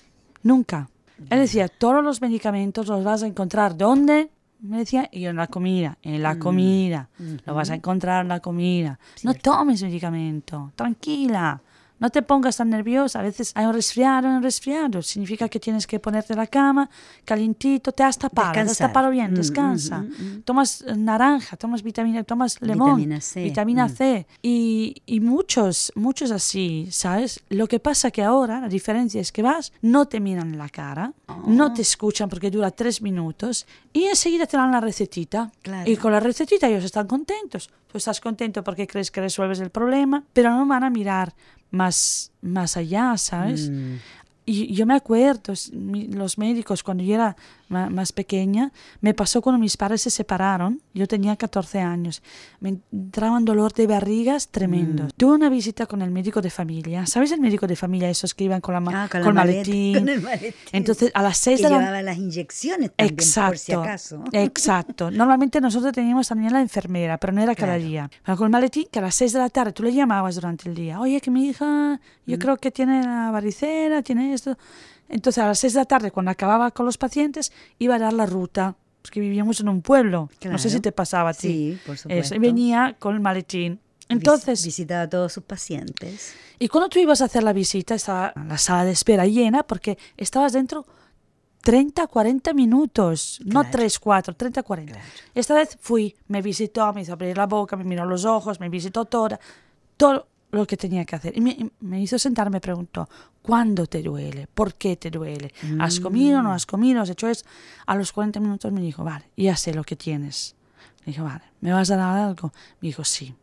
nunca. 0.43 0.89
Él 1.29 1.39
decía, 1.39 1.67
todos 1.67 2.03
los 2.03 2.21
medicamentos 2.21 2.87
los 2.87 3.03
vas 3.03 3.23
a 3.23 3.27
encontrar 3.27 3.75
¿dónde? 3.75 4.29
Me 4.61 4.79
decía, 4.79 5.09
y 5.11 5.25
en 5.25 5.35
la 5.35 5.47
comida, 5.47 5.97
en 6.01 6.21
la 6.21 6.35
mm. 6.35 6.39
comida, 6.39 7.09
lo 7.45 7.53
vas 7.53 7.69
a 7.69 7.75
encontrar 7.75 8.23
en 8.23 8.29
la 8.29 8.39
comida. 8.39 8.99
No 9.23 9.33
tomes 9.33 9.83
medicamento, 9.83 10.71
tranquila. 10.75 11.61
No 11.99 12.09
te 12.09 12.21
pongas 12.21 12.57
tan 12.57 12.69
nerviosa. 12.69 13.19
A 13.19 13.23
veces 13.23 13.51
hay 13.55 13.65
un 13.65 13.73
resfriado, 13.73 14.27
un 14.27 14.43
resfriado. 14.43 15.01
Significa 15.01 15.49
que 15.49 15.59
tienes 15.59 15.87
que 15.87 15.99
ponerte 15.99 16.35
la 16.35 16.47
cama, 16.47 16.89
calientito, 17.25 17.91
te 17.91 18.03
has 18.03 18.17
tapado, 18.17 18.53
te 18.53 18.59
has 18.59 18.77
tapado 18.77 19.09
bien, 19.09 19.31
mm, 19.31 19.35
descansa. 19.35 19.99
Mm, 19.99 20.41
tomas 20.43 20.81
eh, 20.81 20.95
naranja, 20.95 21.57
tomas 21.57 21.81
vitamina, 21.81 22.23
tomas 22.23 22.61
limón, 22.61 22.97
vitamina 22.97 23.21
C. 23.21 23.43
Vitamina 23.43 23.89
C. 23.89 24.27
Y, 24.41 25.01
y, 25.05 25.19
muchos, 25.19 25.91
muchos 25.95 26.31
así, 26.31 26.87
¿sabes? 26.91 27.43
Lo 27.49 27.67
que 27.67 27.79
pasa 27.79 28.11
que 28.11 28.23
ahora, 28.23 28.61
la 28.61 28.69
diferencia 28.69 29.19
es 29.19 29.31
que 29.31 29.41
vas, 29.41 29.73
no 29.81 30.07
te 30.07 30.19
miran 30.19 30.53
en 30.53 30.57
la 30.57 30.69
cara, 30.69 31.13
no 31.45 31.67
oh. 31.67 31.73
te 31.73 31.81
escuchan 31.81 32.29
porque 32.29 32.51
dura 32.51 32.71
tres 32.71 33.01
minutos 33.01 33.65
y 33.93 34.03
enseguida 34.05 34.45
te 34.45 34.57
dan 34.57 34.71
la 34.71 34.79
recetita. 34.79 35.51
Y 35.85 35.95
con 35.97 36.11
la 36.11 36.19
recetita 36.19 36.67
ellos 36.67 36.83
están 36.83 37.07
contentos. 37.07 37.69
Tú 37.87 37.97
estás 37.97 38.19
contento 38.19 38.63
porque 38.63 38.85
crees 38.85 39.11
que 39.11 39.21
resuelves 39.21 39.59
el 39.59 39.69
problema, 39.69 40.23
pero 40.33 40.51
no 40.51 40.65
van 40.65 40.83
a 40.83 40.89
mirar 40.89 41.33
más, 41.71 42.31
más 42.41 42.77
allá, 42.77 43.17
¿sabes? 43.17 43.69
Mm. 43.69 43.95
Y 44.45 44.73
yo 44.73 44.85
me 44.85 44.95
acuerdo, 44.95 45.53
los 45.73 46.37
médicos, 46.37 46.81
cuando 46.81 47.03
yo 47.03 47.15
era 47.15 47.35
más 47.69 48.11
pequeña, 48.11 48.71
me 49.01 49.13
pasó 49.13 49.41
cuando 49.41 49.59
mis 49.59 49.77
padres 49.77 50.01
se 50.01 50.09
separaron, 50.09 50.81
yo 50.93 51.07
tenía 51.07 51.35
14 51.35 51.79
años, 51.79 52.21
me 52.59 52.77
entraban 52.91 53.45
dolor 53.45 53.73
de 53.73 53.87
barrigas 53.87 54.49
tremendos. 54.49 55.07
Mm. 55.07 55.17
Tuve 55.17 55.35
una 55.35 55.49
visita 55.49 55.85
con 55.85 56.01
el 56.01 56.11
médico 56.11 56.41
de 56.41 56.49
familia, 56.49 57.05
¿sabes 57.05 57.31
el 57.31 57.41
médico 57.41 57.67
de 57.67 57.75
familia? 57.75 58.09
Esos 58.09 58.33
que 58.33 58.45
iban 58.45 58.61
con, 58.61 58.73
la 58.73 59.03
ah, 59.03 59.09
con, 59.09 59.33
maletín. 59.35 60.09
Entonces, 60.71 61.11
a 61.13 61.21
las 61.21 61.37
6 61.37 61.61
de 61.61 61.69
la 61.69 61.77
llevaba 61.77 62.01
las 62.01 62.17
inyecciones 62.17 62.91
también, 62.95 63.19
exacto, 63.19 63.49
por 63.49 63.57
si 63.57 63.71
acaso. 63.73 64.23
Exacto. 64.31 65.11
Normalmente 65.11 65.61
nosotros 65.61 65.93
teníamos 65.93 66.27
también 66.27 66.53
la 66.53 66.61
enfermera, 66.61 67.17
pero 67.17 67.33
no 67.33 67.41
era 67.41 67.55
cada 67.55 67.75
día. 67.75 68.09
Pero 68.25 68.37
con 68.37 68.45
el 68.45 68.51
maletín, 68.51 68.87
que 68.91 68.99
a 68.99 69.01
las 69.01 69.15
6 69.15 69.33
de 69.33 69.39
la 69.39 69.49
tarde 69.49 69.73
tú 69.73 69.83
le 69.83 69.93
llamabas 69.93 70.35
durante 70.35 70.69
el 70.69 70.75
día, 70.75 70.99
oye, 70.99 71.19
que 71.21 71.31
mi 71.31 71.47
hija, 71.47 71.99
yo 72.25 72.37
mm. 72.37 72.39
creo 72.39 72.57
que 72.57 72.71
tiene 72.71 73.03
la 73.03 73.31
varicela, 73.31 74.01
tiene 74.01 74.33
esto 74.33 74.57
entonces 75.09 75.43
a 75.43 75.47
las 75.47 75.59
6 75.59 75.73
de 75.73 75.79
la 75.79 75.85
tarde, 75.85 76.11
cuando 76.11 76.31
acababa 76.31 76.71
con 76.71 76.85
los 76.85 76.97
pacientes, 76.97 77.51
iba 77.79 77.95
a 77.95 77.99
dar 77.99 78.13
la 78.13 78.25
ruta, 78.25 78.75
porque 79.01 79.19
vivíamos 79.19 79.59
en 79.59 79.69
un 79.69 79.81
pueblo. 79.81 80.29
No 80.45 80.57
sé 80.57 80.69
si 80.69 80.79
te 80.79 80.91
pasaba 80.91 81.29
a 81.29 81.33
ti. 81.33 81.47
Sí, 81.47 81.79
por 81.85 81.97
supuesto. 81.97 82.35
y 82.35 82.39
venía 82.39 82.95
con 82.99 83.15
el 83.15 83.21
maletín 83.21 83.79
Entonces, 84.09 84.63
visitaba 84.65 85.03
a 85.03 85.09
todos 85.09 85.33
sus 85.33 85.43
pacientes. 85.43 86.33
Y 86.59 86.67
cuando 86.67 86.89
tú 86.89 86.99
ibas 86.99 87.21
a 87.21 87.25
hacer 87.25 87.43
la 87.43 87.53
visita, 87.53 87.95
estaba 87.95 88.33
la 88.35 88.57
sala 88.57 88.85
de 88.85 88.91
espera 88.91 89.25
llena 89.25 89.63
porque 89.63 89.97
estabas 90.17 90.53
dentro 90.53 90.85
30, 91.61 92.07
40 92.07 92.53
minutos, 92.53 93.39
no 93.43 93.61
Claro. 93.61 93.69
3, 93.71 93.99
4, 93.99 94.35
30, 94.35 94.63
40. 94.63 94.93
Claro. 94.93 95.07
Esta 95.35 95.53
vez 95.55 95.77
fui, 95.81 96.15
me 96.27 96.41
visitó, 96.41 96.93
me 96.93 97.01
hizo 97.01 97.13
abrir 97.13 97.35
la 97.35 97.45
boca, 97.45 97.75
me 97.75 97.83
miró 97.83 98.05
los 98.05 98.25
ojos, 98.25 98.59
me 98.59 98.69
visitó 98.69 99.05
toda, 99.05 99.39
todo 99.97 100.27
lo 100.51 100.65
que 100.65 100.77
tenía 100.77 101.03
que 101.05 101.15
hacer. 101.15 101.37
Y 101.37 101.41
me, 101.81 102.01
hizo 102.01 102.17
sentar, 102.17 102.49
me 102.49 102.61
preguntó, 102.61 103.07
¿cuándo 103.41 103.85
te 103.85 104.01
duele? 104.01 104.47
¿Por 104.53 104.73
qué 104.75 104.95
te 104.95 105.09
duele? 105.11 105.53
¿Has 105.79 105.99
comido? 105.99 106.41
¿No 106.41 106.53
has 106.53 106.65
comido? 106.65 107.01
¿Has 107.01 107.09
hecho 107.09 107.27
eso? 107.27 107.45
A 107.85 107.95
los 107.95 108.11
40 108.11 108.39
minutos 108.39 108.71
me 108.71 108.81
dijo, 108.81 109.03
vale, 109.03 109.25
ya 109.35 109.55
sé 109.55 109.73
lo 109.73 109.83
que 109.83 109.95
tienes. 109.95 110.55
Me 111.05 111.13
dijo, 111.13 111.23
vale, 111.25 111.43
¿me 111.61 111.71
vas 111.73 111.89
a 111.91 111.97
dar 111.97 112.17
algo? 112.17 112.51
Me 112.81 112.87
dijo, 112.89 113.03
sí. 113.03 113.33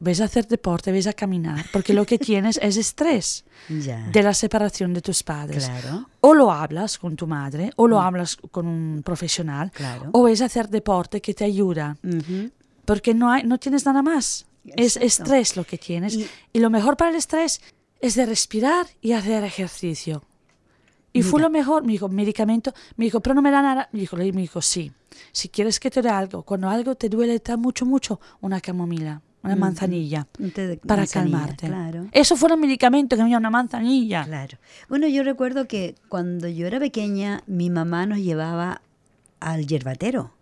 Ves 0.00 0.20
a 0.20 0.24
hacer 0.26 0.46
deporte, 0.46 0.92
ves 0.92 1.08
a 1.08 1.12
caminar, 1.12 1.64
porque 1.72 1.92
lo 1.92 2.06
que 2.06 2.18
tienes 2.30 2.58
es 2.62 2.76
estrés 2.76 3.44
Ya. 3.68 4.08
de 4.10 4.22
la 4.22 4.32
separación 4.32 4.94
de 4.94 5.00
tus 5.00 5.24
padres. 5.24 5.64
Claro. 5.66 6.08
O 6.20 6.34
lo 6.34 6.52
hablas 6.52 6.98
con 6.98 7.16
tu 7.16 7.26
madre, 7.26 7.72
o 7.74 7.88
lo 7.88 8.00
hablas 8.00 8.36
con 8.36 8.68
un 8.68 9.02
profesional, 9.04 9.72
Claro. 9.72 10.10
o 10.12 10.22
ves 10.22 10.40
a 10.42 10.44
hacer 10.44 10.68
deporte 10.68 11.20
que 11.20 11.34
te 11.34 11.44
ayuda, 11.44 11.96
porque 12.84 13.12
no, 13.12 13.30
hay, 13.30 13.42
no 13.42 13.58
tienes 13.58 13.84
nada 13.86 14.02
más. 14.02 14.46
Es 14.76 14.96
Exacto. 14.96 15.06
estrés 15.34 15.56
lo 15.56 15.64
que 15.64 15.78
tienes. 15.78 16.14
Y- 16.14 16.26
Y, 16.52 16.58
lo 16.60 16.70
mejor 16.70 16.96
para 16.96 17.10
el 17.10 17.16
estrés 17.16 17.60
es 18.00 18.14
de 18.14 18.26
respirar 18.26 18.86
y 19.00 19.12
hacer 19.12 19.44
ejercicio. 19.44 20.22
Y 21.12 21.22
fue 21.22 21.40
lo 21.40 21.50
mejor, 21.50 21.84
me 21.84 21.92
dijo, 21.92 22.08
medicamento, 22.08 22.72
me 22.96 23.06
dijo, 23.06 23.20
pero 23.20 23.34
no 23.34 23.42
me 23.42 23.50
da 23.50 23.62
nada. 23.62 23.88
Me 23.92 24.00
dijo, 24.00 24.16
me 24.16 24.30
dijo, 24.30 24.62
sí, 24.62 24.92
si 25.32 25.48
quieres 25.48 25.80
que 25.80 25.90
te 25.90 26.00
dé 26.02 26.10
algo, 26.10 26.42
cuando 26.42 26.68
algo 26.68 26.94
te 26.94 27.08
duele 27.08 27.40
tan 27.40 27.60
mucho, 27.60 27.84
mucho, 27.86 28.20
una 28.40 28.60
camomila, 28.60 29.20
una 29.42 29.56
manzanilla, 29.56 30.26
Un 30.38 30.52
de 30.52 30.76
para 30.76 31.00
manzanilla, 31.02 31.38
calmarte. 31.38 31.66
Claro. 31.66 32.06
Eso 32.12 32.36
fue 32.36 32.52
el 32.52 32.58
medicamento 32.58 33.16
que 33.16 33.22
me 33.22 33.30
dio 33.30 33.38
una 33.38 33.50
manzanilla. 33.50 34.24
Claro. 34.24 34.58
Bueno, 34.88 35.08
yo 35.08 35.24
recuerdo 35.24 35.66
que 35.66 35.96
cuando 36.08 36.46
yo 36.46 36.66
era 36.66 36.78
pequeña, 36.78 37.42
mi 37.46 37.68
mamá 37.70 38.06
nos 38.06 38.18
llevaba 38.18 38.82
al 39.40 39.66
yerbatero. 39.66 40.32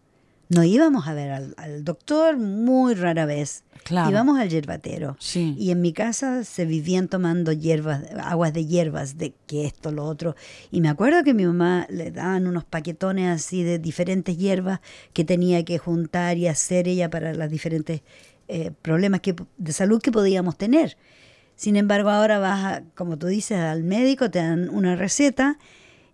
No 0.49 0.63
íbamos 0.63 1.09
a 1.09 1.15
ver 1.15 1.33
al, 1.33 1.55
al 1.57 1.85
doctor 1.85 2.37
muy 2.37 2.95
rara 2.95 3.27
vez. 3.27 3.65
Claro. 3.85 4.11
Íbamos 4.11 4.39
al 4.39 4.49
yerbatero. 4.49 5.17
Sí. 5.19 5.55
Y 5.59 5.71
en 5.71 5.81
mi 5.81 5.93
casa 5.93 6.45
se 6.45 6.65
vivían 6.65 7.09
tomando 7.09 7.53
hierbas, 7.53 8.03
aguas 8.21 8.53
de 8.53 8.67
hierbas, 8.67 9.17
de 9.17 9.35
que 9.47 9.65
esto, 9.65 9.93
lo 9.93 10.05
otro. 10.05 10.35
Y 10.71 10.81
me 10.81 10.89
acuerdo 10.89 11.23
que 11.25 11.35
mi 11.35 11.47
mamá 11.47 11.87
le 11.89 12.11
daban 12.11 12.47
unos 12.47 12.65
paquetones 12.65 13.29
así 13.29 13.63
de 13.63 13.79
diferentes 13.79 14.37
hierbas 14.37 14.81
que 15.13 15.25
tenía 15.25 15.65
que 15.65 15.79
juntar 15.79 16.37
y 16.37 16.49
hacer 16.49 16.89
ella 16.89 17.11
para 17.11 17.35
los 17.35 17.51
diferentes 17.51 18.03
eh, 18.49 18.71
problemas 18.83 19.21
que, 19.21 19.35
de 19.57 19.73
salud 19.73 20.01
que 20.01 20.13
podíamos 20.13 20.57
tener. 20.57 20.97
Sin 21.57 21.77
embargo, 21.77 22.11
ahora 22.11 22.39
vas, 22.39 22.65
a, 22.65 22.83
como 22.95 23.19
tú 23.19 23.27
dices, 23.27 23.59
al 23.59 23.83
médico, 23.83 24.31
te 24.31 24.39
dan 24.41 24.69
una 24.69 24.95
receta 24.95 25.59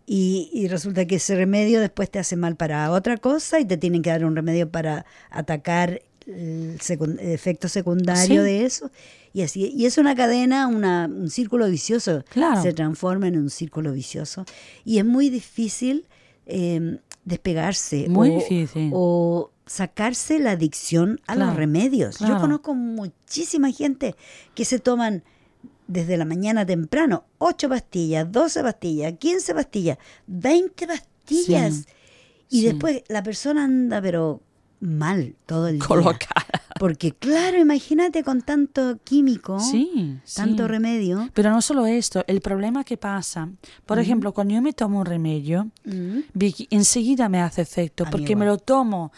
y, 0.06 0.50
y 0.52 0.68
resulta 0.68 1.06
que 1.06 1.16
ese 1.16 1.36
remedio 1.36 1.80
después 1.80 2.10
te 2.10 2.18
hace 2.18 2.36
mal 2.36 2.56
para 2.56 2.90
otra 2.90 3.16
cosa 3.16 3.60
y 3.60 3.64
te 3.64 3.76
tienen 3.76 4.02
que 4.02 4.10
dar 4.10 4.24
un 4.24 4.34
remedio 4.36 4.70
para 4.70 5.06
atacar 5.30 6.02
el, 6.26 6.78
efecto 7.20 7.68
secundario 7.68 8.42
Sí. 8.42 8.46
de 8.46 8.64
eso. 8.64 8.90
Y 9.32 9.42
así 9.42 9.72
y 9.74 9.86
es 9.86 9.98
una 9.98 10.14
cadena, 10.14 10.66
una, 10.66 11.06
un 11.06 11.30
círculo 11.30 11.68
vicioso. 11.68 12.24
Claro. 12.30 12.62
Se 12.62 12.72
transforma 12.72 13.28
en 13.28 13.38
un 13.38 13.50
círculo 13.50 13.92
vicioso. 13.92 14.44
Y 14.84 14.98
es 14.98 15.04
muy 15.04 15.30
difícil 15.30 16.06
eh, 16.46 16.98
despegarse. 17.24 18.08
Muy 18.08 18.30
o, 18.30 18.34
difícil. 18.34 18.90
O 18.92 19.50
sacarse 19.66 20.38
la 20.38 20.50
adicción 20.52 21.20
a 21.26 21.34
los 21.34 21.44
Claro, 21.44 21.58
remedios. 21.58 22.18
Yo 22.18 22.38
conozco 22.38 22.74
muchísima 22.74 23.70
gente 23.70 24.14
que 24.54 24.64
se 24.64 24.78
toman 24.78 25.22
desde 25.92 26.16
la 26.16 26.24
mañana 26.24 26.64
temprano 26.66 27.24
8 27.38 27.68
pastillas, 27.68 28.30
12 28.32 28.62
pastillas, 28.62 29.12
15 29.18 29.54
pastillas, 29.54 29.98
20 30.26 30.86
pastillas. 30.86 31.74
Sí, 31.74 31.84
y 32.48 32.60
sí. 32.60 32.66
después 32.66 33.02
la 33.08 33.22
persona 33.22 33.64
anda 33.64 34.00
pero 34.02 34.40
mal 34.80 35.36
todo 35.46 35.68
el 35.68 35.78
día. 35.78 35.86
Colocada. 35.86 36.46
Porque 36.80 37.12
claro, 37.12 37.58
imagínate 37.58 38.24
con 38.24 38.42
tanto 38.42 38.98
químico, 39.04 39.60
Sí, 39.60 40.18
tanto 40.34 40.64
sí. 40.64 40.68
remedio. 40.68 41.28
Pero 41.32 41.50
no 41.50 41.62
solo 41.62 41.86
esto, 41.86 42.24
el 42.26 42.40
problema 42.40 42.82
que 42.82 42.96
pasa, 42.96 43.48
por 43.86 44.00
ejemplo, 44.00 44.32
cuando 44.32 44.54
yo 44.54 44.62
me 44.62 44.72
tomo 44.72 44.98
un 45.00 45.06
remedio, 45.06 45.70
Mm. 45.84 46.18
Enseguida 46.70 47.28
me 47.28 47.40
hace 47.40 47.62
efecto, 47.62 48.04
A 48.04 48.10
porque 48.10 48.34
me 48.34 48.46
lo 48.46 48.58
tomo, 48.58 49.12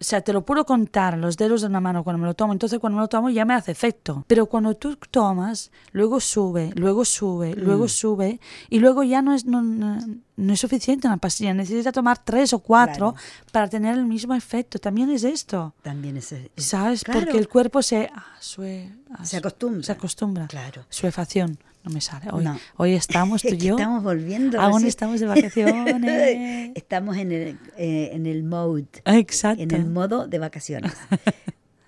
o 0.00 0.04
sea, 0.04 0.22
te 0.22 0.32
lo 0.32 0.46
puedo 0.46 0.64
contar 0.64 1.18
los 1.18 1.36
dedos 1.36 1.60
de 1.60 1.66
una 1.66 1.80
mano 1.80 2.02
cuando 2.02 2.18
me 2.22 2.26
lo 2.26 2.32
tomo, 2.34 2.54
entonces 2.54 2.78
cuando 2.78 2.96
me 2.96 3.02
lo 3.02 3.08
tomo 3.08 3.28
ya 3.28 3.44
me 3.44 3.52
hace 3.52 3.70
efecto. 3.72 4.24
Pero 4.26 4.46
cuando 4.46 4.74
tú 4.74 4.96
tomas, 5.10 5.70
luego 5.92 6.20
sube, 6.20 6.72
luego 6.74 7.04
sube, 7.04 7.54
Mm. 7.54 7.60
luego 7.60 7.86
sube, 7.88 8.40
y 8.70 8.78
luego 8.78 9.02
ya 9.02 9.20
no 9.20 9.34
es, 9.34 9.44
no, 9.44 9.60
no- 9.62 9.98
no 10.36 10.52
es 10.54 10.60
suficiente 10.60 11.06
una 11.06 11.18
pastilla, 11.18 11.52
necesita 11.52 11.92
tomar 11.92 12.16
tres 12.16 12.54
o 12.54 12.60
cuatro 12.60 13.12
Claro. 13.12 13.26
para 13.52 13.68
tener 13.68 13.94
el 13.98 14.06
mismo 14.06 14.34
efecto. 14.34 14.78
También 14.78 15.10
es 15.10 15.22
esto. 15.22 15.74
También 15.82 16.16
es, 16.16 16.32
es- 16.32 16.48
¿Sabes? 16.56 17.04
claro, 17.04 17.20
Porque 17.20 17.36
el 17.38 17.48
cuerpo 17.48 17.82
se, 17.82 18.10
ah, 18.14 18.24
sue- 18.40 18.90
ah, 19.10 19.22
se 19.26 19.36
acostumbra. 19.36 19.82
se 19.82 19.92
acostumbra. 19.92 20.46
Claro. 20.46 20.86
Suefacción. 20.88 21.58
No 21.84 21.90
me 21.90 22.00
sale. 22.00 22.26
Hoy, 22.32 22.44
No. 22.44 22.58
hoy 22.76 22.92
estamos 22.92 23.42
tú 23.48 23.48
y 23.54 23.56
yo. 23.58 23.76
estamos 23.76 24.02
volviendo. 24.02 24.60
Aún 24.60 24.84
estamos 24.84 25.20
de 25.20 25.26
vacaciones. 25.34 26.72
estamos 26.74 27.16
en 27.16 27.32
el, 27.32 27.58
eh, 27.78 28.10
en 28.12 28.26
el 28.26 28.42
mode, 28.42 28.86
Exacto. 29.06 29.62
en 29.62 29.70
el 29.72 29.86
modo 29.86 30.26
de 30.26 30.38
vacaciones. 30.38 30.92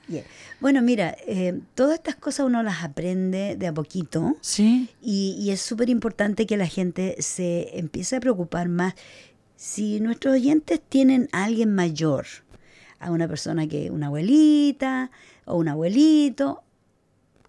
Yeah. 0.08 0.24
Bueno, 0.60 0.82
mira, 0.82 1.16
eh, 1.26 1.58
todas 1.74 1.94
estas 1.94 2.16
cosas 2.16 2.44
uno 2.44 2.62
las 2.62 2.82
aprende 2.82 3.56
de 3.56 3.66
a 3.68 3.72
poquito. 3.72 4.36
Sí, 4.42 4.90
Y, 5.00 5.36
y 5.40 5.52
es 5.52 5.62
súper 5.62 5.88
importante 5.88 6.44
que 6.44 6.58
la 6.58 6.66
gente 6.66 7.16
se 7.20 7.78
empiece 7.78 8.16
a 8.16 8.20
preocupar 8.20 8.68
más. 8.68 8.94
Si 9.56 10.00
nuestros 10.00 10.34
oyentes 10.34 10.82
tienen 10.86 11.28
a 11.32 11.44
alguien 11.44 11.72
mayor, 11.74 12.26
a 12.98 13.10
una 13.10 13.26
persona 13.26 13.66
que, 13.68 13.90
una 13.90 14.08
abuelita 14.08 15.10
o 15.46 15.56
un 15.56 15.68
abuelito, 15.68 16.62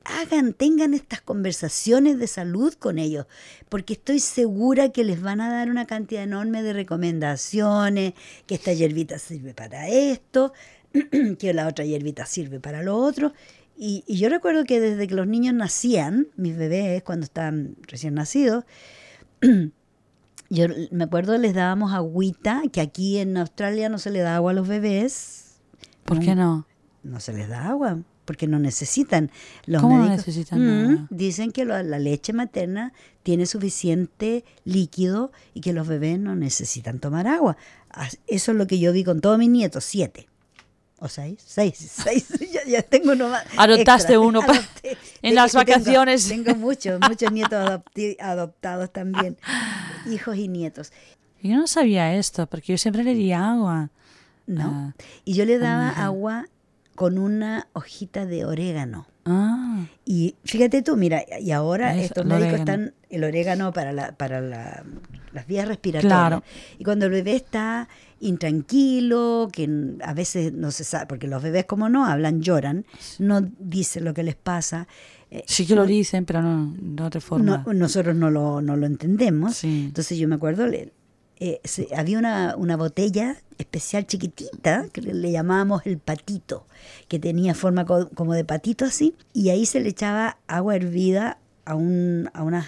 hagan, 0.05 0.53
tengan 0.53 0.93
estas 0.93 1.21
conversaciones 1.21 2.19
de 2.19 2.27
salud 2.27 2.73
con 2.73 2.99
ellos, 2.99 3.25
porque 3.69 3.93
estoy 3.93 4.19
segura 4.19 4.89
que 4.89 5.03
les 5.03 5.21
van 5.21 5.41
a 5.41 5.51
dar 5.51 5.69
una 5.69 5.85
cantidad 5.85 6.23
enorme 6.23 6.63
de 6.63 6.73
recomendaciones, 6.73 8.13
que 8.45 8.55
esta 8.55 8.73
hierbita 8.73 9.19
sirve 9.19 9.53
para 9.53 9.87
esto, 9.87 10.53
que 11.39 11.53
la 11.53 11.67
otra 11.67 11.85
hierbita 11.85 12.25
sirve 12.25 12.59
para 12.59 12.83
lo 12.83 12.97
otro. 12.97 13.33
Y, 13.75 14.03
y 14.05 14.17
yo 14.17 14.29
recuerdo 14.29 14.65
que 14.65 14.79
desde 14.79 15.07
que 15.07 15.15
los 15.15 15.27
niños 15.27 15.53
nacían, 15.53 16.27
mis 16.35 16.55
bebés 16.55 17.01
cuando 17.03 17.25
estaban 17.25 17.75
recién 17.87 18.13
nacidos, 18.13 18.65
yo 20.49 20.65
me 20.91 21.03
acuerdo 21.05 21.37
les 21.37 21.53
dábamos 21.53 21.93
agüita, 21.93 22.61
que 22.71 22.81
aquí 22.81 23.17
en 23.17 23.37
Australia 23.37 23.89
no 23.89 23.97
se 23.97 24.11
le 24.11 24.19
da 24.19 24.35
agua 24.35 24.51
a 24.51 24.55
los 24.55 24.67
bebés. 24.67 25.39
¿por 26.03 26.19
qué 26.19 26.35
no? 26.35 26.67
No 27.01 27.19
se 27.19 27.33
les 27.33 27.49
da 27.49 27.69
agua 27.69 27.99
porque 28.25 28.47
no 28.47 28.59
necesitan. 28.59 29.31
Los 29.65 29.81
¿Cómo 29.81 29.97
no 29.97 30.03
médicos- 30.05 30.27
necesitan 30.27 30.91
Mm? 30.93 31.07
Dicen 31.09 31.51
que 31.51 31.65
lo- 31.65 31.81
la 31.83 31.99
leche 31.99 32.33
materna 32.33 32.93
tiene 33.23 33.45
suficiente 33.45 34.43
líquido 34.65 35.31
y 35.53 35.61
que 35.61 35.73
los 35.73 35.87
bebés 35.87 36.19
no 36.19 36.35
necesitan 36.35 36.99
tomar 36.99 37.27
agua. 37.27 37.57
Eso 38.27 38.51
es 38.51 38.57
lo 38.57 38.67
que 38.67 38.79
yo 38.79 38.91
vi 38.91 39.03
con 39.03 39.21
todos 39.21 39.37
mis 39.37 39.49
nietos, 39.49 39.83
siete. 39.83 40.27
O 40.99 41.09
seis, 41.09 41.37
seis, 41.45 41.75
seis. 42.03 42.27
ya, 42.51 42.63
ya 42.65 42.81
tengo 42.81 43.11
uno 43.11 43.27
más. 43.29 43.43
Adoptaste 43.57 44.13
extra. 44.13 44.19
uno 44.19 44.41
Adopté. 44.41 44.97
en 45.21 45.35
las 45.35 45.51
tengo- 45.51 45.65
vacaciones. 45.65 46.27
Tengo, 46.29 46.55
muchos, 46.55 46.99
muchos 47.07 47.31
nietos 47.31 47.53
adopti- 47.69 48.15
adoptados 48.21 48.91
también. 48.93 49.37
Hijos 50.09 50.37
y 50.37 50.47
nietos. 50.47 50.91
Yo 51.41 51.57
no 51.57 51.67
sabía 51.67 52.15
esto, 52.15 52.47
porque 52.47 52.71
yo 52.71 52.77
siempre 52.77 53.03
le 53.03 53.15
di 53.15 53.33
agua. 53.33 53.89
¿no? 54.47 54.93
Y 55.25 55.33
yo 55.35 55.45
le 55.45 55.57
daba 55.57 55.89
agua 55.89 56.47
con 56.95 57.17
una 57.17 57.67
hojita 57.73 58.25
de 58.25 58.45
orégano. 58.45 59.07
Ah, 59.25 59.85
Y 60.05 60.35
fíjate 60.43 60.81
tú, 60.81 60.97
mira, 60.97 61.23
y 61.39 61.51
ahora 61.51 61.93
Eso, 61.95 62.03
estos 62.05 62.25
médicos 62.25 62.53
orégano. 62.59 62.71
están 62.83 62.93
el 63.09 63.23
orégano 63.23 63.71
para 63.73 63.93
la, 63.93 64.11
para 64.17 64.41
la- 64.41 64.83
las 65.31 65.47
vías 65.47 65.67
respiratorias. 65.67 66.11
Claro. 66.13 66.43
Y 66.77 66.83
cuando 66.83 67.05
el 67.05 67.11
bebé 67.11 67.35
está 67.35 67.87
intranquilo, 68.19 69.49
que 69.51 69.69
a 70.03 70.13
veces 70.13 70.53
no 70.53 70.71
se 70.71 70.83
sabe, 70.83 71.07
porque 71.07 71.27
los 71.27 71.41
bebés 71.41 71.65
como 71.65 71.89
no 71.89 72.05
hablan, 72.05 72.41
lloran, 72.41 72.85
no 73.19 73.41
dicen 73.59 74.03
lo 74.03 74.13
que 74.13 74.23
les 74.23 74.35
pasa. 74.35 74.87
eh, 75.31 75.43
sí 75.47 75.65
que 75.65 75.73
lo 75.75 75.85
dicen, 75.87 76.25
pero 76.25 76.43
no 76.43 76.75
de 76.77 77.03
otra 77.03 77.19
forma. 77.21 77.63
no- 77.65 77.73
nosotros 77.73 78.15
no 78.15 78.29
lo, 78.29 78.61
no 78.61 78.75
lo 78.75 78.85
entendemos. 78.85 79.55
Sí. 79.57 79.85
Entonces 79.87 80.17
yo 80.19 80.27
me 80.27 80.35
acuerdo, 80.35 80.67
eh, 81.45 81.59
se- 81.65 81.89
había 81.95 82.17
una, 82.19 82.55
una 82.57 82.77
botella 82.77 83.35
especial 83.57 84.07
chiquitita 84.07 84.87
que 84.93 85.01
le, 85.01 85.31
llamábamos 85.31 85.85
el 85.85 85.97
patito, 85.97 86.65
que 87.09 87.19
tenía 87.19 87.53
forma 87.53 87.85
co- 87.85 88.09
como 88.15 88.33
de 88.33 88.45
patito 88.45 88.85
así, 88.85 89.13
y 89.33 89.49
ahí 89.49 89.65
se 89.65 89.79
le 89.81 89.89
echaba 89.89 90.37
agua 90.47 90.75
hervida 90.75 91.37
a, 91.65 91.75
un, 91.75 92.29
a 92.33 92.43
unas 92.43 92.65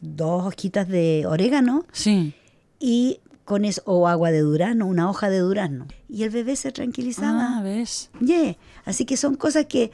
dos 0.00 0.44
hojitas 0.46 0.86
de 0.88 1.24
orégano 1.26 1.86
Sí. 1.92 2.34
y 2.78 3.20
con 3.44 3.64
eso, 3.64 3.80
o 3.86 4.06
agua 4.08 4.30
de 4.30 4.40
durazno, 4.40 4.86
una 4.86 5.08
hoja 5.08 5.30
de 5.30 5.38
durazno. 5.38 5.86
Y 6.08 6.22
el 6.24 6.28
bebé 6.30 6.54
se 6.54 6.70
tranquilizaba. 6.70 7.58
Ah, 7.58 7.62
¿ves? 7.62 8.10
Yeah. 8.20 8.56
Así 8.84 9.06
que 9.06 9.16
son 9.16 9.36
cosas 9.36 9.64
que 9.66 9.90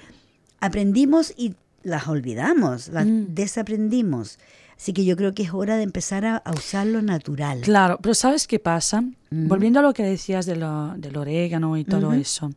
aprendimos 0.61 1.33
y 1.37 1.55
las 1.85 2.09
olvidamos, 2.09 2.89
las 2.89 3.07
Mm. 3.07 3.27
desaprendimos. 3.35 4.39
Así 4.77 4.93
que 4.93 5.05
yo 5.05 5.17
creo 5.17 5.33
que 5.35 5.43
es 5.45 5.55
hora 5.55 5.77
de 5.77 5.83
empezar 5.85 6.25
a, 6.25 6.37
a 6.37 6.51
usar 6.53 6.87
lo 6.87 7.01
natural. 7.03 7.61
Claro, 7.61 7.99
pero 8.03 8.15
¿sabes 8.15 8.47
qué 8.47 8.59
pasa? 8.59 9.01
Ujú. 9.01 9.15
Volviendo 9.49 9.79
a 9.81 9.83
lo 9.83 9.93
que 9.95 10.03
decías 10.03 10.47
de 10.47 10.57
lo, 10.57 10.95
del 10.97 11.17
orégano 11.17 11.77
y 11.77 11.85
todo 11.85 12.09
Ujú. 12.09 12.17
eso. 12.21 12.51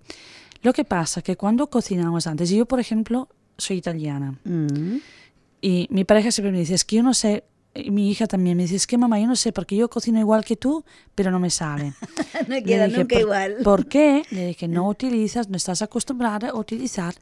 Lo 0.63 0.73
que 0.73 0.83
pasa 0.83 1.21
que 1.21 1.35
cuando 1.37 1.69
cocinamos 1.69 2.25
antes, 2.27 2.49
yo 2.49 2.65
por 2.65 2.79
ejemplo 2.79 3.29
soy 3.57 3.77
italiana 3.77 4.37
Mm. 4.43 4.97
y 5.61 5.87
mi 5.91 6.03
pareja 6.03 6.31
siempre 6.31 6.51
me 6.51 6.59
dice, 6.59 6.73
es 6.75 6.83
que 6.85 6.97
yo 6.97 7.03
no 7.03 7.13
sé, 7.13 7.43
y 7.73 7.91
mi 7.91 8.09
hija 8.09 8.25
también 8.27 8.57
me 8.57 8.63
dice, 8.63 8.75
es 8.75 8.87
que 8.87 8.97
mamá, 8.97 9.19
yo 9.19 9.27
no 9.27 9.35
sé, 9.35 9.51
porque 9.53 9.75
yo 9.75 9.87
cocino 9.89 10.19
igual 10.19 10.43
que 10.43 10.55
tú, 10.55 10.83
pero 11.15 11.29
no 11.31 11.39
me 11.39 11.49
sale. 11.51 11.93
no 12.47 12.55
queda 12.63 12.85
dije, 12.87 12.97
nunca 12.97 13.13
"¿Por- 13.15 13.21
igual. 13.21 13.55
¿Por 13.63 13.85
qué? 13.87 14.23
Le 14.31 14.47
dije, 14.47 14.67
no 14.67 14.87
utilizas, 14.89 15.47
no 15.49 15.57
estás 15.57 15.81
acostumbrada 15.83 16.49
a 16.49 16.55
utilizar 16.55 17.13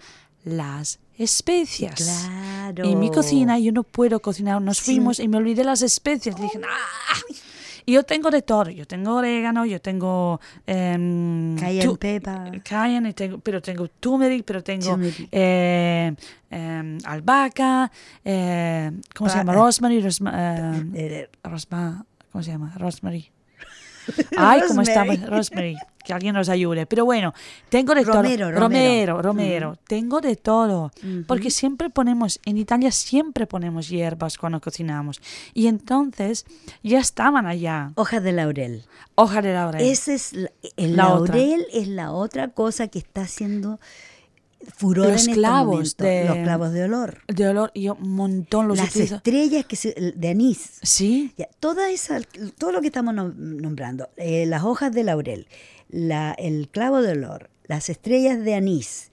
las 0.46 1.00
especias. 1.18 1.96
Claro. 1.96 2.84
En 2.86 3.00
mi 3.00 3.10
cocina 3.12 3.58
yo 3.60 3.72
no 3.72 3.84
puedo 3.84 4.20
cocinar. 4.22 4.62
Nos 4.62 4.78
Sí. 4.78 4.86
fuimos 4.96 5.20
y 5.20 5.28
me 5.28 5.38
olvidé 5.38 5.64
las 5.64 5.82
especias. 5.82 6.36
Dije, 6.36 6.60
¡ah! 6.68 7.18
Y 7.88 7.94
yo 7.94 8.02
tengo 8.04 8.32
de 8.32 8.42
todo. 8.42 8.72
Yo 8.72 8.88
tengo 8.88 9.14
orégano, 9.14 9.64
yo 9.66 9.80
tengo... 9.80 10.40
em, 10.66 11.56
Cayenne 11.56 11.98
pepper. 11.98 12.64
Cayenne, 12.64 13.14
tengo, 13.14 13.38
pero 13.38 13.62
tengo 13.62 13.88
turmeric, 13.88 14.44
pero 14.44 14.64
tengo 14.64 14.98
eh, 15.32 16.16
em, 16.50 16.98
albahaca, 17.06 17.92
eh, 18.24 18.92
¿cómo 19.14 19.30
se 19.30 19.38
llama? 19.38 19.54
Rosemary, 19.54 20.02
rosma- 20.02 20.34
em, 20.80 20.92
Eh, 20.96 21.30
rosma- 21.44 22.04
¿cómo 22.32 22.44
se 22.44 22.52
llama? 22.52 22.74
Rosemary. 22.76 23.30
Ay, 24.38 24.62
¿cómo 24.68 24.82
estamos? 24.82 25.22
Rosemary. 25.28 25.76
Que 26.04 26.14
alguien 26.14 26.36
nos 26.36 26.50
ayude. 26.50 26.86
Pero 26.86 27.04
bueno, 27.04 27.34
tengo 27.70 27.96
de 27.96 28.04
Romero, 28.04 28.48
todo. 28.50 28.60
romero. 28.60 28.60
Romero, 28.60 29.22
romero. 29.24 29.78
Tengo 29.88 30.22
de 30.22 30.36
todo. 30.36 30.92
Porque 31.26 31.50
siempre 31.50 31.90
ponemos, 31.90 32.40
en 32.46 32.58
Italia 32.60 32.92
siempre 32.92 33.48
ponemos 33.48 33.90
hierbas 33.90 34.38
cuando 34.38 34.62
cocinamos. 34.62 35.20
Y 35.56 35.66
entonces 35.66 36.46
ya 36.84 37.00
estaban 37.00 37.48
allá. 37.48 37.92
Hojas 37.96 38.22
de 38.22 38.34
laurel. 38.34 38.84
Hoja 39.16 39.42
de 39.42 39.54
laurel. 39.54 39.82
Ese 39.82 40.14
es 40.14 40.34
la- 40.34 40.52
el 40.78 40.96
La 40.96 41.12
otra. 41.14 41.36
laurel 41.38 41.66
es 41.74 41.88
la 41.88 42.12
otra 42.12 42.50
cosa 42.50 42.88
que 42.88 43.00
está 43.00 43.22
haciendo 43.22 43.80
furor 44.76 45.08
Los 45.08 45.12
en 45.12 45.16
estos 45.18 45.34
clavos 45.36 45.98
de- 45.98 46.26
los 46.26 46.38
clavos 46.38 46.72
de 46.74 46.84
olor, 46.84 47.22
de 47.28 47.48
olor. 47.48 47.72
Y 47.74 47.84
yo 47.84 47.96
un 47.96 48.12
montón 48.16 48.68
los 48.68 48.78
las 48.78 48.90
utilizo. 48.90 49.16
estrellas 49.18 49.66
que 49.66 49.76
se- 49.76 50.14
de 50.16 50.30
anís. 50.30 50.80
Sí. 50.82 51.34
Ya, 51.38 51.48
toda 51.60 51.90
esa, 51.92 52.20
todo 52.58 52.72
lo 52.72 52.82
que 52.82 52.88
estamos 52.88 53.14
nom- 53.14 53.36
nombrando, 53.36 54.10
eh, 54.18 54.46
las 54.46 54.64
hojas 54.64 54.92
de 54.94 55.04
laurel, 55.04 55.48
la- 55.90 56.34
el 56.34 56.70
clavo 56.70 57.02
de 57.02 57.12
olor, 57.12 57.50
las 57.68 57.90
estrellas 57.90 58.44
de 58.44 58.56
anís, 58.56 59.12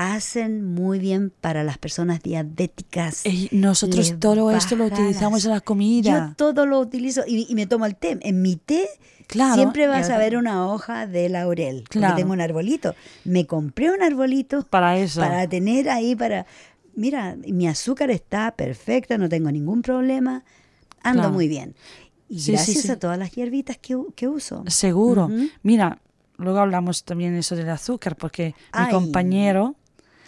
hacen 0.00 0.64
muy 0.64 0.98
bien 1.00 1.32
para 1.40 1.64
las 1.64 1.76
personas 1.78 2.22
diabéticas. 2.22 3.26
Y 3.26 3.48
nosotros 3.52 4.08
les 4.10 4.20
todo 4.20 4.50
esto 4.52 4.76
lo 4.76 4.84
utilizamos 4.86 5.44
en 5.44 5.50
la 5.50 5.56
Yo 5.58 5.64
comida. 5.64 6.34
todo 6.36 6.66
lo 6.66 6.78
utilizo 6.78 7.22
y, 7.26 7.46
y 7.48 7.54
me 7.54 7.66
tomo 7.66 7.84
el 7.86 7.96
té. 7.96 8.16
En 8.22 8.40
mi 8.42 8.54
té 8.56 8.88
Claro, 9.26 9.54
siempre 9.56 9.88
vas 9.88 10.08
a 10.08 10.16
ver 10.18 10.36
una 10.36 10.66
hoja 10.68 11.06
de 11.06 11.28
laurel. 11.28 11.82
porque 11.82 11.98
Claro. 11.98 12.16
tengo 12.16 12.32
un 12.32 12.40
arbolito. 12.40 12.94
Me 13.24 13.46
compré 13.46 13.90
un 13.90 14.02
arbolito 14.02 14.62
Para 14.64 14.96
eso. 14.98 15.20
para 15.20 15.48
tener 15.48 15.90
ahí 15.90 16.14
para... 16.16 16.46
Mira, 16.94 17.36
mi 17.46 17.66
azúcar 17.68 18.10
está 18.10 18.52
perfecta, 18.52 19.18
no 19.18 19.28
tengo 19.28 19.50
ningún 19.52 19.82
problema, 19.82 20.44
ando 21.02 21.22
Claro. 21.22 21.34
muy 21.34 21.46
bien. 21.48 21.74
Y 22.28 22.36
Sí, 22.38 22.44
sí, 22.46 22.52
gracias 22.52 22.78
sí. 22.84 22.90
a 22.90 22.98
todas 22.98 23.18
las 23.18 23.32
hierbitas 23.32 23.78
que, 23.78 23.96
que 24.16 24.28
uso. 24.28 24.62
Seguro. 24.68 25.26
Ujú. 25.26 25.48
Mira, 25.62 25.98
luego 26.36 26.58
hablamos 26.60 27.04
también 27.04 27.34
eso 27.36 27.54
del 27.56 27.68
azúcar, 27.70 28.16
porque 28.16 28.54
Ay. 28.72 28.86
mi 28.86 28.92
compañero 28.92 29.74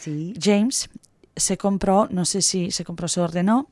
Sí. 0.00 0.34
James 0.40 0.88
se 1.36 1.56
compró, 1.56 2.08
no 2.10 2.24
sé 2.24 2.42
si 2.42 2.70
se 2.70 2.84
compró, 2.84 3.06
se 3.08 3.20
ordenó, 3.20 3.68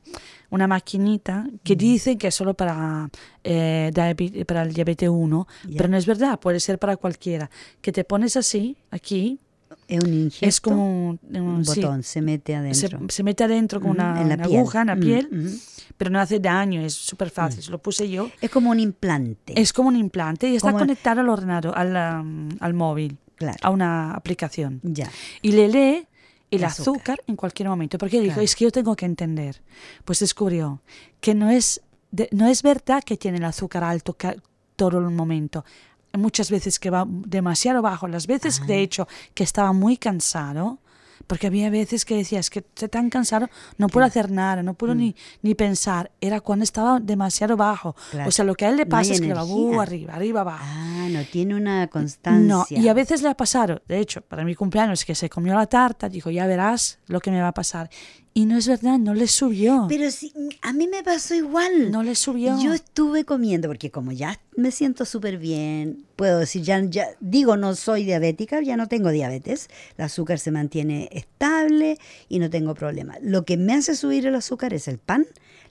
una 0.49 0.65
maquinita 0.67 1.45
que 1.63 1.75
dice 1.75 2.17
que 2.17 2.27
es 2.27 2.35
solo 2.35 2.53
para, 2.55 3.09
eh, 3.43 3.91
diabe- 3.93 4.45
para 4.45 4.63
el 4.63 4.73
diabetes 4.73 5.09
1, 5.09 5.47
Ya. 5.67 5.77
pero 5.77 5.89
no 5.89 5.97
es 5.97 6.05
verdad, 6.05 6.39
puede 6.39 6.59
ser 6.59 6.79
para 6.79 6.95
cualquiera. 6.97 7.49
Que 7.81 7.91
te 7.91 8.03
pones 8.03 8.37
así, 8.37 8.77
aquí, 8.89 9.39
Es 9.87 10.03
un 10.03 10.13
ingesto, 10.13 10.45
es 10.47 10.61
como 10.61 11.09
un, 11.09 11.19
un- 11.31 11.41
un 11.41 11.65
sí, 11.65 11.81
botón, 11.81 12.01
se 12.01 12.21
mete 12.21 12.53
se, 12.53 12.57
adentro. 12.87 12.99
se 13.09 13.23
mete 13.23 13.43
adentro 13.43 13.79
con 13.79 13.91
Ujú, 13.91 13.99
una, 13.99 14.21
en 14.21 14.29
la 14.29 14.35
una 14.35 14.43
aguja 14.45 14.81
en 14.81 14.87
la 14.87 14.95
Mm, 14.95 14.99
piel, 14.99 15.59
pero 15.97 16.09
no 16.09 16.19
hace 16.19 16.39
daño, 16.39 16.81
es 16.81 16.93
súper 16.95 17.29
fácil. 17.29 17.61
Se 17.61 17.69
Lo 17.69 17.77
puse 17.79 18.09
yo. 18.09 18.29
Es 18.41 18.49
como 18.49 18.71
un 18.71 18.79
implante. 18.79 19.59
Es 19.59 19.71
como 19.73 19.89
un 19.89 19.95
implante 19.95 20.49
y 20.49 20.55
está 20.55 20.69
Como- 20.71 20.79
conectado 20.79 21.21
al 21.21 21.29
ordenador, 21.29 21.73
al, 21.77 22.21
um, 22.25 22.49
al 22.59 22.73
móvil, 22.73 23.17
Claro. 23.35 23.57
a 23.61 23.69
una 23.69 24.13
aplicación. 24.13 24.79
Ya. 24.83 25.09
Y 25.43 25.51
le 25.51 25.67
lee 25.67 26.07
el 26.51 26.59
El 26.59 26.65
azúcar. 26.65 26.93
azúcar. 26.93 27.23
en 27.27 27.35
cualquier 27.35 27.69
momento. 27.69 27.97
Porque 27.97 28.19
dijo, 28.19 28.33
Claro. 28.33 28.41
es 28.43 28.55
que 28.55 28.65
yo 28.65 28.71
tengo 28.71 28.95
que 28.95 29.05
entender. 29.05 29.61
Pues 30.05 30.19
descubrió 30.19 30.81
que 31.21 31.33
no 31.35 31.49
es, 31.49 31.81
de- 32.11 32.29
no 32.31 32.47
es 32.47 32.63
verdad 32.63 33.03
que 33.03 33.17
tiene 33.17 33.37
el 33.37 33.45
azúcar 33.45 33.83
alto 33.83 34.15
todo 34.75 34.97
el 34.99 35.09
momento. 35.11 35.63
Muchas 36.13 36.49
veces 36.49 36.79
que 36.79 36.89
va 36.89 37.05
demasiado 37.07 37.81
bajo. 37.83 38.07
Las 38.07 38.25
veces, 38.25 38.65
de 38.65 38.81
hecho, 38.81 39.07
que 39.35 39.43
estaba 39.43 39.73
muy 39.73 39.97
cansado. 39.97 40.79
Porque 41.29 41.45
había 41.45 41.69
veces 41.69 42.05
que 42.05 42.15
decía, 42.15 42.39
es 42.39 42.49
que 42.49 42.59
estoy 42.59 42.89
tan 42.89 43.11
cansado, 43.11 43.49
no 43.77 43.87
puedo 43.87 44.03
hacer 44.03 44.31
nada, 44.31 44.63
no 44.63 44.73
puedo 44.73 44.95
ni, 44.95 45.15
ni 45.43 45.53
pensar. 45.53 46.09
Era 46.19 46.41
cuando 46.41 46.63
estaba 46.63 46.99
demasiado 46.99 47.55
bajo. 47.55 47.89
Mm. 47.89 48.09
Claro. 48.09 48.29
O 48.29 48.31
sea, 48.31 48.45
lo 48.45 48.55
que 48.55 48.65
a 48.65 48.69
él 48.69 48.77
le 48.77 48.85
No 48.85 48.89
pasa 48.89 49.13
es 49.13 49.21
que 49.21 49.31
va 49.31 49.43
uh, 49.43 49.79
arriba, 49.79 50.15
arriba, 50.15 50.41
abajo. 50.41 50.65
Ah, 50.65 51.07
no 51.11 51.23
tiene 51.25 51.53
una 51.53 51.85
constancia. 51.85 52.41
No, 52.43 52.65
y 52.67 52.87
a 52.87 52.95
veces 52.95 53.21
le 53.21 53.29
ha 53.29 53.35
pasado, 53.35 53.83
de 53.87 53.99
hecho, 53.99 54.21
para 54.21 54.43
mi 54.43 54.55
cumpleaños, 54.55 55.05
que 55.05 55.13
se 55.13 55.29
comió 55.29 55.53
la 55.53 55.67
tarta, 55.67 56.09
dijo, 56.09 56.31
ya 56.31 56.47
verás 56.47 56.97
lo 57.05 57.19
que 57.19 57.29
me 57.29 57.39
va 57.39 57.49
a 57.49 57.53
pasar. 57.53 57.91
Y 58.39 58.45
no 58.45 58.57
es 58.57 58.67
verdad, 58.69 58.97
no 58.99 59.13
le 59.13 59.27
subió. 59.27 59.85
Pero 59.89 60.09
sí, 60.11 60.31
a 60.61 60.71
mí 60.71 60.87
me 60.87 61.03
pasó 61.03 61.35
igual. 61.35 61.91
no 61.91 62.03
le 62.03 62.15
subió. 62.15 62.57
Yo 62.61 62.73
estuve 62.73 63.25
comiendo, 63.25 63.67
porque 63.67 63.91
como 63.91 64.13
ya 64.13 64.39
me 64.55 64.71
siento 64.71 65.03
súper 65.03 65.37
bien, 65.37 66.05
puedo 66.15 66.39
decir, 66.39 66.61
ya, 66.61 66.81
ya 66.85 67.07
digo, 67.19 67.57
no 67.57 67.75
soy 67.75 68.05
diabética, 68.05 68.61
ya 68.61 68.77
no 68.77 68.87
tengo 68.87 69.09
diabetes, 69.09 69.67
el 69.97 70.05
azúcar 70.05 70.39
se 70.39 70.51
mantiene 70.51 71.09
estable 71.11 71.97
y 72.29 72.39
no 72.39 72.49
tengo 72.49 72.75
problema. 72.75 73.17
Lo 73.21 73.43
que 73.43 73.57
me 73.57 73.73
hace 73.73 73.93
subir 73.95 74.25
el 74.25 74.35
azúcar 74.35 74.73
es 74.73 74.87
el 74.87 74.99
pan, 74.99 75.25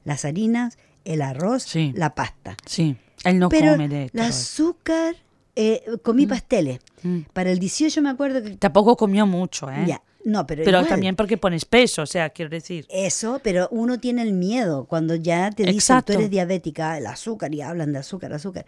las 0.05 0.27
harinas, 0.27 0.77
el 1.07 1.23
arroz, 1.23 1.63
Sí. 1.63 1.93
la 1.97 2.15
pasta. 2.15 2.55
Sí, 2.67 2.97
él 3.25 3.39
no 3.39 3.49
Pero 3.49 3.73
come 3.73 3.89
de 3.89 4.05
el 4.05 4.11
todo 4.11 4.23
eso. 4.25 4.31
azúcar, 4.31 5.17
eh, 5.57 5.83
comí 6.03 6.27
pasteles. 6.27 6.81
Mm. 7.03 7.21
Para 7.33 7.51
el 7.51 7.59
18 7.61 8.03
me 8.03 8.11
acuerdo 8.11 8.43
que... 8.43 8.57
Tampoco 8.59 8.97
comió 8.97 9.27
mucho, 9.27 9.71
¿eh? 9.71 9.85
Ya, 9.87 10.03
no, 10.25 10.47
pero, 10.47 10.65
Pero 10.65 10.79
igual. 10.79 10.89
también 10.89 11.17
porque 11.17 11.37
pones 11.39 11.65
peso, 11.65 12.03
o 12.03 12.07
sea, 12.07 12.31
quiero 12.31 12.51
decir. 12.51 12.87
Eso, 12.91 13.41
pero 13.43 13.69
uno 13.71 13.99
tiene 14.01 14.23
el 14.23 14.33
miedo 14.33 14.85
cuando 14.87 15.15
ya 15.15 15.51
te 15.51 15.63
dicen 15.63 15.75
Exacto. 15.77 16.13
tú 16.13 16.19
eres 16.19 16.31
diabética, 16.31 16.99
el 16.99 17.07
azúcar, 17.07 17.55
y 17.55 17.61
hablan 17.63 17.93
de 17.93 18.01
azúcar, 18.01 18.33
azúcar. 18.33 18.67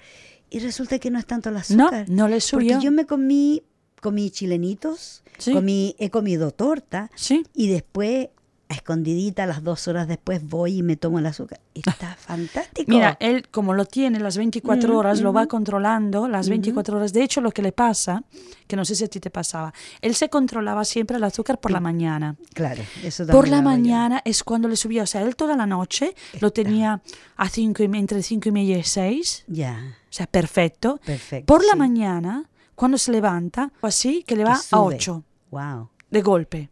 Y 0.48 0.58
resulta 0.60 0.98
que 0.98 1.10
no 1.10 1.18
es 1.18 1.26
tanto 1.26 1.48
el 1.48 1.54
No, 1.54 1.60
azúcar. 1.60 2.08
no 2.08 2.28
le 2.28 2.40
subió. 2.40 2.74
Porque 2.74 2.84
yo 2.84 2.92
me 2.92 3.04
comí, 3.06 3.62
comí 4.00 4.30
chilenitos, 4.30 5.22
Sí. 5.38 5.52
comí, 5.52 5.94
he 5.98 6.10
comido 6.10 6.50
torta, 6.50 7.10
Sí, 7.14 7.44
y 7.54 7.68
después, 7.68 8.28
a 8.70 8.74
escondidita, 8.74 9.46
las 9.46 9.62
dos 9.64 9.88
horas 9.88 10.06
después 10.08 10.48
voy 10.48 10.78
y 10.78 10.82
me 10.82 10.96
tomo 10.96 11.18
el 11.18 11.26
azúcar. 11.26 11.60
Está 11.74 12.14
fantástico. 12.18 12.90
Mira, 12.90 13.16
él 13.20 13.48
como 13.50 13.74
lo 13.74 13.84
tiene 13.84 14.20
las 14.20 14.36
24 14.36 14.92
Mm, 14.92 14.96
horas, 14.96 15.20
lo 15.20 15.32
va 15.32 15.46
controlando 15.46 16.28
las 16.28 16.48
24 16.48 16.96
horas. 16.96 17.12
De 17.12 17.22
hecho, 17.22 17.40
lo 17.40 17.50
que 17.50 17.62
le 17.62 17.72
pasa, 17.72 18.22
que 18.68 18.76
no 18.76 18.84
sé 18.84 18.94
si 18.94 19.04
a 19.04 19.08
ti 19.08 19.18
te 19.20 19.28
pasaba, 19.30 19.74
él 20.00 20.14
se 20.14 20.28
controlaba 20.30 20.84
siempre 20.84 21.16
el 21.16 21.24
azúcar 21.24 21.58
por 21.58 21.70
la 21.72 21.80
mañana. 21.80 22.36
claro, 22.54 22.82
eso 23.02 23.26
Por 23.26 23.34
también 23.44 23.50
la 23.50 23.56
hago 23.58 23.70
yo. 23.70 23.76
mañana 23.76 24.22
es 24.24 24.44
cuando 24.44 24.68
le 24.68 24.76
subía, 24.76 25.02
o 25.02 25.06
sea, 25.06 25.22
él 25.22 25.34
toda 25.36 25.56
la 25.56 25.66
noche 25.66 26.14
lo 26.40 26.52
tenía 26.52 27.02
a 27.36 27.48
cinco 27.48 27.82
y, 27.82 27.86
entre 27.86 28.22
5 28.22 28.48
y 28.48 28.52
media 28.52 28.78
y 28.78 28.84
6, 28.84 29.44
Ya, 29.48 29.96
o 30.04 30.12
sea, 30.12 30.26
perfecto. 30.26 31.00
perfecto. 31.04 31.46
Por 31.52 31.64
la 31.66 31.74
mañana, 31.74 32.48
cuando 32.76 32.98
se 32.98 33.10
levanta, 33.10 33.72
así 33.82 34.22
que 34.22 34.36
le 34.36 34.44
Que 34.44 34.48
va 34.48 34.54
a 34.54 34.58
sube. 34.58 34.94
8 34.96 35.24
Wow. 35.50 35.88
de 36.10 36.22
golpe. 36.22 36.70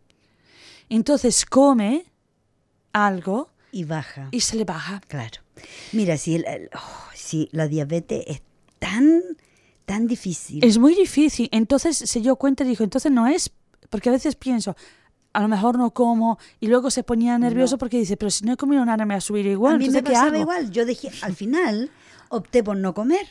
Entonces 0.89 1.45
come 1.47 2.05
algo 2.93 3.51
Y 3.73 3.85
baja. 3.85 4.29
y 4.31 4.41
se 4.41 4.57
le 4.57 4.65
baja. 4.65 5.01
Claro. 5.09 5.41
Mira, 5.93 6.17
si, 6.17 6.37
el- 6.37 6.45
el- 6.47 6.71
oh, 6.75 7.09
si 7.15 7.49
la 7.53 7.69
diabetes 7.69 8.25
es 8.27 8.43
tan, 8.79 9.23
tan 9.85 10.07
difícil. 10.07 10.65
Es 10.65 10.79
muy 10.79 10.95
difícil. 10.95 11.49
Entonces 11.53 11.97
se 11.97 12.21
dio 12.21 12.37
cuenta 12.37 12.65
y 12.65 12.69
dijo, 12.69 12.85
entonces 12.85 13.11
no 13.13 13.27
es, 13.27 13.51
porque 13.91 14.09
a 14.09 14.13
veces 14.13 14.35
pienso, 14.37 14.77
a 15.33 15.41
lo 15.43 15.49
mejor 15.49 15.77
no 15.79 15.91
como, 15.93 16.39
y 16.61 16.69
luego 16.69 16.91
se 16.91 17.03
ponía 17.03 17.39
nervioso 17.39 17.75
No. 17.75 17.79
porque 17.79 17.99
dice, 17.99 18.17
pero 18.17 18.31
si 18.31 18.45
no 18.45 18.53
he 18.53 18.57
comido 18.57 18.85
nada 18.85 19.05
me 19.05 19.15
va 19.15 19.19
a 19.19 19.21
subir 19.21 19.47
igual, 19.47 19.75
a 19.75 19.79
mí 19.79 19.85
me 19.85 19.99
entonces 19.99 20.09
¿qué 20.09 20.13
pasaba 20.15 20.29
hago? 20.29 20.41
igual. 20.41 20.71
Yo 20.71 20.87
dejé, 20.87 21.11
al 21.23 21.35
final 21.35 21.91
opté 22.29 22.63
por 22.65 22.77
no 22.77 22.95
comer. 22.95 23.27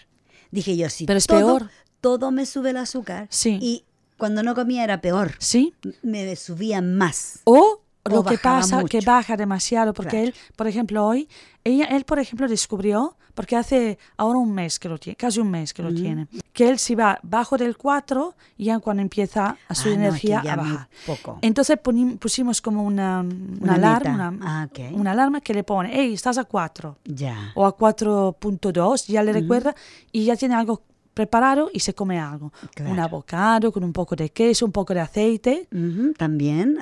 Dije 0.51 0.77
yo, 0.77 0.89
sí. 0.89 1.05
Pero 1.05 1.17
es 1.17 1.27
todo, 1.27 1.39
peor. 1.57 1.69
Todo 2.01 2.31
me 2.31 2.45
sube 2.45 2.69
el 2.69 2.77
azúcar. 2.77 3.27
Sí. 3.31 3.57
Y 3.61 3.83
cuando 4.17 4.43
no 4.43 4.55
comía 4.55 4.83
era 4.83 4.99
peor. 5.01 5.33
Sí. 5.39 5.73
Me 6.01 6.35
subía 6.35 6.81
más. 6.81 7.39
O 7.45 7.81
O 8.03 8.09
lo 8.09 8.23
que 8.23 8.37
pasa 8.37 8.77
que 8.85 8.97
mucho. 8.97 9.05
baja 9.11 9.35
demasiado, 9.35 9.93
porque 9.93 10.11
Claro. 10.11 10.27
él, 10.27 10.35
por 10.55 10.67
ejemplo, 10.67 11.05
hoy, 11.05 11.27
ella, 11.65 11.85
él, 11.85 12.05
por 12.05 12.19
ejemplo, 12.19 12.47
descubrió, 12.47 13.17
porque 13.33 13.55
hace 13.57 13.99
ahora 14.15 14.39
un 14.39 14.51
mes 14.53 14.79
que 14.79 14.87
lo 14.89 14.97
tiene, 14.97 15.15
casi 15.17 15.39
un 15.41 15.51
mes 15.51 15.73
que 15.73 15.83
lo 15.83 15.93
tiene, 15.93 16.27
que 16.53 16.69
él 16.69 16.79
si 16.79 16.95
va 16.95 17.19
bajo 17.21 17.55
del 17.57 17.77
4, 17.77 18.33
ya 18.57 18.79
cuando 18.79 19.01
empieza 19.03 19.57
a 19.67 19.75
su 19.75 19.89
Ah, 19.89 19.91
no, 19.91 19.97
que 19.97 20.07
energía 20.07 20.41
ya 20.43 20.53
a 20.53 20.55
bajar. 20.55 20.89
poco. 21.05 21.37
Entonces 21.41 21.77
pusimos 22.17 22.61
como 22.61 22.83
una, 22.83 23.19
una, 23.19 23.59
Una 23.61 23.73
alarma, 23.75 24.29
una, 24.29 24.39
Ah, 24.61 24.67
ok. 24.71 24.79
una 24.93 25.11
alarma 25.11 25.41
que 25.41 25.53
le 25.53 25.63
pone, 25.65 25.91
hey, 25.93 26.13
estás 26.13 26.37
a 26.39 26.45
4 26.45 26.97
Ya. 27.03 27.51
o 27.55 27.65
a 27.65 27.75
4.2, 27.77 29.05
ya 29.07 29.21
le 29.21 29.33
recuerda 29.33 29.75
y 30.11 30.25
ya 30.25 30.35
tiene 30.35 30.55
algo 30.55 30.81
preparado 31.17 31.71
y 31.73 31.79
se 31.79 31.95
come 31.95 32.19
algo. 32.19 32.53
Claro. 32.75 32.91
Un 32.91 32.99
avocado 32.99 33.71
con 33.71 33.83
un 33.83 33.91
poco 33.91 34.15
de 34.15 34.29
queso, 34.29 34.67
un 34.67 34.71
poco 34.71 34.93
de 34.93 34.99
aceite, 34.99 35.67
también, 36.15 36.77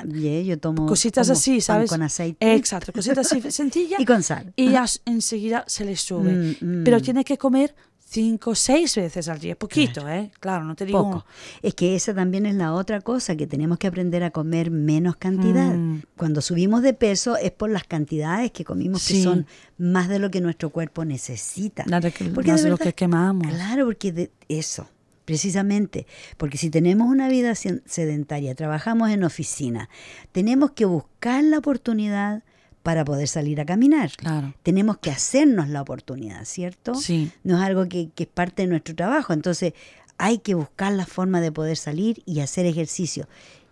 yo 0.46 0.60
tomo 0.60 0.86
cositas 0.88 1.28
como 1.28 1.38
así, 1.38 1.52
pan 1.54 1.62
¿sabes? 1.62 1.90
con 1.90 2.02
aceite 2.02 2.54
Exacto, 2.54 2.92
cositas 2.92 3.32
así 3.32 3.50
sencillas. 3.62 3.98
y 3.98 4.06
con 4.06 4.22
sal. 4.24 4.52
y 4.58 4.72
ya 4.72 4.86
enseguida 5.06 5.64
se 5.68 5.86
le 5.86 5.96
sube. 5.96 6.34
Mm, 6.34 6.82
mm. 6.82 6.84
Pero 6.84 7.02
tiene 7.02 7.24
que 7.24 7.38
comer 7.38 7.74
cinco, 8.08 8.56
seis 8.56 8.96
veces 8.96 9.28
al 9.28 9.40
día. 9.40 9.56
Poquito, 9.58 10.08
¿eh? 10.08 10.32
Claro, 10.40 10.64
no 10.64 10.76
te 10.76 10.86
digo. 10.86 11.04
Poco. 11.04 11.26
Es 11.62 11.74
que 11.74 11.96
esa 11.96 12.14
también 12.14 12.46
es 12.46 12.56
la 12.56 12.74
otra 12.74 13.02
cosa, 13.02 13.36
que 13.36 13.48
tenemos 13.48 13.78
que 13.78 13.88
aprender 13.88 14.24
a 14.24 14.32
comer 14.32 14.72
menos 14.72 15.16
cantidad. 15.18 15.74
Mm. 15.74 16.04
Cuando 16.16 16.42
subimos 16.42 16.82
de 16.82 16.94
peso 16.94 17.36
es 17.36 17.52
por 17.52 17.70
las 17.70 17.84
cantidades 17.84 18.52
que 18.52 18.64
comimos, 18.64 19.06
que 19.08 19.22
son 19.24 19.48
más 19.78 20.08
de 20.08 20.20
lo 20.20 20.32
que 20.32 20.40
nuestro 20.40 20.70
cuerpo 20.70 21.04
necesita. 21.04 21.84
Nada 21.88 22.12
que- 22.12 22.26
Porque 22.26 22.52
más 22.52 22.62
de 22.62 22.66
de 22.66 22.70
lo 22.72 22.78
que 22.78 22.94
quemamos. 22.94 23.48
Claro, 23.48 23.86
porque 23.86 24.12
de 24.12 24.32
eso, 24.48 24.88
precisamente, 25.26 26.06
porque 26.38 26.58
si 26.58 26.70
tenemos 26.70 27.10
una 27.10 27.28
vida 27.28 27.54
sedentaria, 27.56 28.56
trabajamos 28.56 29.10
en 29.10 29.24
oficina, 29.24 29.90
tenemos 30.32 30.72
que 30.72 30.86
buscar 30.86 31.44
la 31.44 31.58
oportunidad 31.58 32.44
para 32.86 33.04
poder 33.04 33.28
salir 33.28 33.60
a 33.60 33.66
caminar. 33.66 34.12
Claro. 34.16 34.54
Tenemos 34.62 35.00
que 35.00 35.10
hacernos 35.10 35.70
la 35.70 35.82
oportunidad, 35.82 36.46
¿cierto? 36.46 36.94
Sí. 36.94 37.32
No 37.44 37.58
es 37.58 37.64
algo 37.64 37.90
que, 37.90 38.12
que 38.14 38.26
es 38.26 38.30
parte 38.30 38.62
de 38.62 38.68
nuestro 38.68 38.94
trabajo. 38.94 39.34
Entonces, 39.34 39.74
hay 40.20 40.38
que 40.38 40.54
buscar 40.54 40.94
la 40.94 41.08
forma 41.08 41.42
de 41.42 41.52
poder 41.52 41.78
salir 41.78 42.22
y 42.28 42.42
hacer 42.42 42.68
ejercicio. 42.68 43.28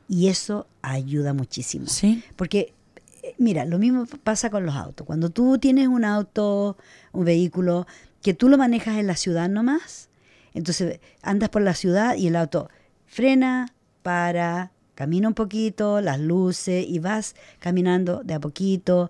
Y 0.09 0.29
eso 0.29 0.65
ayuda 0.81 1.35
muchísimo. 1.35 1.85
Sí. 1.85 2.23
Porque, 2.35 2.73
eh, 3.21 3.35
mira, 3.37 3.65
lo 3.65 3.77
mismo 3.77 4.07
pasa 4.23 4.49
con 4.49 4.65
los 4.65 4.73
autos. 4.73 5.05
Cuando 5.05 5.29
tú 5.29 5.59
tienes 5.59 5.89
un 5.89 6.05
auto, 6.05 6.75
un 7.11 7.23
vehículo, 7.23 7.85
que 8.23 8.33
tú 8.33 8.49
lo 8.49 8.57
manejas 8.57 8.97
en 8.97 9.05
la 9.05 9.15
ciudad 9.15 9.47
nomás, 9.47 10.09
entonces 10.55 10.99
andas 11.21 11.49
por 11.49 11.61
la 11.61 11.75
ciudad 11.75 12.15
y 12.15 12.25
el 12.25 12.35
auto 12.35 12.67
frena, 13.05 13.75
para, 14.01 14.71
camina 14.95 15.27
un 15.27 15.33
poquito, 15.33 16.01
las 16.01 16.19
luces 16.19 16.85
y 16.87 16.99
vas 16.99 17.35
caminando 17.59 18.21
de 18.23 18.33
a 18.35 18.39
poquito 18.39 19.09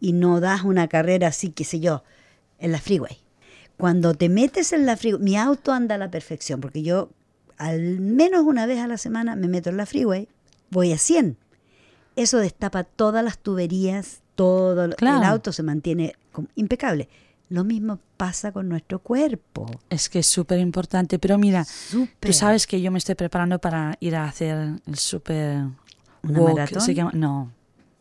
y 0.00 0.12
no 0.12 0.40
das 0.40 0.62
una 0.62 0.88
carrera 0.88 1.28
así, 1.28 1.50
qué 1.50 1.64
sé 1.64 1.80
yo, 1.80 2.02
en 2.58 2.72
la 2.72 2.78
freeway. 2.80 3.18
Cuando 3.76 4.14
te 4.14 4.28
metes 4.28 4.72
en 4.72 4.86
la 4.86 4.96
freeway, 4.96 5.22
mi 5.22 5.36
auto 5.36 5.72
anda 5.72 5.94
a 5.94 5.98
la 5.98 6.10
perfección, 6.10 6.60
porque 6.60 6.82
yo 6.82 7.10
al 7.56 8.00
menos 8.00 8.42
una 8.42 8.66
vez 8.66 8.78
a 8.80 8.88
la 8.88 8.98
semana 8.98 9.36
me 9.36 9.48
meto 9.48 9.70
en 9.70 9.76
la 9.76 9.86
freeway, 9.86 10.28
voy 10.70 10.92
a 10.92 10.98
100. 10.98 11.36
Eso 12.16 12.38
destapa 12.38 12.84
todas 12.84 13.24
las 13.24 13.38
tuberías, 13.38 14.20
todo 14.34 14.90
Claro. 14.96 15.18
el 15.18 15.24
auto 15.24 15.52
se 15.52 15.62
mantiene 15.62 16.14
impecable. 16.56 17.08
Lo 17.52 17.64
mismo 17.64 17.98
pasa 18.16 18.50
con 18.50 18.66
nuestro 18.66 18.98
cuerpo. 19.00 19.66
Es 19.90 20.08
que 20.08 20.20
es 20.20 20.26
súper 20.26 20.58
importante. 20.58 21.18
Pero 21.18 21.36
mira, 21.36 21.64
Súper. 21.64 22.30
tú 22.30 22.32
sabes 22.32 22.66
que 22.66 22.80
yo 22.80 22.90
me 22.90 22.96
estoy 22.96 23.14
preparando 23.14 23.58
para 23.58 23.94
ir 24.00 24.16
a 24.16 24.24
hacer 24.24 24.78
el 24.86 24.96
súper 24.96 25.64
¿Una 26.22 26.40
walk. 26.40 26.54
maratón? 26.54 26.80
Se 26.80 26.94
llama, 26.94 27.10
no, 27.12 27.50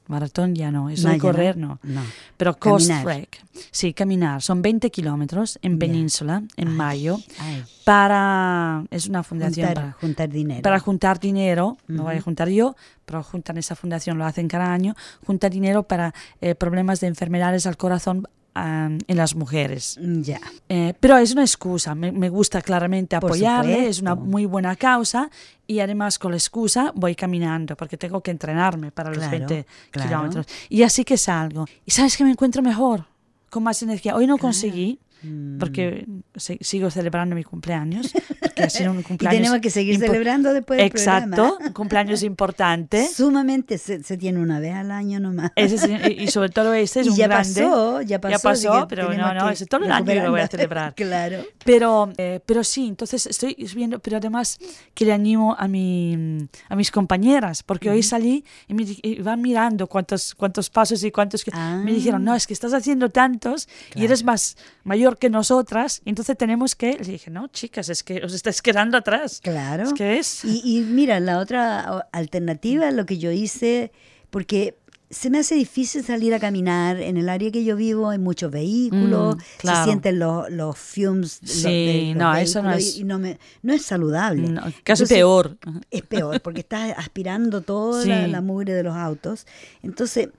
maratón 0.08 0.56
ya 0.56 0.72
no. 0.72 0.90
Eso 0.90 1.10
No, 1.12 1.18
correr 1.20 1.58
no. 1.58 1.80
No. 1.84 2.02
Pero 2.38 2.58
coast 2.58 2.90
trek. 3.04 3.44
Sí, 3.72 3.94
caminar. 3.94 4.42
Son 4.42 4.62
20 4.62 4.90
kilómetros 4.90 5.60
en. 5.62 5.78
Península, 5.80 6.44
en 6.56 6.68
Ay, 6.70 6.74
mayo, 6.74 7.18
ay, 7.40 7.66
para... 7.84 8.86
Es 8.90 9.08
una 9.08 9.22
fundación 9.22 9.68
juntar, 9.68 9.84
para, 9.84 9.98
juntar 10.00 10.30
dinero. 10.30 10.62
para 10.62 10.80
juntar 10.80 11.20
dinero, 11.20 11.78
no 11.90 12.04
voy 12.04 12.16
a 12.16 12.22
juntar 12.22 12.48
yo, 12.48 12.78
pero 13.06 13.22
juntan 13.22 13.58
esa 13.58 13.76
fundación, 13.76 14.18
lo 14.18 14.26
hacen 14.26 14.48
cada 14.48 14.72
año, 14.72 14.96
junta 15.26 15.50
dinero 15.50 15.84
para 15.84 16.14
eh, 16.40 16.56
problemas 16.56 17.02
de 17.02 17.08
enfermedades 17.08 17.66
al 17.68 17.76
corazón 17.76 18.28
ah, 18.56 18.90
en 19.08 19.18
las 19.18 19.36
mujeres. 19.36 19.98
ya. 20.22 20.40
Eh, 20.70 20.94
pero 21.00 21.18
es 21.18 21.32
una 21.34 21.42
excusa, 21.44 21.96
me, 21.96 22.12
me 22.12 22.30
gusta 22.30 22.62
claramente 22.62 23.16
apoyarle, 23.16 23.88
es 23.88 24.02
una 24.02 24.16
muy 24.16 24.46
buena 24.46 24.76
causa 24.76 25.30
y 25.68 25.80
además 25.80 26.20
con 26.20 26.32
la 26.32 26.38
excusa 26.38 26.92
voy 26.96 27.16
caminando 27.16 27.76
porque 27.76 27.98
tengo 27.98 28.22
que 28.22 28.32
entrenarme 28.32 28.92
para 28.92 29.10
los 29.10 29.20
Claro, 29.20 29.32
20 29.48 29.66
claro. 29.92 30.10
kilómetros. 30.10 30.46
Y 30.70 30.84
así 30.84 31.04
que 31.04 31.18
salgo. 31.18 31.66
Y 31.86 31.92
sabes 31.92 32.18
que 32.18 32.24
me 32.24 32.32
encuentro 32.32 32.62
mejor, 32.62 33.06
con 33.50 33.64
más 33.64 33.82
energía. 33.82 34.16
Hoy 34.16 34.28
no 34.28 34.38
conseguí 34.38 35.00
Mm. 35.24 35.60
porque 35.60 36.06
se- 36.36 36.58
sigo 36.62 36.90
celebrando 36.90 37.36
mi 37.36 37.44
cumpleaños, 37.44 38.12
porque 38.40 38.64
ha 38.64 38.70
sido 38.70 38.92
un 38.92 39.00
Y 39.02 39.04
cumpleaños. 39.04 39.38
tenemos 39.40 39.60
que 39.62 39.70
seguir 39.70 40.00
celebrando 40.00 40.54
después 40.54 40.78
del 40.78 40.88
Exacto, 40.88 41.30
programa. 41.30 41.58
un 41.68 41.74
cumpleaños 41.74 42.24
importante. 42.24 43.08
Sumamente 43.08 43.78
se, 43.78 44.04
se 44.04 44.18
tiene 44.18 44.40
una 44.40 44.60
vez 44.60 44.74
al 44.74 44.90
año 44.92 45.20
nomás. 45.20 45.52
Ese 45.56 45.76
es- 45.76 46.10
y 46.18 46.24
y 46.24 46.28
sobre 46.28 46.50
todo 46.50 46.74
este 46.74 47.02
es 47.02 47.08
y 47.08 47.10
un 47.12 47.16
ya 47.16 47.28
grande. 47.28 47.62
pasó, 47.62 48.02
ya 48.02 48.20
pasó. 48.22 48.36
así 48.50 48.68
pasó, 48.68 48.88
pero 48.88 49.14
no, 49.14 49.34
no, 49.34 49.50
ese 49.50 49.66
todo 49.66 49.86
el 49.86 49.92
año 49.92 50.24
lo 50.24 50.32
voy 50.32 50.42
a 50.42 50.48
celebrar. 50.48 50.94
claro. 50.96 51.44
Pero, 51.66 52.12
eh, 52.18 52.40
pero 52.46 52.64
sí, 52.64 52.88
entonces 52.88 53.26
estoy 53.28 53.56
viendo, 53.76 54.00
pero 54.00 54.18
además 54.18 54.58
que 54.94 55.06
le 55.06 55.14
animo 55.14 55.56
a, 55.58 55.68
mi, 55.68 56.48
a 56.70 56.76
mis 56.76 56.90
compañeras, 56.92 57.62
porque 57.64 57.90
hoy 57.90 58.02
salí 58.04 58.44
y 58.68 58.74
me 58.74 58.84
y 59.04 59.22
van 59.22 59.42
mirando 59.42 59.88
cuántos, 59.88 60.34
cuántos 60.36 60.70
pasos 60.70 61.04
y 61.04 61.12
cuántos... 61.12 61.44
que- 61.44 61.52
Ah. 61.54 61.82
Me 61.84 61.92
dijeron, 61.94 62.24
no, 62.24 62.34
es 62.34 62.48
que 62.48 62.54
estás 62.54 62.74
haciendo 62.74 63.10
tantos 63.10 63.68
y 63.94 64.06
eres 64.06 64.24
más 64.24 64.56
mayor 64.84 65.11
que 65.18 65.30
nosotras, 65.30 66.02
y 66.06 66.10
entonces 66.10 66.38
tenemos 66.38 66.76
que... 66.76 66.94
Le 66.98 67.12
dije, 67.12 67.30
no, 67.32 67.48
chicas, 67.48 67.90
es 67.90 68.04
que 68.04 68.24
os 68.24 68.34
estáis 68.34 68.62
quedando 68.62 68.98
atrás. 68.98 69.40
Claro. 69.44 69.84
Es 69.84 69.94
que 69.94 70.18
es... 70.20 70.46
Y, 70.46 70.62
y 70.78 70.82
mira, 70.82 71.20
la 71.20 71.40
otra 71.40 72.08
alternativa, 72.12 72.92
lo 72.92 73.06
que 73.06 73.18
yo 73.18 73.32
hice, 73.32 73.92
porque 74.30 74.78
se 75.10 75.30
me 75.30 75.40
hace 75.40 75.56
difícil 75.56 76.06
salir 76.06 76.34
a 76.34 76.40
caminar. 76.40 77.02
En 77.02 77.18
el 77.18 77.28
área 77.28 77.52
que 77.52 77.66
yo 77.66 77.76
vivo 77.76 78.10
hay 78.10 78.18
muchos 78.18 78.50
vehículos, 78.50 79.36
Mm, 79.36 79.40
claro. 79.58 79.78
se 79.80 79.84
sienten 79.84 80.20
los, 80.20 80.50
los 80.50 80.78
fumes. 80.78 81.40
Sí, 81.44 81.64
de 81.64 82.06
los 82.14 82.16
no, 82.18 82.36
eso 82.36 82.64
no 82.64 82.72
es- 82.72 82.98
y, 82.98 83.04
no, 83.04 83.20
me, 83.20 83.38
no 83.62 83.74
es 83.74 83.82
saludable. 83.84 84.48
No, 84.48 84.62
casi 84.62 85.04
Entonces, 85.04 85.10
peor. 85.10 85.58
Es 85.92 86.04
peor, 86.04 86.40
porque 86.42 86.62
estás 86.62 86.94
aspirando 86.98 87.60
toda 87.60 88.06
la, 88.06 88.26
Sí. 88.26 88.32
la 88.32 88.40
mugre 88.40 88.74
de 88.74 88.84
los 88.84 88.96
autos. 88.96 89.46
Entonces, 89.84 90.30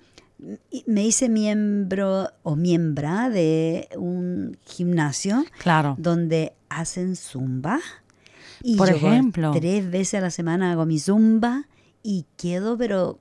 me 0.87 1.05
hice 1.05 1.29
miembro 1.29 2.29
o 2.43 2.57
miembra 2.57 3.31
de 3.31 3.89
un 3.97 4.57
gimnasio 4.65 5.45
Claro. 5.59 5.95
donde 5.99 6.53
hacen 6.69 7.17
zumba. 7.17 7.79
Y 8.63 8.77
Por 8.77 8.91
yo 8.91 8.97
ejemplo. 8.97 9.53
tres 9.53 9.91
veces 9.91 10.15
a 10.15 10.21
la 10.21 10.31
semana 10.31 10.73
hago 10.73 10.87
mi 10.87 10.99
zumba 10.99 11.67
y 12.03 12.27
quedo, 12.37 12.77
pero 12.77 13.19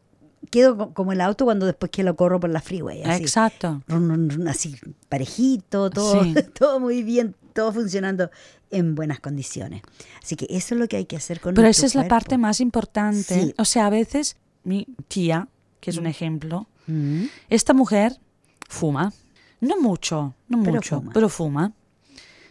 quedo 0.50 0.78
co- 0.78 0.94
como 0.94 1.12
el 1.14 1.22
auto 1.22 1.46
cuando 1.46 1.66
después 1.66 1.92
que 1.92 2.04
lo 2.04 2.16
corro 2.16 2.40
por 2.40 2.50
la 2.50 2.62
freeway. 2.62 3.04
Así, 3.04 3.22
Exacto. 3.24 3.82
Run, 3.88 4.10
run, 4.10 4.30
run, 4.30 4.48
así 4.48 4.76
parejito, 5.10 5.90
todo, 5.90 6.24
Sí. 6.24 6.34
todo 6.58 6.80
muy 6.80 7.04
bien, 7.04 7.36
todo 7.54 7.72
funcionando 7.74 8.30
en 8.72 8.96
buenas 8.96 9.20
condiciones. 9.20 9.82
Así 10.24 10.36
que 10.36 10.48
eso 10.50 10.76
es 10.76 10.80
lo 10.82 10.88
que 10.88 10.98
hay 10.98 11.06
que 11.06 11.18
hacer 11.18 11.40
con 11.42 11.54
Pero 11.54 11.68
esa 11.68 11.86
es 11.86 11.94
la 11.96 12.08
parte 12.08 12.38
más 12.38 12.60
importante. 12.62 13.42
Sí. 13.42 13.54
O 13.58 13.66
sea, 13.66 13.88
a 13.88 13.90
veces 13.90 14.38
mi 14.64 14.88
tía, 15.08 15.48
que 15.80 15.90
es 15.92 15.98
un 15.98 16.08
ejemplo, 16.08 16.68
Mm, 16.92 17.26
esta 17.50 17.74
mujer 17.74 18.18
fuma, 18.68 19.14
no 19.62 19.80
mucho, 19.80 20.34
no 20.50 20.62
Pero 20.64 20.76
mucho, 20.76 21.00
fuma. 21.00 21.12
pero 21.14 21.30
fuma. 21.30 21.72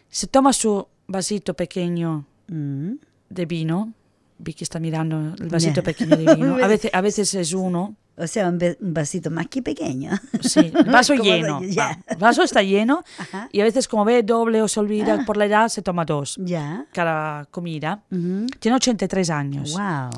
Se 0.09 0.27
toma 0.27 0.53
su 0.53 0.87
vasito 1.07 1.55
pequeño 1.55 2.25
mm. 2.49 2.91
de 3.29 3.47
vino. 3.47 3.93
Vi 4.39 4.55
que 4.55 4.65
está 4.65 4.81
mirando 4.81 5.35
el 5.39 5.49
vasito 5.51 5.83
pequeño 5.83 6.17
de 6.17 6.35
vino. 6.35 6.55
A 6.65 6.67
veces, 6.67 6.91
a 6.95 7.01
veces 7.01 7.35
es 7.35 7.53
uno. 7.53 7.95
O 8.17 8.27
sea, 8.27 8.49
un, 8.49 8.59
vasito 8.81 9.31
más 9.31 9.47
que 9.49 9.63
pequeño. 9.63 10.11
Sí, 10.43 10.61
el 10.75 10.91
vaso 10.91 11.15
lleno. 11.15 11.61
va. 11.79 11.99
El 12.07 12.17
vaso 12.19 12.43
está 12.43 12.63
lleno 12.63 13.03
Ajá. 13.19 13.49
y 13.53 13.61
a 13.61 13.65
veces 13.65 13.89
como 13.89 14.05
ve 14.05 14.23
doble 14.23 14.61
o 14.63 14.69
se 14.69 14.79
olvida 14.81 15.15
Ah. 15.21 15.25
por 15.27 15.37
la 15.39 15.47
edad 15.47 15.69
se 15.69 15.81
toma 15.83 16.05
dos 16.05 16.37
Ya. 16.43 16.87
cada 16.93 17.47
comida. 17.47 18.03
Ujú. 18.11 18.47
Tiene 18.59 18.77
83 18.77 19.31
años. 19.31 19.73
Wow. 19.73 20.11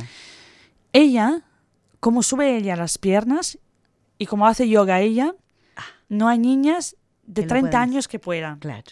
Ella, 0.92 1.42
como 2.00 2.22
sube 2.22 2.56
ella 2.56 2.76
las 2.76 2.98
piernas 2.98 3.58
y 4.18 4.26
como 4.26 4.46
hace 4.46 4.68
yoga 4.68 5.00
ella, 5.00 5.34
no 6.08 6.28
hay 6.28 6.38
niñas 6.38 6.96
de 7.24 7.42
Que 7.42 7.46
lo 7.46 7.48
30 7.48 7.70
puedan 7.70 7.82
años 7.82 8.08
que 8.08 8.18
puedan. 8.18 8.58
Claro. 8.58 8.82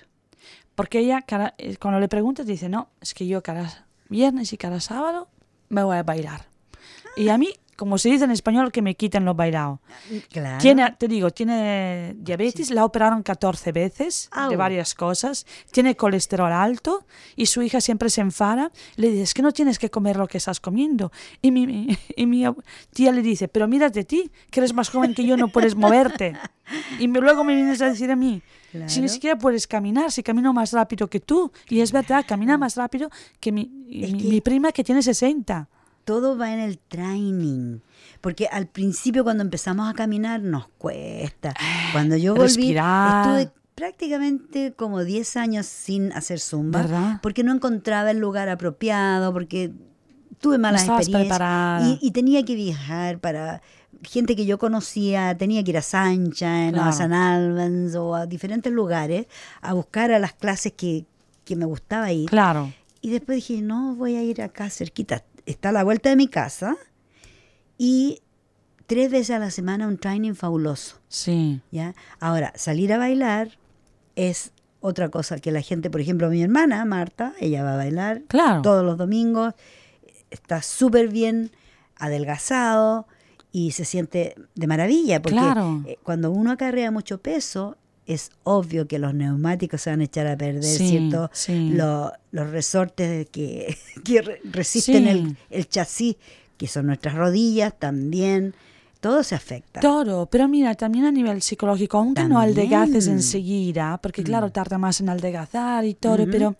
Porque 0.74 1.00
ella, 1.00 1.22
cada- 1.22 1.54
eh, 1.58 1.76
cuando 1.76 2.00
le 2.00 2.08
preguntas, 2.08 2.46
dice, 2.46 2.68
no, 2.68 2.88
es 3.00 3.12
que 3.14 3.26
yo 3.26 3.42
cada 3.42 3.86
viernes 4.08 4.52
y 4.52 4.56
cada 4.56 4.80
sábado 4.80 5.28
me 5.68 5.82
voy 5.82 5.96
a 5.98 6.02
bailar. 6.02 6.46
Y 7.16 7.28
a 7.28 7.36
mí, 7.38 7.50
como 7.80 7.96
se 7.96 8.10
dice 8.10 8.24
en 8.24 8.30
español, 8.30 8.70
que 8.72 8.82
me 8.82 8.94
quiten 8.94 9.24
lo 9.24 9.32
bailado. 9.34 9.80
Claro. 10.30 10.58
Tiene, 10.60 10.94
te 10.98 11.08
digo, 11.08 11.30
tiene 11.30 12.14
diabetes, 12.18 12.70
la 12.70 12.84
operaron 12.84 13.22
14 13.22 13.72
veces 13.72 14.28
de 14.34 14.54
Au. 14.54 14.56
varias 14.58 14.94
cosas, 14.94 15.46
tiene 15.72 15.96
colesterol 15.96 16.52
alto 16.52 17.06
y 17.36 17.46
su 17.46 17.62
hija 17.62 17.80
siempre 17.80 18.10
se 18.10 18.20
enfada. 18.20 18.70
Le 18.96 19.08
dice, 19.08 19.22
es 19.22 19.32
que 19.32 19.40
no 19.40 19.52
tienes 19.52 19.78
que 19.78 19.88
comer 19.88 20.16
lo 20.18 20.28
que 20.28 20.36
estás 20.36 20.60
comiendo. 20.60 21.10
Y 21.40 21.50
mi, 21.52 21.96
y 22.16 22.26
mi 22.26 22.44
tía 22.92 23.12
le 23.12 23.22
dice, 23.22 23.48
pero 23.48 23.66
mírate 23.66 24.04
ti, 24.04 24.30
que 24.50 24.60
eres 24.60 24.74
más 24.74 24.90
joven 24.90 25.14
que 25.14 25.24
yo, 25.24 25.38
no 25.38 25.48
puedes 25.48 25.74
moverte. 25.74 26.36
Y 26.98 27.08
me- 27.08 27.20
luego 27.20 27.44
me 27.44 27.54
vienes 27.54 27.80
a 27.80 27.86
decir 27.86 28.10
a 28.10 28.16
mí, 28.16 28.42
si 28.72 28.78
ni 28.78 28.84
Claro. 28.86 29.08
siquiera 29.08 29.38
puedes 29.38 29.66
caminar, 29.66 30.12
si 30.12 30.22
camino 30.22 30.52
más 30.52 30.72
rápido 30.74 31.08
que 31.08 31.18
tú. 31.18 31.50
Y 31.70 31.80
es 31.80 31.92
verdad, 31.92 32.26
camina 32.28 32.58
más 32.58 32.76
rápido 32.76 33.08
que 33.40 33.52
mi, 33.52 33.66
mi, 33.66 34.00
que- 34.18 34.28
mi 34.28 34.40
prima 34.42 34.70
que 34.70 34.84
tiene 34.84 35.02
60. 35.02 35.66
Todo 36.04 36.36
va 36.36 36.52
en 36.52 36.60
el 36.60 36.78
training. 36.78 37.78
Porque 38.20 38.46
al 38.50 38.66
principio 38.66 39.24
cuando 39.24 39.42
empezamos 39.42 39.88
a 39.88 39.94
caminar 39.94 40.42
nos 40.42 40.68
cuesta. 40.78 41.54
Cuando 41.92 42.16
yo 42.16 42.34
volví, 42.34 42.44
respirar. 42.46 43.38
estuve 43.40 43.52
prácticamente 43.74 44.72
como 44.74 45.04
10 45.04 45.36
años 45.36 45.66
sin 45.66 46.12
hacer 46.12 46.40
zumba. 46.40 46.82
¿Verdad? 46.82 47.18
Porque 47.22 47.42
no 47.44 47.52
encontraba 47.52 48.10
el 48.10 48.18
lugar 48.18 48.48
apropiado, 48.48 49.32
porque 49.32 49.72
tuve 50.40 50.58
malas 50.58 50.82
estabas 50.82 51.06
experiencias. 51.08 51.98
Y, 52.02 52.06
y 52.06 52.10
tenía 52.10 52.44
que 52.44 52.54
viajar 52.54 53.18
para 53.20 53.62
gente 54.02 54.36
que 54.36 54.46
yo 54.46 54.58
conocía, 54.58 55.36
tenía 55.36 55.62
que 55.62 55.70
ir 55.70 55.78
a 55.78 55.82
Sancha, 55.82 56.66
en 56.66 56.72
Claro. 56.72 56.88
a 56.88 56.92
San 56.92 57.12
Albans 57.12 57.94
o 57.94 58.14
a 58.14 58.26
diferentes 58.26 58.72
lugares 58.72 59.26
a 59.60 59.74
buscar 59.74 60.10
a 60.12 60.18
las 60.18 60.32
clases 60.32 60.72
que, 60.72 61.04
que 61.44 61.56
me 61.56 61.64
gustaba 61.64 62.12
ir. 62.12 62.28
Claro. 62.28 62.72
Y 63.02 63.10
después 63.10 63.36
dije, 63.36 63.62
no, 63.62 63.94
voy 63.94 64.16
a 64.16 64.22
ir 64.22 64.42
acá 64.42 64.68
cerquita. 64.70 65.24
Está 65.50 65.70
a 65.70 65.72
la 65.72 65.84
vuelta 65.84 66.08
de 66.10 66.16
mi 66.16 66.28
casa. 66.28 66.76
Y 67.78 68.20
tres 68.86 69.10
veces 69.10 69.30
a 69.30 69.38
la 69.38 69.50
semana 69.50 69.88
un 69.88 69.98
training 69.98 70.34
fabuloso. 70.34 70.96
Sí. 71.08 71.60
¿ya? 71.70 71.94
Ahora, 72.20 72.52
salir 72.56 72.92
a 72.92 72.98
bailar 72.98 73.58
es 74.16 74.52
otra 74.80 75.08
cosa 75.08 75.38
que 75.38 75.50
la 75.52 75.60
gente, 75.60 75.90
por 75.90 76.00
ejemplo, 76.00 76.30
mi 76.30 76.42
hermana, 76.42 76.84
Marta, 76.84 77.32
ella 77.40 77.62
va 77.64 77.74
a 77.74 77.76
bailar 77.76 78.22
Claro. 78.28 78.62
todos 78.62 78.84
los 78.84 78.96
domingos. 78.96 79.54
Está 80.30 80.62
súper 80.62 81.08
bien 81.08 81.50
adelgazado 81.96 83.06
y 83.52 83.72
se 83.72 83.84
siente 83.84 84.34
de 84.54 84.66
maravilla. 84.66 85.20
Porque 85.22 85.38
Claro. 85.38 85.82
eh, 85.86 85.98
cuando 86.02 86.30
uno 86.30 86.50
acarrea 86.52 86.90
mucho 86.90 87.18
peso, 87.18 87.76
es 88.06 88.30
obvio 88.42 88.88
que 88.88 88.98
los 88.98 89.14
neumáticos 89.14 89.82
se 89.82 89.90
van 89.90 90.00
a 90.00 90.04
echar 90.04 90.26
a 90.26 90.36
perder, 90.36 90.64
Sí, 90.64 90.88
¿cierto? 90.88 91.30
sí. 91.32 91.70
Lo- 91.70 92.12
los 92.32 92.50
resortes 92.50 93.28
que, 93.30 93.76
que 94.04 94.22
re- 94.22 94.40
resisten 94.44 95.04
Sí. 95.04 95.08
el, 95.10 95.36
el 95.50 95.68
chasis, 95.68 96.16
que 96.56 96.66
son 96.66 96.86
nuestras 96.86 97.14
rodillas 97.14 97.78
también, 97.78 98.54
todo 99.00 99.22
se 99.22 99.34
afecta. 99.34 99.80
Todo, 99.80 100.26
pero 100.26 100.46
mira, 100.48 100.74
también 100.74 101.04
a 101.06 101.12
nivel 101.12 101.40
psicológico, 101.40 101.98
aunque 101.98 102.24
no 102.24 102.38
También. 102.40 102.58
adelgaces 102.58 103.06
enseguida, 103.06 103.98
porque 104.02 104.22
claro, 104.22 104.50
tarda 104.52 104.76
más 104.76 105.00
en 105.00 105.08
adelgazar 105.08 105.84
y 105.86 105.94
todo, 105.94 106.26
pero 106.30 106.56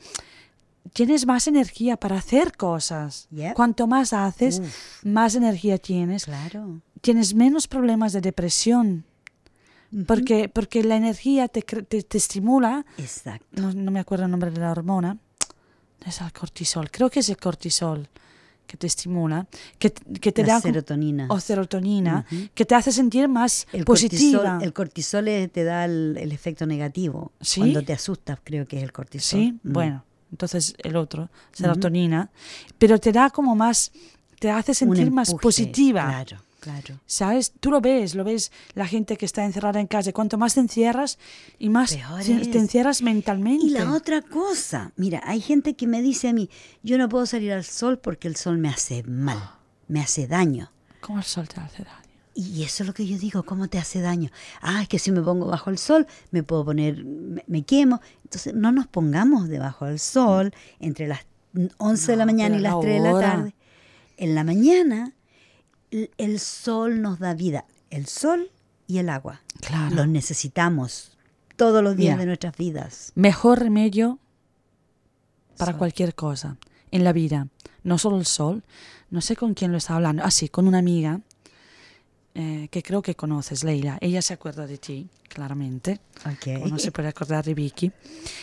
tienes 0.92 1.26
más 1.26 1.46
energía 1.48 1.96
para 1.98 2.16
hacer 2.16 2.56
cosas. 2.56 3.28
Yep. 3.30 3.54
Cuanto 3.54 3.86
más 3.86 4.12
haces, 4.12 4.62
más 5.02 5.34
energía 5.34 5.76
tienes, 5.78 6.24
Claro. 6.24 6.80
tienes 7.02 7.34
menos 7.34 7.68
problemas 7.68 8.12
de 8.14 8.20
depresión, 8.22 9.04
porque, 10.06 10.48
porque 10.48 10.82
la 10.84 10.96
energía 10.96 11.48
te, 11.48 11.62
te, 11.62 12.02
te 12.02 12.18
estimula, 12.18 12.84
Exacto. 12.98 13.46
no, 13.60 13.72
no 13.72 13.90
me 13.90 14.00
acuerdo 14.00 14.24
el 14.26 14.30
nombre 14.30 14.50
de 14.50 14.60
la 14.60 14.70
hormona, 14.70 15.16
es 16.06 16.20
el 16.20 16.32
cortisol, 16.32 16.90
creo 16.90 17.10
que 17.10 17.20
es 17.20 17.28
el 17.28 17.36
cortisol 17.36 18.08
que 18.66 18.76
te 18.76 18.86
estimula, 18.86 19.48
que, 19.80 19.90
que 19.90 20.30
te 20.30 20.42
La 20.44 20.54
da 20.54 20.60
serotonina. 20.60 21.26
o 21.28 21.40
serotonina, 21.40 22.24
que 22.54 22.64
te 22.64 22.76
hace 22.76 22.92
sentir 22.92 23.26
más 23.26 23.66
El 23.72 23.84
positiva. 23.84 24.42
cortisol, 24.42 24.62
el 24.62 24.72
cortisol 24.72 25.24
te 25.52 25.64
da 25.64 25.84
el, 25.86 26.16
el 26.20 26.30
efecto 26.30 26.66
negativo. 26.66 27.32
¿Sí? 27.40 27.58
Cuando 27.60 27.82
te 27.82 27.92
asustas, 27.92 28.38
creo 28.44 28.66
que 28.66 28.76
es 28.76 28.84
el 28.84 28.92
cortisol. 28.92 29.40
Sí, 29.40 29.58
Mm. 29.64 29.72
bueno, 29.72 30.04
entonces 30.30 30.74
el 30.84 30.94
otro, 30.94 31.28
serotonina, 31.50 32.30
pero 32.78 32.98
te 33.00 33.10
da 33.10 33.30
como 33.30 33.56
más, 33.56 33.90
te 34.38 34.50
hace 34.52 34.72
sentir 34.72 35.10
más 35.10 35.30
empuje, 35.30 35.42
positiva. 35.42 36.06
Claro, 36.06 36.36
claro. 36.60 37.00
¿Sabes? 37.06 37.52
Tú 37.58 37.70
lo 37.70 37.80
ves, 37.80 38.14
lo 38.14 38.24
ves 38.24 38.52
la 38.74 38.86
gente 38.86 39.16
que 39.16 39.26
está 39.26 39.44
encerrada 39.44 39.80
en 39.80 39.86
casa. 39.86 40.12
Cuanto 40.12 40.38
más 40.38 40.54
te 40.54 40.60
encierras 40.60 41.18
y 41.58 41.68
más 41.68 41.90
te, 41.90 42.58
encierras 42.58 43.02
mentalmente. 43.02 43.66
Y 43.66 43.70
la 43.70 43.92
otra 43.92 44.22
cosa, 44.22 44.92
mira, 44.96 45.22
hay 45.24 45.40
gente 45.40 45.74
que 45.74 45.86
me 45.86 46.02
dice 46.02 46.28
a 46.28 46.32
mí, 46.32 46.48
yo 46.82 46.98
no 46.98 47.08
puedo 47.08 47.26
salir 47.26 47.52
al 47.52 47.64
sol 47.64 47.98
porque 47.98 48.28
el 48.28 48.36
sol 48.36 48.58
me 48.58 48.68
hace 48.68 49.02
mal, 49.02 49.38
me 49.88 50.00
hace 50.00 50.26
daño. 50.26 50.70
¿Cómo 51.00 51.18
el 51.18 51.24
sol 51.24 51.48
te 51.48 51.60
hace 51.60 51.82
daño? 51.82 51.96
Y 52.34 52.62
eso 52.62 52.84
es 52.84 52.86
lo 52.86 52.94
que 52.94 53.06
yo 53.06 53.18
digo, 53.18 53.42
¿cómo 53.42 53.68
te 53.68 53.78
hace 53.78 54.00
daño? 54.00 54.30
Ah, 54.62 54.82
es 54.82 54.88
que 54.88 54.98
si 54.98 55.10
me 55.10 55.20
pongo 55.20 55.46
bajo 55.46 55.68
el 55.68 55.78
sol, 55.78 56.06
me 56.30 56.42
puedo 56.42 56.64
poner, 56.64 57.04
me, 57.04 57.42
me 57.46 57.62
quemo. 57.64 58.00
Entonces, 58.22 58.54
no 58.54 58.70
nos 58.70 58.86
pongamos 58.86 59.48
debajo 59.48 59.86
del 59.86 59.98
sol 59.98 60.54
entre 60.78 61.08
las 61.08 61.26
11 61.78 62.12
de 62.12 62.16
la 62.16 62.26
mañana 62.26 62.56
y 62.56 62.60
las 62.60 62.74
la 62.74 62.80
3 62.80 63.02
de 63.02 63.12
la 63.12 63.20
tarde. 63.20 63.54
En 64.16 64.34
la 64.34 64.44
mañana, 64.44 65.12
el, 65.90 66.40
sol 66.40 67.02
nos 67.02 67.18
da 67.18 67.34
vida. 67.34 67.64
El 67.90 68.06
sol 68.06 68.50
y 68.86 68.98
el 68.98 69.08
agua. 69.08 69.40
Claro. 69.60 69.94
Los 69.94 70.08
necesitamos 70.08 71.16
todos 71.56 71.82
los 71.82 71.96
días 71.96 72.18
de 72.18 72.26
nuestras 72.26 72.56
vidas. 72.56 73.12
Mejor 73.14 73.60
remedio 73.60 74.18
para 75.56 75.72
Sol. 75.72 75.78
cualquier 75.78 76.14
cosa 76.14 76.56
en 76.90 77.04
la 77.04 77.12
vida. 77.12 77.48
No 77.82 77.98
solo 77.98 78.18
el 78.18 78.26
sol. 78.26 78.64
No 79.10 79.20
sé 79.20 79.36
con 79.36 79.54
quién 79.54 79.72
lo 79.72 79.78
estaba 79.78 79.96
hablando. 79.96 80.22
Ah, 80.24 80.30
sí, 80.30 80.48
con 80.48 80.68
una 80.68 80.78
amiga 80.78 81.20
eh, 82.34 82.68
que 82.70 82.82
creo 82.82 83.02
que 83.02 83.14
conoces, 83.14 83.64
Leila. 83.64 83.98
Ella 84.00 84.22
se 84.22 84.34
acuerda 84.34 84.66
de 84.66 84.78
ti, 84.78 85.08
claramente. 85.28 86.00
Ok. 86.26 86.62
o 86.62 86.68
no 86.68 86.78
se 86.78 86.92
puede 86.92 87.08
acordar 87.08 87.44
de 87.44 87.54
Vicky. 87.54 87.90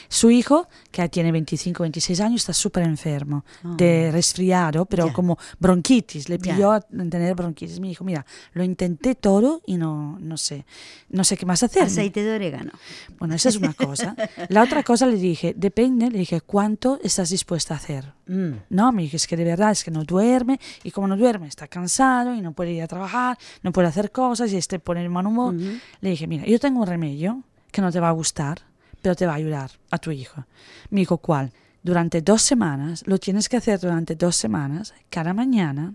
Su 0.10 0.32
hijo, 0.32 0.68
que 0.92 1.08
tiene 1.10 1.32
25, 1.32 1.84
26 1.84 2.20
años, 2.22 2.42
está 2.42 2.54
súper 2.54 2.84
enfermo 2.84 3.46
de 3.64 4.10
resfriado, 4.12 4.86
pero 4.86 5.04
Ah. 5.04 5.08
Ya. 5.08 5.14
como 5.14 5.38
bronquitis. 5.60 6.28
Le 6.28 6.40
pidió 6.40 6.72
a 6.72 6.82
tener 6.82 7.36
bronquitis. 7.36 7.80
Me 7.80 7.88
dijo, 7.90 8.04
mira, 8.04 8.26
lo 8.54 8.64
intenté 8.64 9.16
todo 9.16 9.62
y 9.66 9.78
no, 9.78 10.18
no 10.20 10.38
sé, 10.38 10.66
no 11.10 11.24
sé 11.24 11.38
qué 11.38 11.46
más 11.46 11.62
hacer. 11.64 11.84
Aceite 11.84 12.24
de 12.24 12.36
orégano. 12.36 12.72
Bueno, 13.20 13.36
esa 13.36 13.50
es 13.50 13.56
una 13.58 13.74
cosa. 13.74 14.16
La 14.50 14.64
otra 14.64 14.84
cosa 14.84 15.06
le 15.06 15.18
dije, 15.18 15.54
depende, 15.56 16.10
le 16.10 16.20
dije, 16.20 16.42
¿cuánto 16.42 17.00
estás 17.04 17.30
dispuesta 17.30 17.74
a 17.76 17.78
hacer? 17.78 18.17
Mm. 18.28 18.52
No, 18.70 18.92
me 18.92 19.04
dije, 19.04 19.18
es 19.18 19.28
que 19.28 19.38
de 19.38 19.44
verdad 19.44 19.72
es 19.72 19.84
que 19.84 19.92
no 19.92 20.04
duerme 20.04 20.60
y 20.84 20.92
como 20.92 21.08
no 21.08 21.18
duerme 21.18 21.48
está 21.48 21.68
cansado 21.68 22.34
y 22.34 22.42
no 22.42 22.54
puede 22.54 22.72
ir 22.74 22.84
a 22.84 22.88
trabajar, 22.88 23.38
no 23.64 23.72
puede 23.72 23.88
hacer 23.88 24.12
cosas 24.12 24.52
y 24.52 24.58
este 24.58 24.80
pone 24.80 25.02
el 25.02 25.10
mal 25.10 25.28
humor. 25.28 25.54
Le 26.02 26.10
dije, 26.10 26.28
mira, 26.28 26.46
yo 26.46 26.60
tengo 26.60 26.82
un 26.82 26.88
remedio 26.88 27.44
que 27.72 27.82
no 27.82 27.92
te 27.92 28.00
va 28.00 28.10
a 28.10 28.14
gustar, 28.14 28.60
pero 29.02 29.16
te 29.16 29.26
va 29.26 29.34
a 29.34 29.36
ayudar 29.36 29.72
a 29.92 29.98
tu 29.98 30.12
hijo. 30.12 30.46
Me 30.90 31.02
dijo, 31.02 31.18
¿cuál? 31.18 31.52
Durante 31.84 32.22
dos 32.22 32.42
semanas, 32.42 33.04
lo 33.08 33.18
tienes 33.18 33.48
que 33.48 33.58
hacer 33.58 33.80
durante 33.80 34.16
dos 34.16 34.36
semanas, 34.36 34.94
cada 35.10 35.34
mañana, 35.34 35.94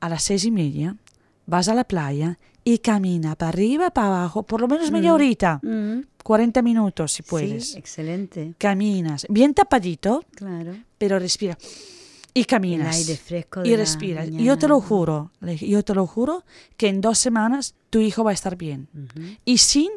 a 0.00 0.08
las 0.08 0.24
seis 0.24 0.44
y 0.44 0.50
media, 0.50 0.96
vas 1.46 1.68
a 1.68 1.74
la 1.74 1.84
playa 1.84 2.38
y 2.64 2.78
camina 2.78 3.34
para 3.36 3.48
arriba, 3.50 3.90
para 3.90 4.06
abajo, 4.08 4.42
por 4.44 4.60
lo 4.60 4.68
menos 4.68 4.90
media 4.90 5.12
horita, 5.14 5.60
Mm. 5.62 6.00
40 6.22 6.62
minutos 6.62 7.12
si 7.12 7.22
puedes. 7.22 7.70
Sí, 7.70 7.78
excelente. 7.78 8.54
Caminas, 8.58 9.26
bien 9.28 9.54
tapadito, 9.54 10.24
Claro. 10.36 10.74
pero 10.98 11.18
respira. 11.18 11.58
Y 12.34 12.44
caminas. 12.44 12.96
El 12.96 13.02
aire 13.02 13.16
fresco 13.16 13.60
de 13.60 13.68
Y 13.68 13.76
respiras. 13.76 14.28
Y 14.28 14.44
yo 14.44 14.56
te 14.56 14.66
lo 14.68 14.80
juro, 14.80 15.32
yo 15.60 15.82
te 15.82 15.94
lo 15.94 16.06
juro, 16.06 16.44
que 16.78 16.88
en 16.88 17.00
dos 17.00 17.18
semanas 17.18 17.74
tu 17.90 17.98
hijo 17.98 18.24
va 18.24 18.30
a 18.30 18.34
estar 18.34 18.56
bien. 18.56 18.88
Y 19.44 19.58
sin 19.58 19.90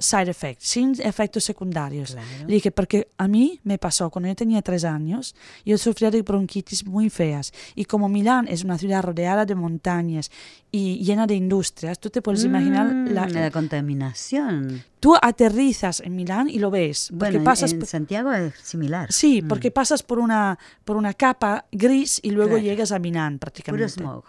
side 0.00 0.30
effects, 0.30 0.64
sin 0.64 0.94
efectos 1.02 1.42
secundarios. 1.42 2.12
Claro. 2.12 2.26
Le 2.46 2.54
dije, 2.54 2.70
porque 2.70 3.08
a 3.18 3.26
mí 3.26 3.58
me 3.64 3.78
pasó 3.78 4.10
cuando 4.10 4.28
yo 4.28 4.36
tenía 4.36 4.62
tres 4.62 4.84
años, 4.84 5.34
yo 5.64 5.76
sufría 5.76 6.10
de 6.12 6.22
bronquitis 6.22 6.86
muy 6.86 7.10
feas. 7.10 7.52
Y 7.74 7.84
como 7.84 8.08
Milán 8.08 8.46
es 8.46 8.62
una 8.62 8.78
ciudad 8.78 9.02
rodeada 9.02 9.44
de 9.44 9.56
montañas 9.56 10.30
y 10.70 11.02
llena 11.04 11.26
de 11.26 11.34
industrias, 11.34 11.98
tú 11.98 12.10
te 12.10 12.22
puedes 12.22 12.44
imaginar, 12.44 12.86
Mm, 12.94 13.08
la, 13.08 13.26
la 13.26 13.50
contaminación. 13.50 14.82
tú 15.00 15.14
aterrizas 15.20 16.00
en 16.00 16.14
Milán 16.16 16.48
y 16.48 16.58
lo 16.58 16.70
ves. 16.70 17.08
Porque 17.10 17.18
Bueno, 17.18 17.38
en- 17.38 17.44
pasas 17.44 17.72
en, 17.72 17.78
por- 17.80 17.88
Santiago 17.88 18.32
es 18.32 18.54
similar. 18.62 19.12
Sí, 19.12 19.42
porque 19.42 19.70
pasas 19.70 20.02
por 20.02 20.18
una, 20.18 20.58
por 20.84 20.96
una 20.96 21.14
capa 21.14 21.66
gris 21.72 22.20
y 22.22 22.30
luego 22.30 22.50
Claro. 22.52 22.62
llegas 22.64 22.92
a 22.92 22.98
Milán 22.98 23.34
Puro 23.34 23.40
prácticamente. 23.40 23.88
smog. 23.88 24.24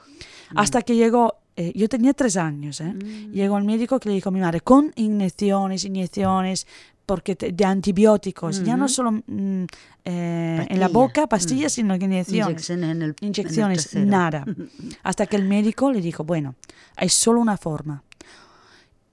Hasta 0.55 0.81
que 0.81 0.95
llegó, 0.95 1.35
eh, 1.61 1.71
yo 1.75 1.87
tenía 1.89 2.13
tres 2.13 2.37
años, 2.37 2.79
¿eh? 2.79 2.93
llegó 3.33 3.57
el 3.57 3.65
médico 3.65 3.99
que 3.99 4.07
le 4.09 4.15
dijo 4.15 4.29
a 4.29 4.31
mi 4.31 4.39
madre, 4.39 4.61
con 4.61 4.91
inyecciones, 4.95 5.83
inyecciones, 5.83 6.65
porque 7.05 7.35
te- 7.35 7.51
de 7.51 7.65
antibióticos, 7.65 8.63
ya 8.63 8.77
no 8.77 8.87
solo 8.87 9.11
mm, 9.11 9.65
eh, 10.05 10.67
en 10.69 10.79
la 10.79 10.87
boca, 10.87 11.27
pastillas, 11.27 11.73
sino 11.73 11.97
que 11.99 12.05
inyecciones. 12.05 12.47
Inyecciones 12.69 12.83
en 12.83 12.83
el 12.83 12.91
en 13.01 13.01
el 13.09 13.15
Inyecciones, 13.27 13.95
nada. 14.05 14.45
Hasta 15.03 15.25
que 15.25 15.35
el 15.35 15.43
médico 15.45 15.91
le 15.91 16.01
dijo, 16.01 16.23
bueno, 16.23 16.55
hay 16.95 17.09
solo 17.09 17.41
una 17.41 17.57
forma. 17.57 18.03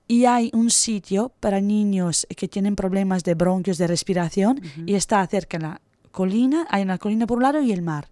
Y 0.07 0.23
hay 0.25 0.49
un 0.53 0.69
sitio 0.69 1.33
para 1.41 1.59
niños 1.59 2.25
que 2.37 2.47
tienen 2.47 2.75
problemas 2.77 3.23
de 3.25 3.33
bronquios 3.35 3.77
de 3.77 3.87
respiración 3.87 4.61
y 4.85 4.93
está 4.95 5.25
cerca 5.27 5.57
en 5.57 5.63
la 5.63 5.81
colina, 6.11 6.65
hay 6.69 6.83
una 6.83 6.97
colina 6.97 7.27
por 7.27 7.37
un 7.37 7.43
lado 7.43 7.61
y 7.61 7.71
el 7.73 7.81
mar. 7.81 8.07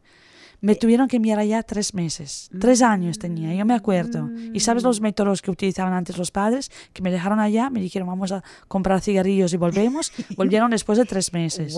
Me 0.62 0.76
tuvieron 0.76 1.08
que 1.08 1.18
enviar 1.18 1.40
allá 1.40 1.62
tres 1.64 1.94
meses. 1.94 2.50
Tres 2.60 2.82
años 2.82 3.20
tenía, 3.20 3.54
yo 3.54 3.66
me 3.66 3.74
acuerdo. 3.74 4.30
¿Y 4.54 4.60
sabes 4.62 4.84
los 4.84 5.02
métodos 5.02 5.42
que 5.42 5.52
utilizaban 5.52 5.94
antes 5.94 6.18
los 6.18 6.32
padres? 6.32 6.72
Que 6.94 7.02
me 7.02 7.12
dejaron 7.12 7.40
allá, 7.40 7.70
me 7.70 7.80
dijeron 7.82 8.08
vamos 8.08 8.32
a 8.32 8.44
comprar 8.68 9.02
cigarrillos 9.02 9.54
y 9.54 9.58
volvemos. 9.58 10.12
Volvieron 10.38 10.72
después 10.72 10.98
de 10.98 11.06
tres 11.06 11.34
meses. 11.34 11.76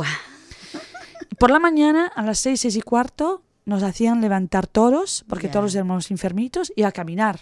Por 1.40 1.52
la 1.52 1.60
mañana, 1.60 2.08
a 2.16 2.24
las 2.24 2.40
seis, 2.40 2.62
seis 2.62 2.76
y 2.76 2.82
cuarto, 2.82 3.44
nos 3.66 3.84
hacían 3.84 4.22
levantar 4.22 4.66
todos, 4.68 5.26
porque 5.28 5.48
Ya. 5.48 5.54
todos 5.54 5.76
éramos 5.76 6.10
enfermitos, 6.12 6.72
y 6.76 6.84
a 6.84 6.92
caminar 6.92 7.42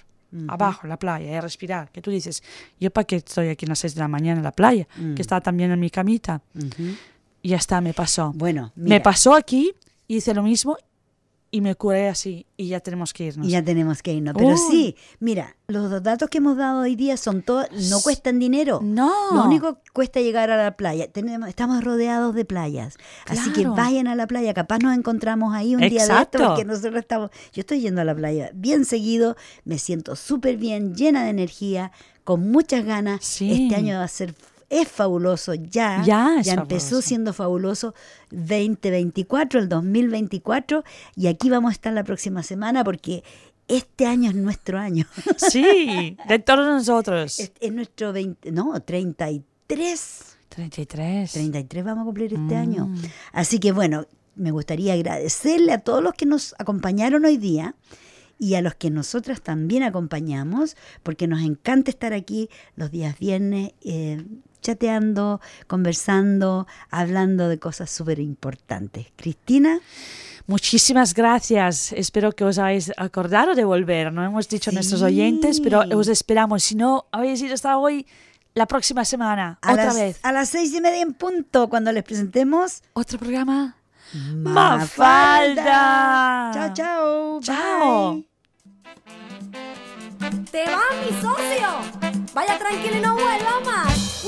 abajo 0.49 0.81
en 0.83 0.89
la 0.89 0.97
playa 0.99 1.31
y 1.31 1.33
a 1.35 1.39
respirar. 1.41 1.89
Que 1.91 2.01
tú 2.01 2.11
dices, 2.11 2.43
¿yo 2.79 2.91
para 2.91 3.05
qué 3.05 3.17
estoy 3.17 3.47
aquí 3.49 3.65
a 3.65 3.69
las 3.69 3.79
seis 3.79 3.95
de 3.95 4.01
la 4.01 4.07
mañana 4.09 4.39
en 4.39 4.43
la 4.43 4.51
playa? 4.51 4.85
Mm. 4.97 5.13
Que 5.13 5.21
estaba 5.21 5.39
también 5.39 5.71
en 5.71 5.79
mi 5.79 5.89
camita. 5.89 6.41
Y 7.41 7.49
ya 7.49 7.57
está, 7.57 7.79
me 7.79 7.93
pasó. 7.93 8.33
Bueno, 8.35 8.71
Me 8.75 8.99
pasó 8.99 9.33
aquí, 9.33 9.71
hice 10.07 10.33
lo 10.33 10.43
mismo 10.43 10.75
y 11.55 11.61
me 11.61 11.73
curé 11.75 12.09
así. 12.09 12.45
Y 12.57 12.67
ya 12.67 12.81
tenemos 12.81 13.13
que 13.13 13.27
irnos. 13.27 13.47
y 13.47 13.51
ya 13.51 13.63
tenemos 13.63 14.03
que 14.03 14.11
irnos. 14.11 14.35
Pero 14.37 14.57
sí, 14.57 14.97
mira, 15.21 15.55
los 15.67 16.03
datos 16.03 16.29
que 16.29 16.39
hemos 16.39 16.57
dado 16.57 16.81
hoy 16.81 16.97
día 16.97 17.15
son 17.15 17.43
todos, 17.43 17.67
no 17.89 18.01
cuestan 18.01 18.39
dinero. 18.39 18.81
No. 18.83 19.09
Lo 19.31 19.45
único 19.45 19.75
que 19.75 19.89
cuesta 19.93 20.19
llegar 20.19 20.51
a 20.51 20.61
la 20.61 20.75
playa. 20.75 21.09
Tenemos, 21.09 21.47
estamos 21.47 21.81
rodeados 21.81 22.35
de 22.35 22.43
playas. 22.43 22.97
Así 23.27 23.53
que 23.53 23.65
vayan 23.67 24.07
a 24.07 24.15
la 24.15 24.27
playa. 24.27 24.53
Capaz 24.53 24.79
nos 24.79 24.97
encontramos 24.97 25.55
ahí 25.55 25.75
un 25.75 25.81
día 25.81 26.05
de 26.05 26.21
esto 26.23 26.39
porque 26.45 26.65
nosotros 26.65 26.97
estamos. 26.97 27.29
Yo 27.53 27.61
estoy 27.61 27.79
yendo 27.79 28.01
a 28.01 28.03
la 28.03 28.13
playa 28.13 28.51
bien 28.53 28.83
seguido. 28.83 29.37
Me 29.63 29.77
siento 29.77 30.17
súper 30.17 30.57
bien, 30.57 30.93
llena 30.93 31.23
de 31.23 31.29
energía, 31.29 31.93
con 32.25 32.51
muchas 32.51 32.83
ganas. 32.83 33.23
Sí. 33.23 33.63
Este 33.63 33.75
año 33.75 33.97
va 33.97 34.03
a 34.03 34.09
ser. 34.09 34.35
Es 34.69 34.87
fabuloso 34.87 35.53
ya. 35.53 36.01
Ya 36.05 36.39
es 36.39 36.47
empezó 36.47 36.85
fabuloso. 36.87 37.01
siendo 37.01 37.33
fabuloso 37.33 37.93
2024, 38.31 39.59
el 39.59 39.69
2024. 39.69 40.83
Y 41.15 41.27
aquí 41.27 41.49
vamos 41.49 41.69
a 41.69 41.73
estar 41.73 41.93
la 41.93 42.03
próxima 42.03 42.43
semana 42.43 42.83
porque 42.83 43.23
este 43.67 44.05
año 44.05 44.29
es 44.29 44.35
nuestro 44.35 44.79
año. 44.79 45.05
Sí, 45.37 46.17
de 46.27 46.39
todos 46.39 46.65
nosotros. 46.65 47.39
Es, 47.39 47.51
es 47.59 47.73
nuestro 47.73 48.13
20, 48.13 48.51
no, 48.51 48.79
33. 48.79 50.37
33. 50.49 51.31
33 51.31 51.83
vamos 51.83 52.03
a 52.03 52.05
cumplir 52.05 52.33
este 52.33 52.55
Mm. 52.55 52.61
año. 52.61 52.93
Así 53.33 53.59
que 53.59 53.71
bueno, 53.71 54.05
me 54.35 54.51
gustaría 54.51 54.93
agradecerle 54.93 55.73
a 55.73 55.79
todos 55.79 56.03
los 56.03 56.13
que 56.13 56.25
nos 56.25 56.55
acompañaron 56.59 57.25
hoy 57.25 57.37
día 57.37 57.75
y 58.37 58.55
a 58.55 58.61
los 58.61 58.75
que 58.75 58.89
nosotras 58.89 59.41
también 59.41 59.83
acompañamos, 59.83 60.75
porque 61.03 61.25
nos 61.27 61.41
encanta 61.41 61.89
estar 61.89 62.11
aquí 62.13 62.49
los 62.75 62.91
días 62.91 63.17
viernes 63.17 63.71
eh, 63.81 64.25
chateando, 64.65 65.39
conversando, 65.67 66.67
hablando 66.89 67.47
de 67.47 67.59
cosas 67.59 67.89
súper 67.91 68.19
importantes. 68.19 69.07
Cristina, 69.15 69.79
Muchísimas 70.47 71.15
gracias. 71.15 71.91
Espero 71.91 72.31
que 72.31 72.43
os 72.43 72.59
hayáis 72.59 72.91
acordado 72.97 73.55
de 73.55 73.63
volver. 73.63 74.13
No 74.13 74.23
hemos 74.23 74.47
dicho 74.47 74.69
a 74.69 74.73
nuestros 74.73 75.01
oyentes, 75.01 75.59
pero 75.59 75.81
os 75.97 76.07
esperamos. 76.07 76.63
Si 76.63 76.75
no 76.75 77.05
habéis 77.11 77.41
ido 77.41 77.55
hasta 77.55 77.77
hoy, 77.79 78.05
la 78.53 78.67
próxima 78.67 79.03
semana, 79.05 79.57
a 79.61 79.71
otra 79.71 79.85
las, 79.85 79.95
vez. 79.95 80.19
a 80.21 80.31
las 80.31 80.49
seis 80.49 80.71
y 80.71 80.81
media 80.81 81.01
en 81.01 81.13
punto, 81.13 81.67
cuando 81.67 81.91
les 81.91 82.03
presentemos 82.03 82.83
Otro 82.93 83.17
programa. 83.17 83.75
Mafalda. 84.13 85.65
Mafalda. 85.65 86.51
Chao, 86.53 86.73
chao. 86.73 87.39
Chao. 87.41 88.13
Bye. 88.13 88.29
¡Te 90.51 90.63
va, 90.65 90.83
mi 91.03 91.21
socio! 91.21 92.04
Vaya 92.35 92.59
tranquilo 92.59 92.97
y 92.97 92.99
no 92.99 93.15
vuelva 93.15 93.61
más. 93.63 94.25